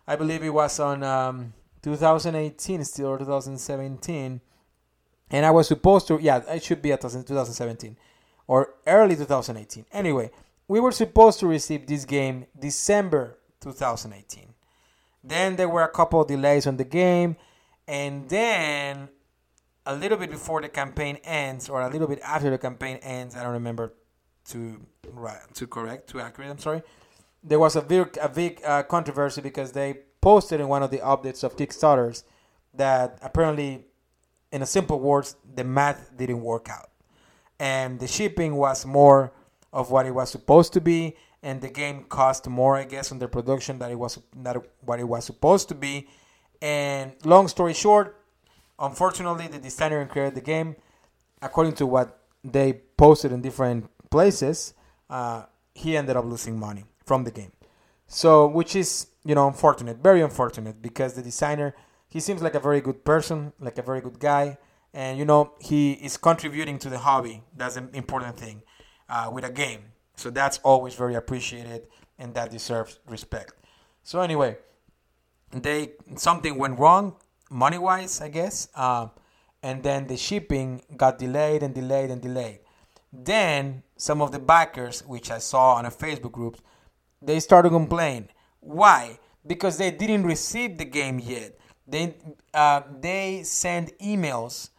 I 0.07 0.17
believe 0.17 0.43
it 0.43 0.51
was 0.51 0.81
on 0.81 1.05
um, 1.05 1.53
2018 1.83 2.85
still 2.85 3.09
or 3.09 3.19
2017, 3.19 4.41
and 5.33 5.47
I 5.47 5.51
was 5.53 5.69
supposed 5.69 6.09
to, 6.09 6.19
yeah, 6.21 6.43
it 6.49 6.65
should 6.65 6.83
be 6.83 6.93
at 6.93 7.01
2017 7.01 7.97
or 8.51 8.75
early 8.85 9.15
2018. 9.15 9.87
Anyway, 9.93 10.29
we 10.67 10.81
were 10.81 10.91
supposed 10.91 11.39
to 11.39 11.47
receive 11.47 11.87
this 11.87 12.05
game 12.05 12.47
December 12.59 13.39
2018. 13.61 14.55
Then 15.23 15.55
there 15.55 15.69
were 15.69 15.85
a 15.85 15.89
couple 15.89 16.21
of 16.21 16.27
delays 16.27 16.67
on 16.67 16.77
the 16.77 16.85
game, 16.85 17.37
and 17.87 18.29
then 18.29 19.09
a 19.87 19.95
little 19.95 20.19
bit 20.19 20.33
before 20.33 20.61
the 20.61 20.69
campaign 20.69 21.19
ends, 21.23 21.69
or 21.69 21.81
a 21.81 21.89
little 21.89 22.09
bit 22.09 22.19
after 22.25 22.51
the 22.51 22.59
campaign 22.59 22.97
ends, 23.03 23.37
I 23.37 23.45
don't 23.45 23.53
remember 23.53 23.95
to 24.49 24.81
right 25.13 25.39
to 25.55 25.69
correct 25.69 26.09
to 26.09 26.21
accurate. 26.21 26.51
I'm 26.51 26.59
sorry. 26.59 26.83
There 27.45 27.61
was 27.61 27.77
a 27.77 27.83
big 27.83 28.19
a 28.21 28.29
big 28.29 28.61
uh, 28.65 28.83
controversy 28.83 29.43
because 29.43 29.71
they 29.71 30.01
posted 30.21 30.59
in 30.61 30.67
one 30.67 30.83
of 30.83 30.91
the 30.91 30.99
updates 30.99 31.45
of 31.45 31.57
Kickstarters 31.57 32.25
that 32.75 33.17
apparently, 33.23 33.85
in 34.51 34.61
a 34.61 34.67
simple 34.67 34.99
words, 34.99 35.37
the 35.55 35.63
math 35.63 36.11
didn't 36.17 36.41
work 36.41 36.69
out, 36.69 36.90
and 37.61 38.01
the 38.01 38.09
shipping 38.09 38.57
was 38.57 38.87
more 38.87 39.33
of 39.73 39.91
what 39.91 40.07
it 40.07 40.13
was 40.13 40.31
supposed 40.31 40.73
to 40.73 40.81
be, 40.81 41.15
and 41.43 41.61
the 41.61 41.69
game 41.69 42.05
cost 42.05 42.49
more, 42.49 42.77
I 42.77 42.85
guess, 42.85 43.13
on 43.13 43.19
the 43.19 43.29
production 43.29 43.79
that 43.79 43.91
it 43.91 43.99
was 43.99 44.19
not 44.35 44.65
what 44.81 44.99
it 44.99 45.05
was 45.05 45.27
supposed 45.27 45.69
to 45.69 45.75
be. 45.75 46.09
And 46.63 47.13
long 47.25 47.49
story 47.49 47.75
short, 47.75 48.17
unfortunately, 48.79 49.47
the 49.47 49.59
designer 49.59 50.03
who 50.03 50.09
created 50.09 50.35
the 50.35 50.41
game, 50.41 50.75
according 51.43 51.75
to 51.75 51.87
what 51.87 52.19
they 52.43 52.81
posted 52.97 53.31
in 53.31 53.43
different 53.43 53.89
places, 54.11 54.73
uh, 55.11 55.45
he 55.75 55.97
ended 55.97 56.17
up 56.17 56.25
losing 56.25 56.59
money 56.59 56.85
from 57.05 57.25
the 57.25 57.31
game. 57.31 57.53
So, 58.07 58.47
which 58.47 58.75
is 58.75 59.07
you 59.25 59.35
know 59.35 59.47
unfortunate, 59.47 59.99
very 59.99 60.23
unfortunate, 60.23 60.81
because 60.81 61.13
the 61.13 61.23
designer 61.23 61.75
he 62.09 62.21
seems 62.21 62.43
like 62.43 62.55
a 62.55 62.61
very 62.61 62.81
good 62.81 63.05
person, 63.05 63.53
like 63.61 63.79
a 63.79 63.83
very 63.83 64.01
good 64.01 64.19
guy, 64.19 64.59
and 64.93 65.19
you 65.19 65.25
know 65.25 65.53
he 65.61 65.93
is 65.93 66.17
contributing 66.17 66.79
to 66.81 66.89
the 66.89 66.99
hobby. 66.99 67.43
That's 67.57 67.77
an 67.77 67.91
important 67.93 68.37
thing 68.37 68.63
uh, 69.09 69.31
with 69.33 69.45
a 69.45 69.51
game. 69.51 69.81
So 70.17 70.31
that's 70.31 70.59
always 70.59 70.95
very 70.95 71.15
appreciated, 71.15 71.87
and 72.19 72.35
that 72.35 72.51
deserves 72.51 72.99
respect. 73.07 73.55
So 74.03 74.21
anyway, 74.21 74.59
they 75.53 75.93
something 76.17 76.57
went 76.59 76.79
wrong 76.79 77.17
money 77.51 77.79
wise, 77.79 78.21
I 78.21 78.29
guess. 78.29 78.69
Uh, 78.75 79.09
and 79.63 79.83
then 79.83 80.07
the 80.07 80.17
shipping 80.17 80.83
got 80.97 81.19
delayed 81.19 81.63
and 81.63 81.75
delayed 81.75 82.11
and 82.11 82.23
delayed. 82.23 82.61
Then 83.13 83.83
some 83.97 84.23
of 84.23 84.33
the 84.33 84.39
backers, 84.39 85.07
which 85.07 85.31
I 85.31 85.39
saw 85.39 85.75
on 85.75 85.85
a 85.85 85.91
Facebook 85.91 86.33
group, 86.33 86.59
they 87.21 87.41
started 87.41 87.71
complaining. 87.71 88.29
Why? 88.61 89.19
Because 89.47 89.79
they 89.79 89.91
didn't 89.91 90.25
receive 90.25 90.79
the 90.79 90.85
game 90.85 91.19
yet. 91.19 91.59
They 91.87 92.15
uh, 92.55 92.83
they 93.01 93.43
send 93.43 93.93
emails 93.99 94.71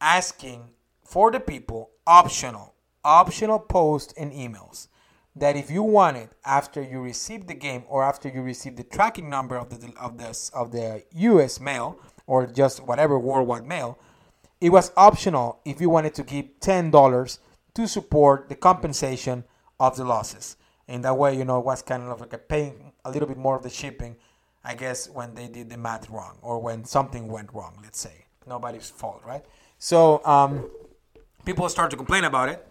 asking 0.00 0.70
for 1.04 1.30
the 1.30 1.40
people 1.40 1.90
optional 2.06 2.74
optional 3.04 3.58
posts 3.58 4.12
and 4.18 4.32
emails 4.32 4.88
that 5.34 5.56
if 5.56 5.70
you 5.70 5.82
want 5.82 6.16
it 6.16 6.30
after 6.44 6.82
you 6.82 7.00
receive 7.00 7.46
the 7.46 7.54
game 7.54 7.84
or 7.88 8.02
after 8.02 8.28
you 8.28 8.42
receive 8.42 8.76
the 8.76 8.82
tracking 8.82 9.30
number 9.30 9.56
of 9.56 9.70
the 9.70 9.92
of 9.98 10.18
the 10.18 10.50
of 10.52 10.72
the 10.72 11.02
US 11.12 11.60
mail 11.60 11.98
or 12.26 12.46
just 12.46 12.82
whatever 12.84 13.18
worldwide 13.18 13.66
mail, 13.66 13.98
it 14.60 14.70
was 14.70 14.92
optional 14.96 15.60
if 15.64 15.80
you 15.80 15.88
wanted 15.88 16.14
to 16.14 16.22
give 16.22 16.46
ten 16.60 16.90
dollars 16.90 17.38
to 17.74 17.86
support 17.86 18.48
the 18.48 18.56
compensation 18.56 19.44
of 19.78 19.96
the 19.96 20.04
losses. 20.04 20.56
In 20.88 21.02
that 21.02 21.16
way, 21.16 21.36
you 21.36 21.44
know, 21.44 21.58
it 21.58 21.64
was 21.64 21.82
kind 21.82 22.02
of 22.02 22.20
like 22.20 22.32
a 22.32 22.38
paying 22.38 22.92
a 23.04 23.10
little 23.10 23.28
bit 23.28 23.36
more 23.36 23.54
of 23.54 23.62
the 23.62 23.70
shipping, 23.70 24.16
I 24.64 24.74
guess, 24.74 25.08
when 25.08 25.34
they 25.34 25.46
did 25.46 25.70
the 25.70 25.76
math 25.76 26.10
wrong 26.10 26.38
or 26.42 26.58
when 26.58 26.84
something 26.84 27.28
went 27.28 27.52
wrong. 27.52 27.78
Let's 27.82 28.00
say 28.00 28.24
nobody's 28.46 28.90
fault, 28.90 29.22
right? 29.24 29.44
So 29.78 30.24
um, 30.24 30.70
people 31.44 31.68
started 31.68 31.90
to 31.92 31.96
complain 31.96 32.24
about 32.24 32.48
it, 32.48 32.66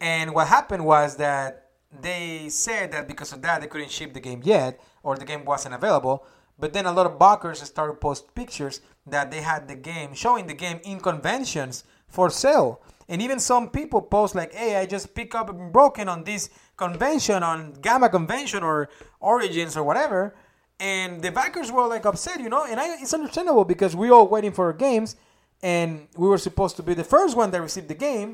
and 0.00 0.34
what 0.34 0.48
happened 0.48 0.84
was 0.84 1.16
that 1.16 1.70
they 2.00 2.48
said 2.48 2.92
that 2.92 3.08
because 3.08 3.32
of 3.32 3.42
that 3.42 3.60
they 3.60 3.66
couldn't 3.66 3.90
ship 3.90 4.12
the 4.12 4.20
game 4.20 4.40
yet 4.44 4.80
or 5.02 5.16
the 5.16 5.24
game 5.24 5.44
wasn't 5.44 5.74
available. 5.74 6.26
But 6.58 6.72
then 6.72 6.86
a 6.86 6.92
lot 6.92 7.06
of 7.06 7.18
backers 7.18 7.60
started 7.62 8.00
post 8.00 8.34
pictures 8.34 8.80
that 9.06 9.30
they 9.30 9.40
had 9.40 9.68
the 9.68 9.74
game 9.74 10.14
showing 10.14 10.46
the 10.46 10.54
game 10.54 10.80
in 10.84 11.00
conventions 11.00 11.84
for 12.06 12.30
sale. 12.30 12.80
And 13.08 13.20
even 13.20 13.38
some 13.38 13.70
people 13.70 14.00
post 14.00 14.34
like, 14.34 14.54
"Hey, 14.54 14.76
I 14.76 14.86
just 14.86 15.14
pick 15.14 15.34
up 15.34 15.54
broken 15.72 16.08
on 16.08 16.24
this 16.24 16.48
convention 16.76 17.42
on 17.42 17.72
Gamma 17.80 18.08
Convention 18.08 18.62
or 18.62 18.88
Origins 19.20 19.76
or 19.76 19.84
whatever." 19.84 20.34
And 20.80 21.22
the 21.22 21.30
backers 21.30 21.70
were 21.70 21.86
like 21.86 22.06
upset, 22.06 22.40
you 22.40 22.48
know. 22.48 22.64
And 22.64 22.80
I, 22.80 23.00
it's 23.00 23.14
understandable 23.14 23.64
because 23.64 23.94
we 23.94 24.10
all 24.10 24.26
waiting 24.28 24.52
for 24.52 24.72
games, 24.72 25.16
and 25.64 25.88
we 26.16 26.28
were 26.28 26.42
supposed 26.48 26.76
to 26.76 26.82
be 26.82 26.94
the 26.94 27.08
first 27.16 27.32
one 27.36 27.50
that 27.50 27.60
received 27.60 27.88
the 27.88 28.00
game 28.08 28.30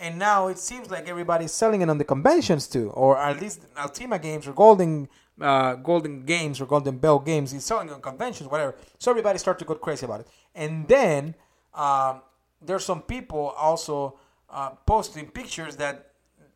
and 0.00 0.18
now 0.18 0.48
it 0.48 0.58
seems 0.58 0.90
like 0.90 1.06
everybody's 1.08 1.52
selling 1.52 1.82
it 1.82 1.90
on 1.90 1.98
the 1.98 2.04
conventions 2.04 2.66
too, 2.66 2.88
or 2.90 3.18
at 3.18 3.38
least 3.38 3.72
altima 3.74 4.20
Games 4.20 4.48
or 4.48 4.52
Golden 4.54 5.08
uh, 5.40 5.74
Golden 5.74 6.24
Games 6.24 6.60
or 6.60 6.66
Golden 6.66 6.96
Bell 6.98 7.18
Games 7.18 7.52
is 7.52 7.64
selling 7.64 7.90
on 7.90 8.00
conventions, 8.00 8.50
whatever. 8.50 8.74
So 8.98 9.10
everybody 9.10 9.38
start 9.38 9.58
to 9.58 9.64
go 9.64 9.74
crazy 9.74 10.06
about 10.06 10.20
it, 10.20 10.28
and 10.54 10.88
then 10.88 11.34
um, 11.74 12.22
there's 12.62 12.84
some 12.84 13.02
people 13.02 13.50
also 13.50 14.18
uh, 14.48 14.70
posting 14.86 15.26
pictures 15.30 15.76
that 15.76 16.12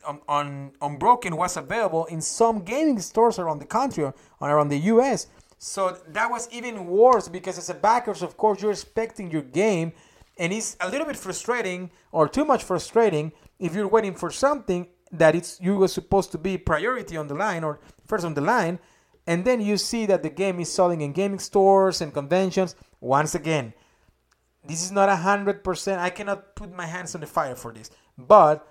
on, 0.06 0.20
on 0.26 0.72
Unbroken 0.80 1.36
was 1.36 1.56
available 1.56 2.06
in 2.06 2.20
some 2.22 2.64
gaming 2.64 2.98
stores 3.00 3.38
around 3.38 3.58
the 3.58 3.66
country 3.66 4.04
or 4.04 4.14
around 4.40 4.68
the 4.68 4.78
U.S. 4.94 5.26
So 5.58 5.98
that 6.08 6.30
was 6.30 6.48
even 6.50 6.86
worse 6.86 7.28
because 7.28 7.58
as 7.58 7.70
a 7.70 7.74
backers, 7.74 8.22
of 8.22 8.36
course, 8.36 8.60
you're 8.62 8.72
expecting 8.72 9.30
your 9.30 9.42
game 9.42 9.92
and 10.36 10.52
it's 10.52 10.76
a 10.80 10.90
little 10.90 11.06
bit 11.06 11.16
frustrating 11.16 11.90
or 12.12 12.28
too 12.28 12.44
much 12.44 12.62
frustrating 12.62 13.32
if 13.58 13.74
you're 13.74 13.88
waiting 13.88 14.14
for 14.14 14.30
something 14.30 14.88
that 15.12 15.34
it's 15.34 15.60
you 15.60 15.76
were 15.76 15.88
supposed 15.88 16.32
to 16.32 16.38
be 16.38 16.58
priority 16.58 17.16
on 17.16 17.28
the 17.28 17.34
line 17.34 17.62
or 17.62 17.80
first 18.06 18.24
on 18.24 18.34
the 18.34 18.40
line 18.40 18.78
and 19.26 19.44
then 19.44 19.60
you 19.60 19.76
see 19.76 20.06
that 20.06 20.22
the 20.22 20.30
game 20.30 20.60
is 20.60 20.70
selling 20.72 21.00
in 21.00 21.12
gaming 21.12 21.38
stores 21.38 22.00
and 22.00 22.12
conventions 22.12 22.76
once 23.00 23.34
again. 23.34 23.72
This 24.66 24.82
is 24.82 24.92
not 24.92 25.08
a 25.08 25.16
hundred 25.16 25.62
percent 25.62 26.00
i 26.00 26.10
cannot 26.10 26.54
put 26.56 26.72
my 26.74 26.86
hands 26.86 27.14
on 27.14 27.20
the 27.20 27.26
fire 27.26 27.54
for 27.54 27.72
this 27.72 27.90
but 28.18 28.66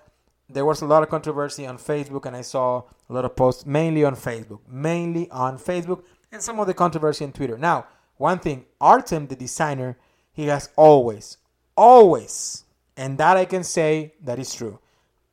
there 0.49 0.65
was 0.65 0.81
a 0.81 0.85
lot 0.85 1.03
of 1.03 1.09
controversy 1.09 1.65
on 1.65 1.77
facebook 1.77 2.25
and 2.25 2.35
i 2.35 2.41
saw 2.41 2.83
a 3.09 3.13
lot 3.13 3.25
of 3.25 3.35
posts 3.35 3.65
mainly 3.65 4.03
on 4.03 4.15
facebook 4.15 4.59
mainly 4.67 5.29
on 5.29 5.57
facebook 5.57 6.03
and 6.31 6.41
some 6.41 6.59
of 6.59 6.67
the 6.67 6.73
controversy 6.73 7.23
on 7.23 7.31
twitter. 7.31 7.57
Now 7.57 7.87
one 8.17 8.39
thing 8.39 8.65
artem 8.81 9.27
the 9.27 9.35
designer 9.35 9.97
he 10.31 10.47
has 10.47 10.69
always 10.75 11.37
always, 11.75 12.63
and 12.97 13.17
that 13.17 13.37
I 13.37 13.45
can 13.45 13.63
say 13.63 14.13
that 14.23 14.39
is 14.39 14.53
true, 14.53 14.79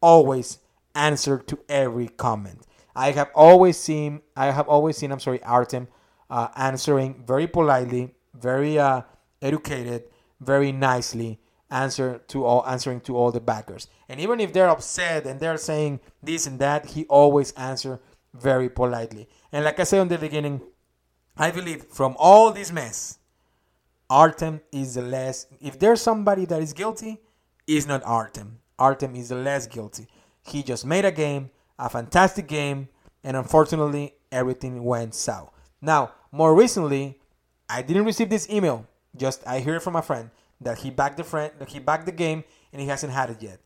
always 0.00 0.58
answer 0.94 1.38
to 1.38 1.58
every 1.68 2.08
comment. 2.08 2.66
I 2.94 3.12
have 3.12 3.30
always 3.34 3.78
seen, 3.78 4.22
I 4.36 4.46
have 4.50 4.68
always 4.68 4.96
seen, 4.96 5.12
I'm 5.12 5.20
sorry, 5.20 5.42
Artem 5.42 5.88
uh, 6.28 6.48
answering 6.56 7.22
very 7.26 7.46
politely, 7.46 8.14
very 8.34 8.78
uh, 8.78 9.02
educated, 9.42 10.04
very 10.40 10.72
nicely, 10.72 11.40
answer 11.70 12.18
to 12.28 12.44
all, 12.44 12.66
answering 12.66 13.00
to 13.02 13.16
all 13.16 13.30
the 13.30 13.40
backers. 13.40 13.88
And 14.08 14.20
even 14.20 14.40
if 14.40 14.52
they're 14.52 14.68
upset 14.68 15.26
and 15.26 15.38
they're 15.38 15.56
saying 15.56 16.00
this 16.22 16.46
and 16.46 16.58
that, 16.58 16.86
he 16.86 17.04
always 17.06 17.52
answer 17.52 18.00
very 18.34 18.68
politely. 18.68 19.28
And 19.52 19.64
like 19.64 19.78
I 19.78 19.84
said 19.84 20.02
in 20.02 20.08
the 20.08 20.18
beginning, 20.18 20.60
I 21.36 21.50
believe 21.50 21.84
from 21.84 22.16
all 22.18 22.52
this 22.52 22.72
mess, 22.72 23.18
Artem 24.10 24.60
is 24.72 24.94
the 24.94 25.02
less. 25.02 25.46
If 25.60 25.78
there's 25.78 26.02
somebody 26.02 26.44
that 26.46 26.60
is 26.60 26.72
guilty, 26.72 27.20
is 27.66 27.86
not 27.86 28.02
Artem. 28.04 28.58
Artem 28.78 29.14
is 29.14 29.28
the 29.28 29.36
less 29.36 29.68
guilty. 29.68 30.08
He 30.42 30.64
just 30.64 30.84
made 30.84 31.04
a 31.04 31.12
game, 31.12 31.50
a 31.78 31.88
fantastic 31.88 32.48
game, 32.48 32.88
and 33.22 33.36
unfortunately, 33.36 34.14
everything 34.32 34.82
went 34.82 35.14
south. 35.14 35.52
Now, 35.80 36.12
more 36.32 36.54
recently, 36.54 37.20
I 37.68 37.82
didn't 37.82 38.04
receive 38.04 38.30
this 38.30 38.50
email. 38.50 38.86
Just 39.16 39.46
I 39.46 39.60
heard 39.60 39.82
from 39.82 39.94
a 39.94 40.02
friend 40.02 40.30
that 40.60 40.78
he 40.78 40.90
backed 40.90 41.16
the 41.16 41.24
friend, 41.24 41.52
that 41.58 41.68
he 41.68 41.78
backed 41.78 42.06
the 42.06 42.12
game, 42.12 42.42
and 42.72 42.82
he 42.82 42.88
hasn't 42.88 43.12
had 43.12 43.30
it 43.30 43.42
yet. 43.42 43.60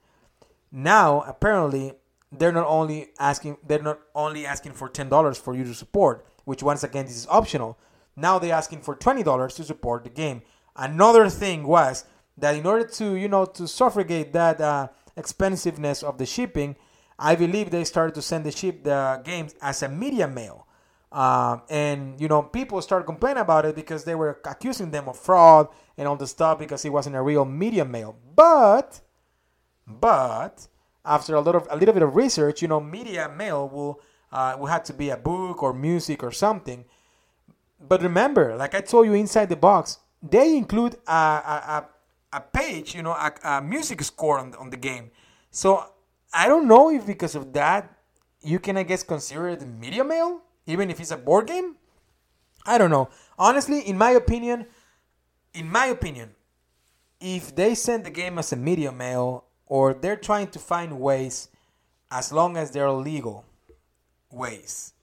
Now, 0.70 1.22
apparently, 1.22 1.94
they're 2.30 2.52
not 2.52 2.66
only 2.66 3.08
asking 3.18 3.56
they're 3.66 3.82
not 3.82 4.00
only 4.14 4.44
asking 4.44 4.72
for 4.72 4.88
ten 4.88 5.08
dollars 5.08 5.38
for 5.38 5.54
you 5.54 5.64
to 5.64 5.74
support, 5.74 6.26
which 6.44 6.62
once 6.62 6.82
again 6.84 7.06
this 7.06 7.16
is 7.16 7.26
optional. 7.28 7.78
Now 8.16 8.38
they're 8.38 8.54
asking 8.54 8.82
for 8.82 8.94
twenty 8.94 9.22
dollars 9.22 9.54
to 9.54 9.64
support 9.64 10.04
the 10.04 10.10
game. 10.10 10.42
Another 10.76 11.28
thing 11.28 11.66
was 11.66 12.04
that 12.38 12.54
in 12.54 12.66
order 12.66 12.86
to 12.86 13.14
you 13.14 13.28
know 13.28 13.44
to 13.46 13.68
suffragate 13.68 14.32
that 14.32 14.60
uh, 14.60 14.88
expensiveness 15.16 16.02
of 16.02 16.18
the 16.18 16.26
shipping, 16.26 16.76
I 17.18 17.34
believe 17.34 17.70
they 17.70 17.84
started 17.84 18.14
to 18.16 18.22
send 18.22 18.44
the 18.44 18.50
ship 18.50 18.84
the 18.84 19.20
games 19.24 19.54
as 19.60 19.82
a 19.82 19.88
media 19.88 20.28
mail. 20.28 20.66
Uh, 21.12 21.58
and 21.70 22.20
you 22.20 22.26
know 22.26 22.42
people 22.42 22.82
started 22.82 23.04
complaining 23.06 23.40
about 23.40 23.64
it 23.64 23.76
because 23.76 24.02
they 24.04 24.16
were 24.16 24.40
accusing 24.44 24.90
them 24.90 25.08
of 25.08 25.16
fraud 25.16 25.68
and 25.96 26.08
all 26.08 26.16
the 26.16 26.26
stuff 26.26 26.58
because 26.58 26.84
it 26.84 26.90
wasn't 26.90 27.14
a 27.14 27.22
real 27.22 27.44
media 27.44 27.84
mail. 27.84 28.16
But, 28.34 29.00
but 29.86 30.66
after 31.04 31.36
a 31.36 31.40
lot 31.40 31.54
of 31.54 31.68
a 31.70 31.76
little 31.76 31.94
bit 31.94 32.02
of 32.02 32.16
research, 32.16 32.62
you 32.62 32.68
know, 32.68 32.80
media 32.80 33.28
mail 33.28 33.68
will 33.68 34.00
uh, 34.32 34.56
will 34.58 34.66
have 34.66 34.82
to 34.84 34.92
be 34.92 35.10
a 35.10 35.16
book 35.16 35.62
or 35.62 35.72
music 35.72 36.24
or 36.24 36.32
something. 36.32 36.84
But 37.88 38.02
remember, 38.02 38.56
like 38.56 38.74
I 38.74 38.80
told 38.80 39.06
you 39.06 39.14
inside 39.14 39.48
the 39.48 39.56
box, 39.56 39.98
they 40.22 40.56
include 40.56 40.96
a, 41.06 41.12
a, 41.12 41.86
a, 42.32 42.40
page, 42.40 42.94
you 42.94 43.02
know, 43.02 43.12
a, 43.12 43.32
a 43.44 43.62
music 43.62 44.02
score 44.02 44.38
on 44.38 44.54
on 44.54 44.70
the 44.70 44.76
game. 44.76 45.10
So 45.50 45.84
I 46.32 46.48
don't 46.48 46.66
know 46.66 46.90
if 46.90 47.06
because 47.06 47.34
of 47.34 47.52
that 47.52 47.94
you 48.40 48.58
can, 48.58 48.76
I 48.76 48.82
guess, 48.82 49.02
consider 49.02 49.48
it 49.48 49.66
media 49.66 50.04
mail, 50.04 50.40
even 50.66 50.90
if 50.90 51.00
it's 51.00 51.10
a 51.10 51.16
board 51.16 51.46
game. 51.46 51.76
I 52.66 52.78
don't 52.78 52.90
know. 52.90 53.08
Honestly, 53.38 53.80
in 53.80 53.98
my 53.98 54.10
opinion, 54.10 54.66
in 55.52 55.70
my 55.70 55.86
opinion, 55.86 56.34
if 57.20 57.54
they 57.54 57.74
send 57.74 58.04
the 58.04 58.10
game 58.10 58.38
as 58.38 58.52
a 58.52 58.56
media 58.56 58.92
mail 58.92 59.44
or 59.66 59.94
they're 59.94 60.16
trying 60.16 60.48
to 60.48 60.58
find 60.58 61.00
ways, 61.00 61.48
as 62.10 62.32
long 62.32 62.56
as 62.56 62.70
they're 62.70 62.90
legal 62.90 63.44
ways, 64.30 64.93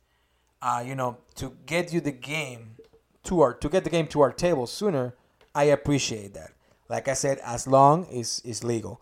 uh, 0.62 0.84
you 0.86 0.96
know, 0.96 1.18
to 1.36 1.58
get 1.66 1.92
you 1.92 2.02
the 2.02 2.12
game 2.12 2.76
to 3.24 3.42
our 3.42 3.54
to 3.54 3.70
get 3.70 3.84
the 3.84 3.90
game 3.90 4.08
to 4.08 4.22
our 4.22 4.32
table 4.32 4.68
sooner, 4.68 5.16
I 5.54 5.66
appreciate 5.66 6.34
that. 6.34 6.52
Like 6.90 7.08
I 7.08 7.14
said, 7.14 7.40
as 7.44 7.68
long 7.68 8.08
as 8.08 8.42
it's 8.44 8.64
legal, 8.64 9.02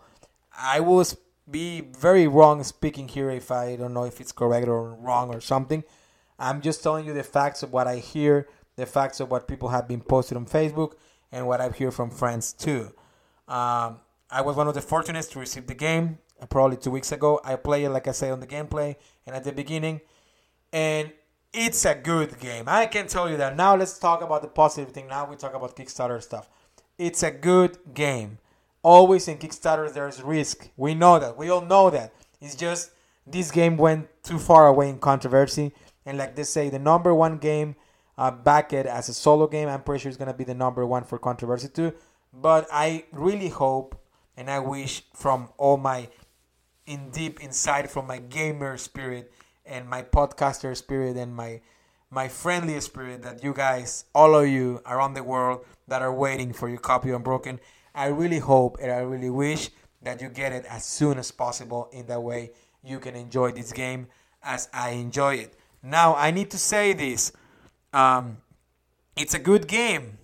I 0.56 0.80
will 0.80 1.04
be 1.50 1.80
very 1.80 2.26
wrong 2.26 2.62
speaking 2.62 3.08
here 3.08 3.30
if 3.30 3.50
I 3.50 3.76
don't 3.76 3.94
know 3.94 4.04
if 4.04 4.20
it's 4.20 4.32
correct 4.32 4.68
or 4.68 4.94
wrong 4.94 5.34
or 5.34 5.40
something. 5.40 5.82
I'm 6.38 6.60
just 6.60 6.82
telling 6.82 7.04
you 7.04 7.12
the 7.12 7.22
facts 7.22 7.62
of 7.62 7.72
what 7.72 7.86
I 7.86 7.96
hear, 7.96 8.48
the 8.76 8.86
facts 8.86 9.20
of 9.20 9.30
what 9.30 9.48
people 9.48 9.68
have 9.68 9.88
been 9.88 10.00
posted 10.00 10.36
on 10.36 10.46
Facebook, 10.46 10.92
and 11.32 11.46
what 11.46 11.60
I've 11.60 11.76
heard 11.76 11.94
from 11.94 12.10
friends 12.10 12.52
too. 12.52 12.92
Um, 13.48 14.00
I 14.30 14.42
was 14.42 14.56
one 14.56 14.68
of 14.68 14.74
the 14.74 14.80
fortunates 14.80 15.26
to 15.28 15.40
receive 15.40 15.66
the 15.66 15.74
game 15.74 16.18
uh, 16.40 16.46
probably 16.46 16.76
two 16.76 16.90
weeks 16.90 17.12
ago. 17.12 17.40
I 17.44 17.56
played 17.56 17.84
it 17.84 17.90
like 17.90 18.06
I 18.06 18.12
say 18.12 18.30
on 18.30 18.40
the 18.40 18.46
gameplay 18.46 18.96
and 19.26 19.34
at 19.34 19.44
the 19.44 19.52
beginning, 19.52 20.00
and 20.72 21.12
it's 21.52 21.84
a 21.84 21.94
good 21.94 22.38
game. 22.38 22.64
I 22.66 22.86
can 22.86 23.06
tell 23.06 23.28
you 23.28 23.36
that. 23.38 23.56
Now 23.56 23.76
let's 23.76 23.98
talk 23.98 24.22
about 24.22 24.42
the 24.42 24.48
positive 24.48 24.92
thing. 24.92 25.08
Now 25.08 25.28
we 25.28 25.36
talk 25.36 25.54
about 25.54 25.76
Kickstarter 25.76 26.22
stuff. 26.22 26.48
It's 26.98 27.22
a 27.22 27.30
good 27.30 27.78
game. 27.94 28.38
Always 28.82 29.28
in 29.28 29.38
Kickstarter 29.38 29.92
there's 29.92 30.22
risk. 30.22 30.70
We 30.76 30.94
know 30.94 31.18
that. 31.18 31.36
We 31.36 31.50
all 31.50 31.60
know 31.60 31.90
that. 31.90 32.12
It's 32.40 32.54
just 32.54 32.92
this 33.26 33.50
game 33.50 33.76
went 33.76 34.08
too 34.22 34.38
far 34.38 34.66
away 34.66 34.88
in 34.88 34.98
controversy, 34.98 35.72
and 36.06 36.16
like 36.16 36.36
they 36.36 36.44
say, 36.44 36.70
the 36.70 36.78
number 36.78 37.14
one 37.14 37.38
game 37.38 37.76
uh, 38.16 38.30
back 38.30 38.72
it 38.72 38.86
as 38.86 39.08
a 39.08 39.14
solo 39.14 39.46
game. 39.46 39.68
I'm 39.68 39.82
pretty 39.82 40.02
sure 40.02 40.08
it's 40.08 40.18
gonna 40.18 40.34
be 40.34 40.44
the 40.44 40.54
number 40.54 40.86
one 40.86 41.04
for 41.04 41.18
controversy 41.18 41.68
too. 41.68 41.92
But 42.32 42.68
I 42.72 43.04
really 43.12 43.48
hope 43.48 44.00
and 44.36 44.50
I 44.50 44.58
wish 44.60 45.02
from 45.14 45.50
all 45.58 45.76
my 45.76 46.08
in 46.86 47.10
deep 47.10 47.40
inside 47.40 47.90
from 47.90 48.06
my 48.06 48.18
gamer 48.18 48.76
spirit 48.78 49.32
and 49.70 49.88
my 49.88 50.02
podcaster 50.02 50.76
spirit 50.76 51.16
and 51.16 51.34
my 51.34 51.60
my 52.10 52.26
friendly 52.26 52.78
spirit 52.80 53.22
that 53.22 53.44
you 53.44 53.54
guys, 53.54 54.04
all 54.14 54.34
of 54.34 54.48
you 54.48 54.82
around 54.84 55.14
the 55.14 55.22
world 55.22 55.64
that 55.86 56.02
are 56.02 56.12
waiting 56.12 56.52
for 56.52 56.68
your 56.68 56.80
copy 56.80 57.10
Unbroken, 57.12 57.60
I 57.94 58.06
really 58.06 58.40
hope 58.40 58.78
and 58.82 58.90
I 58.90 58.98
really 58.98 59.30
wish 59.30 59.70
that 60.02 60.20
you 60.20 60.28
get 60.28 60.52
it 60.52 60.64
as 60.64 60.84
soon 60.84 61.18
as 61.18 61.30
possible. 61.30 61.88
In 61.92 62.06
that 62.06 62.20
way, 62.20 62.50
you 62.82 62.98
can 62.98 63.14
enjoy 63.14 63.52
this 63.52 63.72
game 63.72 64.08
as 64.42 64.68
I 64.74 64.90
enjoy 64.90 65.36
it. 65.36 65.56
Now, 65.84 66.16
I 66.16 66.32
need 66.32 66.50
to 66.50 66.58
say 66.58 66.92
this. 66.92 67.32
Um, 67.92 68.38
it's 69.16 69.34
a 69.34 69.38
good 69.38 69.68
game. 69.68 70.18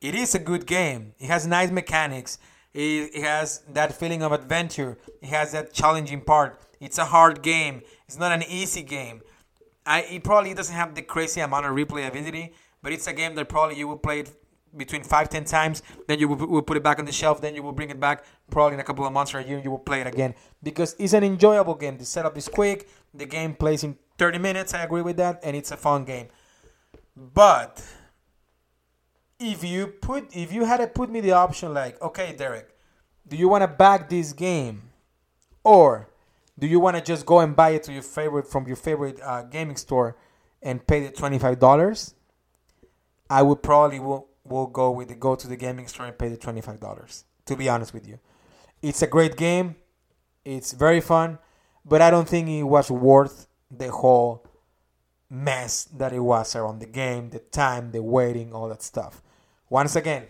It 0.00 0.16
is 0.16 0.34
a 0.34 0.38
good 0.40 0.66
game. 0.66 1.14
It 1.20 1.26
has 1.26 1.46
nice 1.46 1.70
mechanics. 1.70 2.38
It, 2.74 3.14
it 3.14 3.22
has 3.22 3.62
that 3.72 3.92
feeling 3.92 4.22
of 4.22 4.32
adventure. 4.32 4.98
It 5.22 5.28
has 5.28 5.52
that 5.52 5.72
challenging 5.72 6.22
part. 6.22 6.60
It's 6.80 6.98
a 6.98 7.04
hard 7.06 7.42
game. 7.42 7.82
It's 8.08 8.18
not 8.18 8.32
an 8.32 8.42
easy 8.48 8.82
game. 8.82 9.20
I, 9.84 10.00
it 10.02 10.24
probably 10.24 10.54
doesn't 10.54 10.74
have 10.74 10.94
the 10.94 11.02
crazy 11.02 11.40
amount 11.40 11.66
of 11.66 11.72
replayability, 11.72 12.52
but 12.82 12.92
it's 12.92 13.06
a 13.06 13.12
game 13.12 13.34
that 13.34 13.48
probably 13.48 13.76
you 13.76 13.86
will 13.86 13.98
play 13.98 14.20
it 14.20 14.30
between 14.76 15.02
five 15.04 15.28
ten 15.28 15.44
times. 15.44 15.82
Then 16.06 16.18
you 16.18 16.28
will, 16.28 16.36
will 16.36 16.62
put 16.62 16.76
it 16.78 16.82
back 16.82 16.98
on 16.98 17.04
the 17.04 17.12
shelf. 17.12 17.40
Then 17.40 17.54
you 17.54 17.62
will 17.62 17.72
bring 17.72 17.90
it 17.90 18.00
back 18.00 18.24
probably 18.50 18.74
in 18.74 18.80
a 18.80 18.84
couple 18.84 19.06
of 19.06 19.12
months 19.12 19.34
or 19.34 19.38
a 19.38 19.44
year. 19.44 19.60
You 19.62 19.70
will 19.70 19.78
play 19.78 20.00
it 20.00 20.06
again 20.06 20.34
because 20.62 20.96
it's 20.98 21.12
an 21.12 21.22
enjoyable 21.22 21.74
game. 21.74 21.98
The 21.98 22.04
setup 22.04 22.36
is 22.38 22.48
quick. 22.48 22.88
The 23.14 23.26
game 23.26 23.54
plays 23.54 23.84
in 23.84 23.96
30 24.18 24.38
minutes. 24.38 24.74
I 24.74 24.82
agree 24.82 25.02
with 25.02 25.16
that, 25.18 25.40
and 25.42 25.54
it's 25.56 25.70
a 25.70 25.76
fun 25.76 26.04
game. 26.04 26.28
But 27.16 27.84
if 29.38 29.64
you 29.64 29.86
put 29.86 30.34
if 30.34 30.52
you 30.52 30.64
had 30.64 30.78
to 30.78 30.86
put 30.86 31.10
me 31.10 31.20
the 31.20 31.32
option 31.32 31.74
like, 31.74 32.00
okay, 32.02 32.34
Derek, 32.36 32.68
do 33.26 33.36
you 33.36 33.48
want 33.48 33.62
to 33.62 33.68
back 33.68 34.08
this 34.08 34.32
game, 34.32 34.90
or 35.62 36.08
do 36.58 36.66
you 36.66 36.80
want 36.80 36.96
to 36.96 37.02
just 37.02 37.24
go 37.24 37.40
and 37.40 37.54
buy 37.54 37.70
it 37.70 37.84
to 37.84 37.92
your 37.92 38.02
favorite 38.02 38.50
from 38.50 38.66
your 38.66 38.76
favorite 38.76 39.20
uh, 39.22 39.42
gaming 39.42 39.76
store 39.76 40.16
and 40.62 40.84
pay 40.86 41.00
the 41.00 41.10
twenty 41.10 41.38
five 41.38 41.58
dollars? 41.58 42.14
I 43.30 43.42
would 43.42 43.62
probably 43.62 44.00
will 44.00 44.28
will 44.44 44.66
go 44.66 44.90
with 44.90 45.08
the 45.08 45.14
go 45.14 45.36
to 45.36 45.46
the 45.46 45.56
gaming 45.56 45.86
store 45.86 46.06
and 46.06 46.18
pay 46.18 46.28
the 46.28 46.36
twenty 46.36 46.60
five 46.60 46.80
dollars. 46.80 47.24
To 47.46 47.56
be 47.56 47.68
honest 47.68 47.94
with 47.94 48.06
you, 48.06 48.18
it's 48.82 49.02
a 49.02 49.06
great 49.06 49.36
game. 49.36 49.76
It's 50.44 50.72
very 50.72 51.00
fun, 51.00 51.38
but 51.84 52.02
I 52.02 52.10
don't 52.10 52.28
think 52.28 52.48
it 52.48 52.64
was 52.64 52.90
worth 52.90 53.46
the 53.70 53.90
whole 53.90 54.46
mess 55.30 55.84
that 55.84 56.12
it 56.12 56.20
was 56.20 56.56
around 56.56 56.78
the 56.78 56.86
game, 56.86 57.30
the 57.30 57.38
time, 57.38 57.92
the 57.92 58.02
waiting, 58.02 58.52
all 58.52 58.68
that 58.68 58.82
stuff. 58.82 59.22
Once 59.68 59.94
again, 59.94 60.24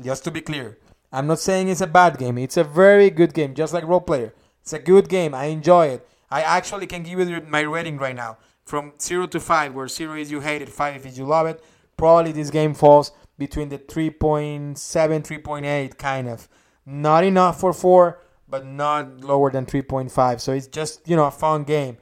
just 0.00 0.24
to 0.24 0.30
be 0.30 0.40
clear, 0.40 0.78
I'm 1.12 1.26
not 1.26 1.38
saying 1.38 1.68
it's 1.68 1.80
a 1.80 1.86
bad 1.86 2.18
game. 2.18 2.38
It's 2.38 2.56
a 2.56 2.64
very 2.64 3.10
good 3.10 3.34
game, 3.34 3.54
just 3.54 3.72
like 3.72 3.84
Roll 3.84 4.00
Player. 4.00 4.34
It's 4.62 4.72
a 4.72 4.78
good 4.78 5.08
game. 5.08 5.34
I 5.34 5.46
enjoy 5.46 5.88
it. 5.88 6.08
I 6.30 6.42
actually 6.42 6.86
can 6.86 7.02
give 7.02 7.28
you 7.28 7.42
my 7.46 7.60
rating 7.60 7.98
right 7.98 8.16
now 8.16 8.38
from 8.64 8.92
zero 9.00 9.26
to 9.26 9.40
five, 9.40 9.74
where 9.74 9.88
zero 9.88 10.16
is 10.16 10.30
you 10.30 10.40
hate 10.40 10.62
it, 10.62 10.68
five 10.68 11.04
is 11.04 11.18
you 11.18 11.26
love 11.26 11.46
it. 11.46 11.62
Probably 11.96 12.32
this 12.32 12.50
game 12.50 12.74
falls 12.74 13.12
between 13.38 13.68
the 13.68 13.78
3.7, 13.78 14.74
3.8 14.74 15.98
kind 15.98 16.28
of. 16.28 16.48
Not 16.86 17.24
enough 17.24 17.60
for 17.60 17.72
four, 17.72 18.22
but 18.48 18.64
not 18.64 19.20
lower 19.20 19.50
than 19.50 19.66
3.5. 19.66 20.40
So 20.40 20.52
it's 20.52 20.66
just 20.66 21.06
you 21.08 21.16
know 21.16 21.26
a 21.26 21.30
fun 21.30 21.64
game. 21.64 21.98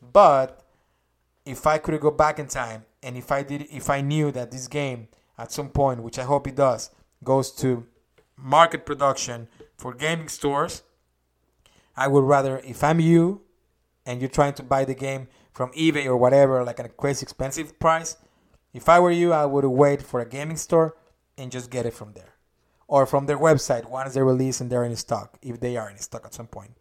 But 0.00 0.64
if 1.44 1.66
I 1.66 1.78
could 1.78 2.00
go 2.00 2.10
back 2.10 2.38
in 2.38 2.46
time 2.46 2.84
and 3.02 3.16
if 3.16 3.30
I 3.30 3.42
did 3.42 3.66
if 3.70 3.90
I 3.90 4.00
knew 4.00 4.30
that 4.32 4.50
this 4.50 4.68
game 4.68 5.08
at 5.36 5.52
some 5.52 5.68
point, 5.68 6.02
which 6.02 6.18
I 6.18 6.24
hope 6.24 6.46
it 6.46 6.56
does, 6.56 6.90
goes 7.22 7.50
to 7.56 7.86
market 8.36 8.86
production 8.86 9.48
for 9.76 9.94
gaming 9.94 10.28
stores, 10.28 10.82
I 11.96 12.08
would 12.08 12.24
rather 12.24 12.58
if 12.58 12.82
I'm 12.82 13.00
you 13.00 13.42
and 14.06 14.20
you're 14.20 14.30
trying 14.30 14.54
to 14.54 14.62
buy 14.62 14.84
the 14.84 14.94
game 14.94 15.28
from 15.52 15.72
eBay 15.72 16.06
or 16.06 16.16
whatever, 16.16 16.64
like 16.64 16.80
at 16.80 16.86
a 16.86 16.90
crazy 16.90 17.24
expensive 17.24 17.78
price, 17.78 18.16
if 18.72 18.88
I 18.88 18.98
were 18.98 19.10
you, 19.10 19.32
I 19.32 19.46
would 19.46 19.64
wait 19.64 20.02
for 20.02 20.20
a 20.20 20.28
gaming 20.28 20.56
store 20.56 20.96
and 21.38 21.52
just 21.52 21.70
get 21.70 21.86
it 21.86 21.94
from 21.94 22.12
there. 22.12 22.34
Or 22.86 23.06
from 23.06 23.26
their 23.26 23.38
website 23.38 23.88
once 23.88 24.14
they 24.14 24.22
release 24.22 24.60
and 24.60 24.70
they're 24.70 24.84
in 24.84 24.94
stock, 24.96 25.38
if 25.40 25.60
they 25.60 25.76
are 25.76 25.88
in 25.88 25.98
stock 25.98 26.26
at 26.26 26.34
some 26.34 26.48
point. 26.48 26.72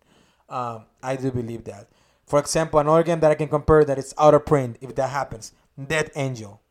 Um, 0.49 0.85
I 1.01 1.15
do 1.15 1.31
believe 1.31 1.63
that. 1.65 1.87
For 2.25 2.39
example, 2.39 2.79
another 2.79 3.03
game 3.03 3.19
that 3.19 3.31
I 3.31 3.35
can 3.35 3.47
compare 3.47 3.85
that 3.85 3.97
is 3.97 4.13
out 4.17 4.33
of 4.33 4.45
print, 4.45 4.77
if 4.81 4.95
that 4.95 5.09
happens, 5.09 5.53
Death 5.87 6.09
Angel. 6.15 6.61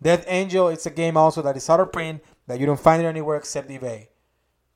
Death 0.00 0.24
Angel, 0.28 0.68
it's 0.68 0.86
a 0.86 0.90
game 0.90 1.16
also 1.16 1.42
that 1.42 1.56
is 1.56 1.68
out 1.68 1.80
of 1.80 1.92
print, 1.92 2.22
that 2.46 2.60
you 2.60 2.66
don't 2.66 2.80
find 2.80 3.02
it 3.02 3.06
anywhere 3.06 3.36
except 3.36 3.68
eBay. 3.68 4.08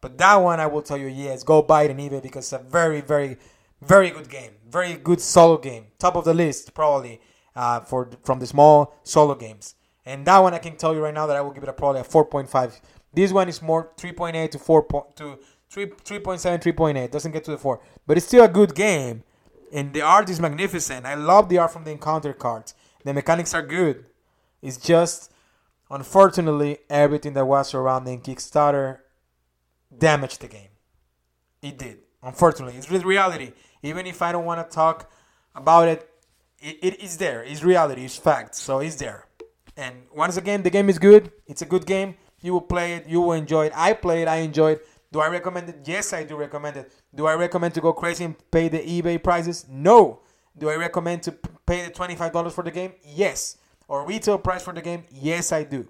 But 0.03 0.19
that 0.19 0.35
one, 0.35 0.59
I 0.61 0.67
will 0.67 0.83
tell 0.83 0.99
you, 0.99 1.07
yes, 1.07 1.45
go 1.45 1.63
buy 1.63 1.85
it 1.85 1.93
on 1.93 1.97
eBay 1.97 2.21
because 2.21 2.53
it's 2.53 2.61
a 2.61 2.69
very, 2.69 3.01
very, 3.01 3.39
very 3.81 4.11
good 4.11 4.29
game. 4.29 4.51
Very 4.69 4.95
good 4.95 5.21
solo 5.21 5.57
game. 5.57 5.87
Top 5.99 6.17
of 6.17 6.25
the 6.25 6.35
list, 6.35 6.75
probably, 6.75 7.21
uh, 7.55 7.81
for 7.81 8.11
from 8.25 8.41
the 8.41 8.47
small 8.47 8.97
solo 9.05 9.37
games. 9.37 9.77
And 10.05 10.27
that 10.27 10.39
one, 10.39 10.55
I 10.55 10.59
can 10.59 10.77
tell 10.77 10.93
you 10.93 11.01
right 11.01 11.15
now 11.15 11.27
that 11.29 11.37
I 11.37 11.41
will 11.41 11.53
give 11.53 11.63
it 11.63 11.69
a 11.69 11.73
probably 11.73 12.01
a 12.01 12.05
4.5 12.05 12.81
This 13.15 13.33
one 13.33 13.49
is 13.49 13.63
more 13.63 13.93
3.8 13.97 14.51
to 14.51 14.59
4 14.59 14.83
point, 14.83 15.17
to 15.17 15.39
3 15.71 15.87
3.7 15.87 16.61
3.8. 16.61 17.11
Doesn't 17.13 17.31
get 17.31 17.45
to 17.45 17.53
the 17.53 17.59
4, 17.59 17.81
but 18.05 18.17
it's 18.17 18.27
still 18.27 18.45
a 18.45 18.49
good 18.49 18.75
game. 18.75 19.23
And 19.73 19.95
the 19.95 20.03
art 20.03 20.29
is 20.29 20.41
magnificent. 20.41 21.07
I 21.07 21.15
love 21.15 21.49
the 21.49 21.59
art 21.59 21.73
from 21.73 21.85
the 21.85 21.93
encounter 21.93 22.33
cards. 22.33 22.75
The 23.05 23.15
mechanics 23.15 23.55
are 23.55 23.63
good. 23.63 24.05
It's 24.61 24.79
just 24.79 25.31
unfortunately 25.89 26.79
everything 26.91 27.35
that 27.35 27.47
was 27.47 27.69
surrounding 27.69 28.21
Kickstarter 28.21 28.99
damaged 29.99 30.41
the 30.41 30.49
game. 30.49 30.69
It 31.61 31.79
did. 31.79 31.99
Unfortunately, 32.23 32.77
it's 32.77 32.91
reality. 32.91 33.53
Even 33.83 34.07
if 34.07 34.23
I 34.23 34.33
don't 34.33 34.45
want 34.45 34.69
to 34.69 34.75
talk 34.75 35.11
about 35.55 35.89
it, 35.89 36.09
it, 36.61 36.79
it 36.83 37.01
is 37.03 37.19
there. 37.19 37.43
It's 37.43 37.63
reality. 37.63 38.05
It's 38.05 38.17
fact. 38.17 38.55
So 38.55 38.79
it's 38.79 38.97
there. 38.97 39.27
And 39.77 39.97
once 40.15 40.37
again, 40.37 40.63
the 40.63 40.71
game 40.71 40.89
is 40.89 40.99
good. 40.99 41.33
It's 41.47 41.63
a 41.63 41.67
good 41.67 41.87
game. 41.87 42.17
You 42.41 42.53
will 42.53 42.61
play 42.61 42.95
it. 42.95 43.09
You 43.09 43.21
will 43.21 43.33
enjoy 43.33 43.67
it. 43.67 43.73
I 43.75 43.93
play 43.95 44.23
it. 44.23 44.29
I 44.29 44.37
enjoy 44.37 44.73
it. 44.73 44.87
Do 45.13 45.21
I 45.21 45.29
recommend 45.29 45.69
it? 45.69 45.81
Yes, 45.85 46.13
I 46.13 46.25
do 46.25 46.37
recommend 46.37 46.77
it. 46.77 46.93
Do 47.15 47.27
I 47.27 47.35
recommend 47.35 47.75
to 47.75 47.81
go 47.81 47.93
crazy 47.93 48.25
and 48.25 48.35
pay 48.51 48.69
the 48.69 48.79
eBay 48.79 49.23
prices? 49.23 49.67
No. 49.69 50.21
Do 50.57 50.69
I 50.71 50.77
recommend 50.77 51.23
to 51.25 51.33
pay 51.67 51.85
the 51.85 51.91
$25 51.91 52.53
for 52.53 52.65
the 52.65 52.71
game? 52.71 52.93
Yes. 53.05 53.59
Or 53.89 54.07
retail 54.07 54.39
price 54.39 54.63
for 54.63 54.73
the 54.73 54.81
game? 54.81 55.05
Yes, 55.11 55.53
I 55.53 55.65
do. 55.65 55.89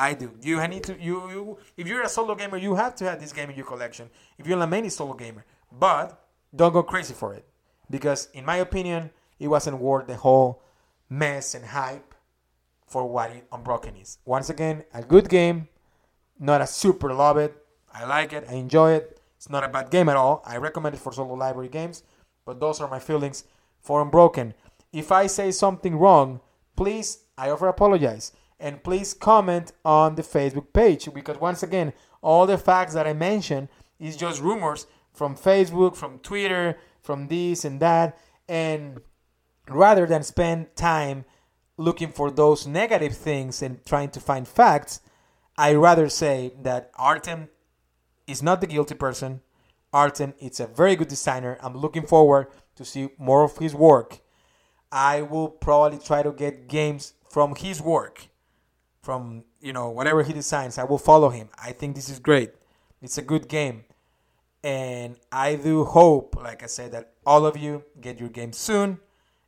I 0.00 0.14
do. 0.14 0.32
You 0.40 0.66
need 0.66 0.84
to 0.84 0.98
you, 0.98 1.30
you 1.30 1.58
if 1.76 1.86
you're 1.86 2.00
a 2.00 2.08
solo 2.08 2.34
gamer, 2.34 2.56
you 2.56 2.74
have 2.74 2.94
to 2.96 3.04
have 3.04 3.20
this 3.20 3.34
game 3.34 3.50
in 3.50 3.56
your 3.56 3.66
collection. 3.66 4.08
If 4.38 4.46
you're 4.46 4.58
a 4.58 4.66
many 4.66 4.88
solo 4.88 5.12
gamer, 5.12 5.44
but 5.70 6.26
don't 6.56 6.72
go 6.72 6.82
crazy 6.82 7.12
for 7.12 7.34
it 7.34 7.44
because, 7.90 8.28
in 8.32 8.46
my 8.46 8.56
opinion, 8.56 9.10
it 9.38 9.48
wasn't 9.48 9.78
worth 9.78 10.06
the 10.06 10.16
whole 10.16 10.62
mess 11.10 11.54
and 11.54 11.66
hype 11.66 12.14
for 12.86 13.06
what 13.06 13.30
it 13.30 13.46
Unbroken 13.52 13.94
is. 13.96 14.16
Once 14.24 14.48
again, 14.48 14.84
a 14.94 15.02
good 15.02 15.28
game, 15.28 15.68
not 16.38 16.62
a 16.62 16.66
super 16.66 17.12
love 17.12 17.36
it. 17.36 17.54
I 17.92 18.06
like 18.06 18.32
it. 18.32 18.46
I 18.48 18.54
enjoy 18.54 18.92
it. 18.92 19.20
It's 19.36 19.50
not 19.50 19.64
a 19.64 19.68
bad 19.68 19.90
game 19.90 20.08
at 20.08 20.16
all. 20.16 20.42
I 20.46 20.56
recommend 20.56 20.94
it 20.94 21.00
for 21.02 21.12
solo 21.12 21.34
library 21.34 21.68
games, 21.68 22.04
but 22.46 22.58
those 22.58 22.80
are 22.80 22.88
my 22.88 23.00
feelings 23.00 23.44
for 23.82 24.00
Unbroken. 24.00 24.54
If 24.94 25.12
I 25.12 25.26
say 25.26 25.50
something 25.50 25.96
wrong, 25.96 26.40
please, 26.74 27.18
I 27.36 27.50
offer 27.50 27.68
apologize 27.68 28.32
and 28.60 28.84
please 28.84 29.14
comment 29.14 29.72
on 29.84 30.14
the 30.14 30.22
Facebook 30.22 30.72
page 30.72 31.08
because 31.12 31.40
once 31.40 31.62
again, 31.62 31.92
all 32.22 32.46
the 32.46 32.58
facts 32.58 32.94
that 32.94 33.06
I 33.06 33.14
mentioned 33.14 33.68
is 33.98 34.16
just 34.16 34.42
rumors 34.42 34.86
from 35.12 35.34
Facebook, 35.34 35.96
from 35.96 36.18
Twitter, 36.18 36.78
from 37.02 37.28
this 37.28 37.64
and 37.64 37.80
that, 37.80 38.18
and 38.48 39.00
rather 39.68 40.06
than 40.06 40.22
spend 40.22 40.76
time 40.76 41.24
looking 41.76 42.12
for 42.12 42.30
those 42.30 42.66
negative 42.66 43.16
things 43.16 43.62
and 43.62 43.84
trying 43.86 44.10
to 44.10 44.20
find 44.20 44.46
facts, 44.46 45.00
I 45.56 45.74
rather 45.74 46.08
say 46.08 46.52
that 46.62 46.90
Artem 46.96 47.48
is 48.26 48.42
not 48.42 48.60
the 48.60 48.66
guilty 48.66 48.94
person. 48.94 49.40
Artem 49.92 50.34
is 50.38 50.60
a 50.60 50.66
very 50.66 50.94
good 50.94 51.08
designer. 51.08 51.58
I'm 51.60 51.76
looking 51.76 52.06
forward 52.06 52.48
to 52.76 52.84
see 52.84 53.08
more 53.18 53.42
of 53.42 53.58
his 53.58 53.74
work. 53.74 54.20
I 54.92 55.22
will 55.22 55.48
probably 55.48 55.98
try 55.98 56.22
to 56.22 56.32
get 56.32 56.68
games 56.68 57.14
from 57.28 57.54
his 57.54 57.80
work 57.80 58.29
from 59.10 59.42
you 59.60 59.72
know 59.72 59.90
whatever 59.90 60.22
he 60.22 60.32
designs. 60.32 60.78
I 60.78 60.84
will 60.84 61.04
follow 61.12 61.30
him. 61.30 61.48
I 61.58 61.72
think 61.72 61.96
this 61.96 62.08
is 62.08 62.20
great. 62.20 62.52
It's 63.02 63.18
a 63.18 63.22
good 63.22 63.48
game, 63.48 63.82
and 64.62 65.16
I 65.32 65.56
do 65.56 65.82
hope, 65.84 66.36
like 66.36 66.62
I 66.62 66.66
said, 66.66 66.92
that 66.92 67.14
all 67.26 67.44
of 67.44 67.56
you 67.56 67.82
get 68.00 68.20
your 68.20 68.28
game 68.28 68.52
soon, 68.52 69.00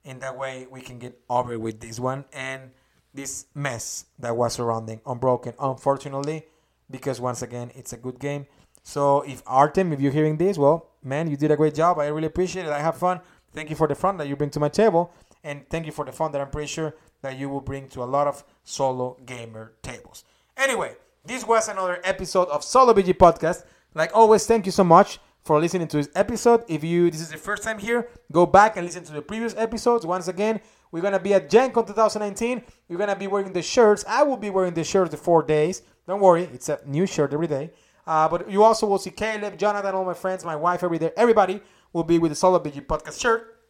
and 0.05 0.21
that 0.21 0.37
way 0.37 0.67
we 0.69 0.81
can 0.81 0.99
get 0.99 1.15
over 1.31 1.57
with 1.61 1.79
this 1.79 2.01
one 2.01 2.25
and 2.33 2.73
this 3.15 3.47
mess 3.55 4.07
that 4.19 4.37
was 4.37 4.55
surrounding 4.55 5.01
Unbroken. 5.07 5.55
Unfortunately, 5.61 6.47
because 6.91 7.21
once 7.21 7.41
again, 7.41 7.71
it's 7.77 7.93
a 7.93 7.97
good 7.97 8.19
game. 8.19 8.47
So 8.83 9.21
if 9.21 9.45
Artem, 9.47 9.93
if 9.93 10.01
you're 10.01 10.19
hearing 10.19 10.39
this, 10.39 10.59
well, 10.59 10.89
man, 11.05 11.31
you 11.31 11.37
did 11.37 11.53
a 11.53 11.57
great 11.57 11.77
job. 11.77 12.01
I 12.01 12.09
really 12.09 12.27
appreciate 12.27 12.67
it. 12.67 12.73
I 12.73 12.81
have 12.81 12.97
fun. 12.97 13.21
Thank 13.53 13.71
you 13.71 13.77
for 13.77 13.87
the 13.87 13.95
fun 13.95 14.17
that 14.17 14.27
you 14.27 14.35
bring 14.35 14.51
to 14.51 14.59
my 14.59 14.71
table, 14.71 15.13
and 15.45 15.69
thank 15.71 15.87
you 15.87 15.93
for 15.93 16.05
the 16.05 16.11
fun 16.11 16.33
that 16.33 16.41
I'm 16.41 16.51
pretty 16.51 16.67
sure 16.67 16.97
that 17.23 17.39
you 17.39 17.49
will 17.49 17.61
bring 17.61 17.89
to 17.89 18.03
a 18.03 18.05
lot 18.05 18.27
of 18.27 18.45
solo 18.65 19.17
gamer 19.25 19.73
tables. 19.83 20.25
Anyway, 20.57 20.97
this 21.25 21.47
was 21.47 21.69
another 21.69 22.01
episode 22.05 22.49
of 22.49 22.63
Solo 22.63 22.93
BG 22.93 23.15
Podcast. 23.15 23.65
Like 23.95 24.11
always, 24.15 24.47
thank 24.47 24.67
you 24.67 24.73
so 24.73 24.85
much 24.85 25.19
for 25.43 25.61
listening 25.61 25.89
to 25.89 25.97
this 25.97 26.09
episode. 26.15 26.65
If 26.69 26.85
you 26.85 27.11
this 27.11 27.21
is 27.21 27.31
the 27.31 27.39
first 27.39 27.63
time 27.63 27.79
here, 27.79 28.09
go 28.31 28.45
back 28.45 28.77
and 28.77 28.85
listen 28.85 29.05
to 29.05 29.13
the 29.13 29.23
previous 29.23 29.57
episodes. 29.57 30.05
Once 30.05 30.29
again, 30.29 30.61
we're 30.91 31.01
gonna 31.01 31.21
be 31.21 31.33
at 31.35 31.49
Gen 31.49 31.71
Con 31.71 31.87
2019. 31.87 32.63
We're 32.89 32.99
gonna 32.99 33.17
be 33.17 33.29
wearing 33.29 33.53
the 33.53 33.63
shirts. 33.63 34.05
I 34.09 34.25
will 34.25 34.37
be 34.37 34.51
wearing 34.51 34.75
the 34.75 34.85
shirts 34.85 35.11
the 35.11 35.17
four 35.17 35.43
days. 35.43 35.83
Don't 36.07 36.21
worry, 36.21 36.49
it's 36.53 36.69
a 36.69 36.81
new 36.87 37.07
shirt 37.07 37.33
every 37.33 37.47
day. 37.47 37.71
Uh, 38.05 38.29
but 38.29 38.51
you 38.51 38.65
also 38.65 38.85
will 38.87 38.99
see 38.99 39.11
Caleb, 39.11 39.57
Jonathan, 39.57 39.95
all 39.95 40.05
my 40.05 40.15
friends, 40.15 40.45
my 40.45 40.57
wife, 40.57 40.83
every 40.83 40.99
day. 40.99 41.13
Everybody 41.17 41.63
will 41.93 42.03
be 42.03 42.19
with 42.19 42.33
the 42.33 42.35
Solo 42.35 42.59
BG 42.59 42.85
Podcast 42.85 43.21
shirt. 43.21 43.61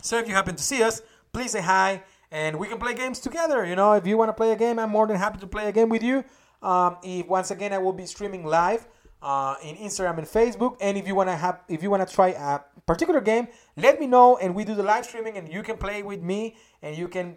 So 0.00 0.18
if 0.18 0.26
you 0.26 0.34
happen 0.34 0.56
to 0.56 0.62
see 0.62 0.82
us, 0.82 1.02
please 1.32 1.50
say 1.50 1.60
hi 1.60 2.02
and 2.30 2.58
we 2.58 2.66
can 2.66 2.78
play 2.78 2.94
games 2.94 3.20
together. 3.20 3.64
You 3.64 3.76
know, 3.76 3.92
if 3.92 4.06
you 4.06 4.16
want 4.16 4.28
to 4.28 4.32
play 4.32 4.52
a 4.52 4.56
game, 4.56 4.78
I'm 4.78 4.90
more 4.90 5.06
than 5.06 5.16
happy 5.16 5.38
to 5.38 5.46
play 5.46 5.68
a 5.68 5.72
game 5.72 5.88
with 5.88 6.02
you. 6.02 6.24
Um, 6.62 6.96
if 7.02 7.26
once 7.26 7.50
again, 7.50 7.72
I 7.72 7.78
will 7.78 7.92
be 7.92 8.06
streaming 8.06 8.44
live 8.44 8.86
uh, 9.22 9.56
in 9.62 9.76
Instagram 9.76 10.18
and 10.18 10.26
Facebook. 10.26 10.76
And 10.80 10.96
if 10.96 11.06
you 11.06 11.14
want 11.14 11.28
to 11.28 11.36
have, 11.36 11.60
if 11.68 11.82
you 11.82 11.90
want 11.90 12.06
to 12.06 12.14
try 12.14 12.28
a 12.28 12.60
particular 12.86 13.20
game, 13.20 13.48
let 13.76 14.00
me 14.00 14.06
know, 14.06 14.36
and 14.38 14.54
we 14.54 14.64
do 14.64 14.74
the 14.74 14.82
live 14.82 15.04
streaming, 15.04 15.36
and 15.36 15.52
you 15.52 15.62
can 15.62 15.76
play 15.76 16.02
with 16.02 16.22
me, 16.22 16.56
and 16.82 16.96
you 16.96 17.08
can 17.08 17.36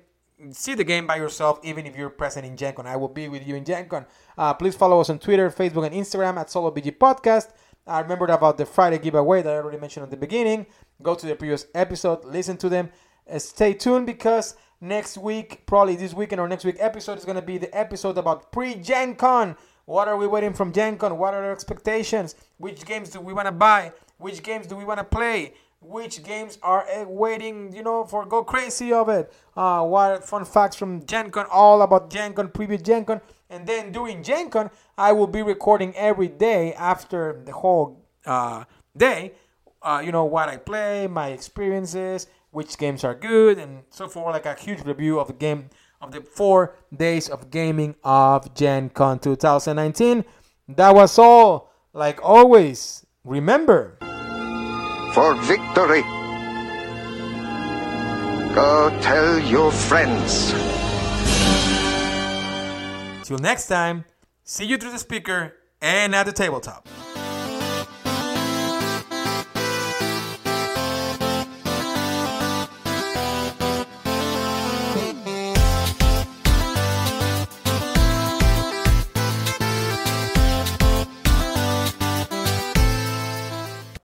see 0.51 0.73
the 0.73 0.83
game 0.83 1.05
by 1.05 1.17
yourself, 1.17 1.59
even 1.63 1.85
if 1.85 1.95
you're 1.95 2.09
present 2.09 2.45
in 2.45 2.57
Gen 2.57 2.73
Con. 2.73 2.87
I 2.87 2.95
will 2.95 3.07
be 3.07 3.27
with 3.27 3.45
you 3.47 3.55
in 3.55 3.63
Gen 3.63 3.87
Con. 3.87 4.05
Uh, 4.37 4.53
please 4.53 4.75
follow 4.75 4.99
us 4.99 5.09
on 5.09 5.19
Twitter, 5.19 5.49
Facebook, 5.49 5.85
and 5.85 5.95
Instagram 5.95 6.37
at 6.37 6.49
Solo 6.49 6.71
BG 6.71 6.97
Podcast. 6.97 7.49
I 7.85 7.99
remembered 7.99 8.29
about 8.29 8.57
the 8.57 8.65
Friday 8.65 8.99
giveaway 8.99 9.41
that 9.41 9.53
I 9.53 9.57
already 9.57 9.79
mentioned 9.79 10.03
at 10.03 10.11
the 10.11 10.17
beginning. 10.17 10.67
Go 11.01 11.15
to 11.15 11.25
the 11.25 11.35
previous 11.35 11.65
episode, 11.73 12.25
listen 12.25 12.57
to 12.57 12.69
them. 12.69 12.89
Uh, 13.31 13.39
stay 13.39 13.73
tuned 13.73 14.05
because 14.05 14.55
next 14.82 15.17
week, 15.17 15.65
probably 15.67 15.95
this 15.95 16.13
weekend 16.13 16.41
or 16.41 16.47
next 16.47 16.65
week 16.65 16.75
episode 16.79 17.19
is 17.19 17.25
to 17.25 17.41
be 17.41 17.59
the 17.59 17.75
episode 17.77 18.17
about 18.17 18.51
pre-Gen 18.51 19.15
Con. 19.15 19.55
What 19.86 20.07
are 20.07 20.17
we 20.17 20.27
waiting 20.27 20.53
from 20.53 20.73
Gen 20.73 20.97
Con? 20.97 21.17
What 21.17 21.34
are 21.34 21.43
our 21.43 21.51
expectations? 21.51 22.36
Which 22.57 22.86
games 22.86 23.09
do 23.09 23.21
we 23.21 23.34
want 23.34 23.47
to 23.47 23.51
buy? 23.51 23.93
Which 24.17 24.43
games 24.43 24.67
do 24.67 24.75
we 24.75 24.84
want 24.84 24.99
to 24.99 25.03
play? 25.03 25.53
Which 25.79 26.23
games 26.23 26.59
are 26.61 26.86
uh, 26.89 27.05
waiting, 27.05 27.73
you 27.73 27.82
know, 27.82 28.03
for 28.03 28.25
go 28.25 28.43
crazy 28.43 28.93
of 28.93 29.09
it? 29.09 29.34
Uh, 29.55 29.84
what 29.84 30.23
fun 30.23 30.45
facts 30.45 30.75
from 30.75 31.05
Gen 31.05 31.32
Con, 31.32 31.45
all 31.51 31.82
about 31.82 32.11
Gen 32.11 32.34
Con, 32.34 32.49
previous 32.49 32.82
Gen 32.82 33.05
Con. 33.05 33.21
And 33.49 33.65
then 33.65 33.91
during 33.91 34.23
Gen 34.23 34.49
Con, 34.49 34.69
I 34.97 35.11
will 35.11 35.27
be 35.27 35.41
recording 35.41 35.95
every 35.95 36.27
day 36.27 36.73
after 36.73 37.41
the 37.43 37.51
whole 37.51 38.05
uh, 38.25 38.65
day, 38.95 39.34
uh, 39.82 40.01
you 40.05 40.11
know, 40.11 40.25
what 40.25 40.49
I 40.49 40.57
play, 40.57 41.07
my 41.07 41.29
experiences, 41.29 42.27
which 42.52 42.78
games 42.78 43.04
are 43.04 43.16
good, 43.16 43.58
and 43.58 43.84
so 43.89 44.08
forth. 44.08 44.34
Like 44.34 44.45
a 44.45 44.54
huge 44.54 44.84
review 44.84 45.20
of 45.20 45.28
the 45.28 45.34
game 45.34 45.70
of 45.99 46.12
the 46.12 46.22
four 46.22 46.76
days 46.95 47.30
of 47.30 47.49
gaming 47.49 47.95
of 48.04 48.54
Gen 48.54 48.89
Con 48.89 49.20
2019. 49.20 50.24
That 50.70 50.93
was 50.95 51.18
all. 51.18 51.72
Like 51.93 52.24
always, 52.24 53.06
remember 53.26 53.97
for 55.14 55.36
victory. 55.41 56.04
Go 58.56 58.97
tell 59.02 59.39
your 59.39 59.72
friends. 59.72 60.52
Till 63.28 63.38
next 63.38 63.68
time, 63.68 64.06
see 64.43 64.66
you 64.66 64.78
through 64.78 64.91
the 64.91 64.99
speaker 64.99 65.54
and 65.82 66.16
at 66.16 66.26
the 66.26 66.32
tabletop. 66.32 66.88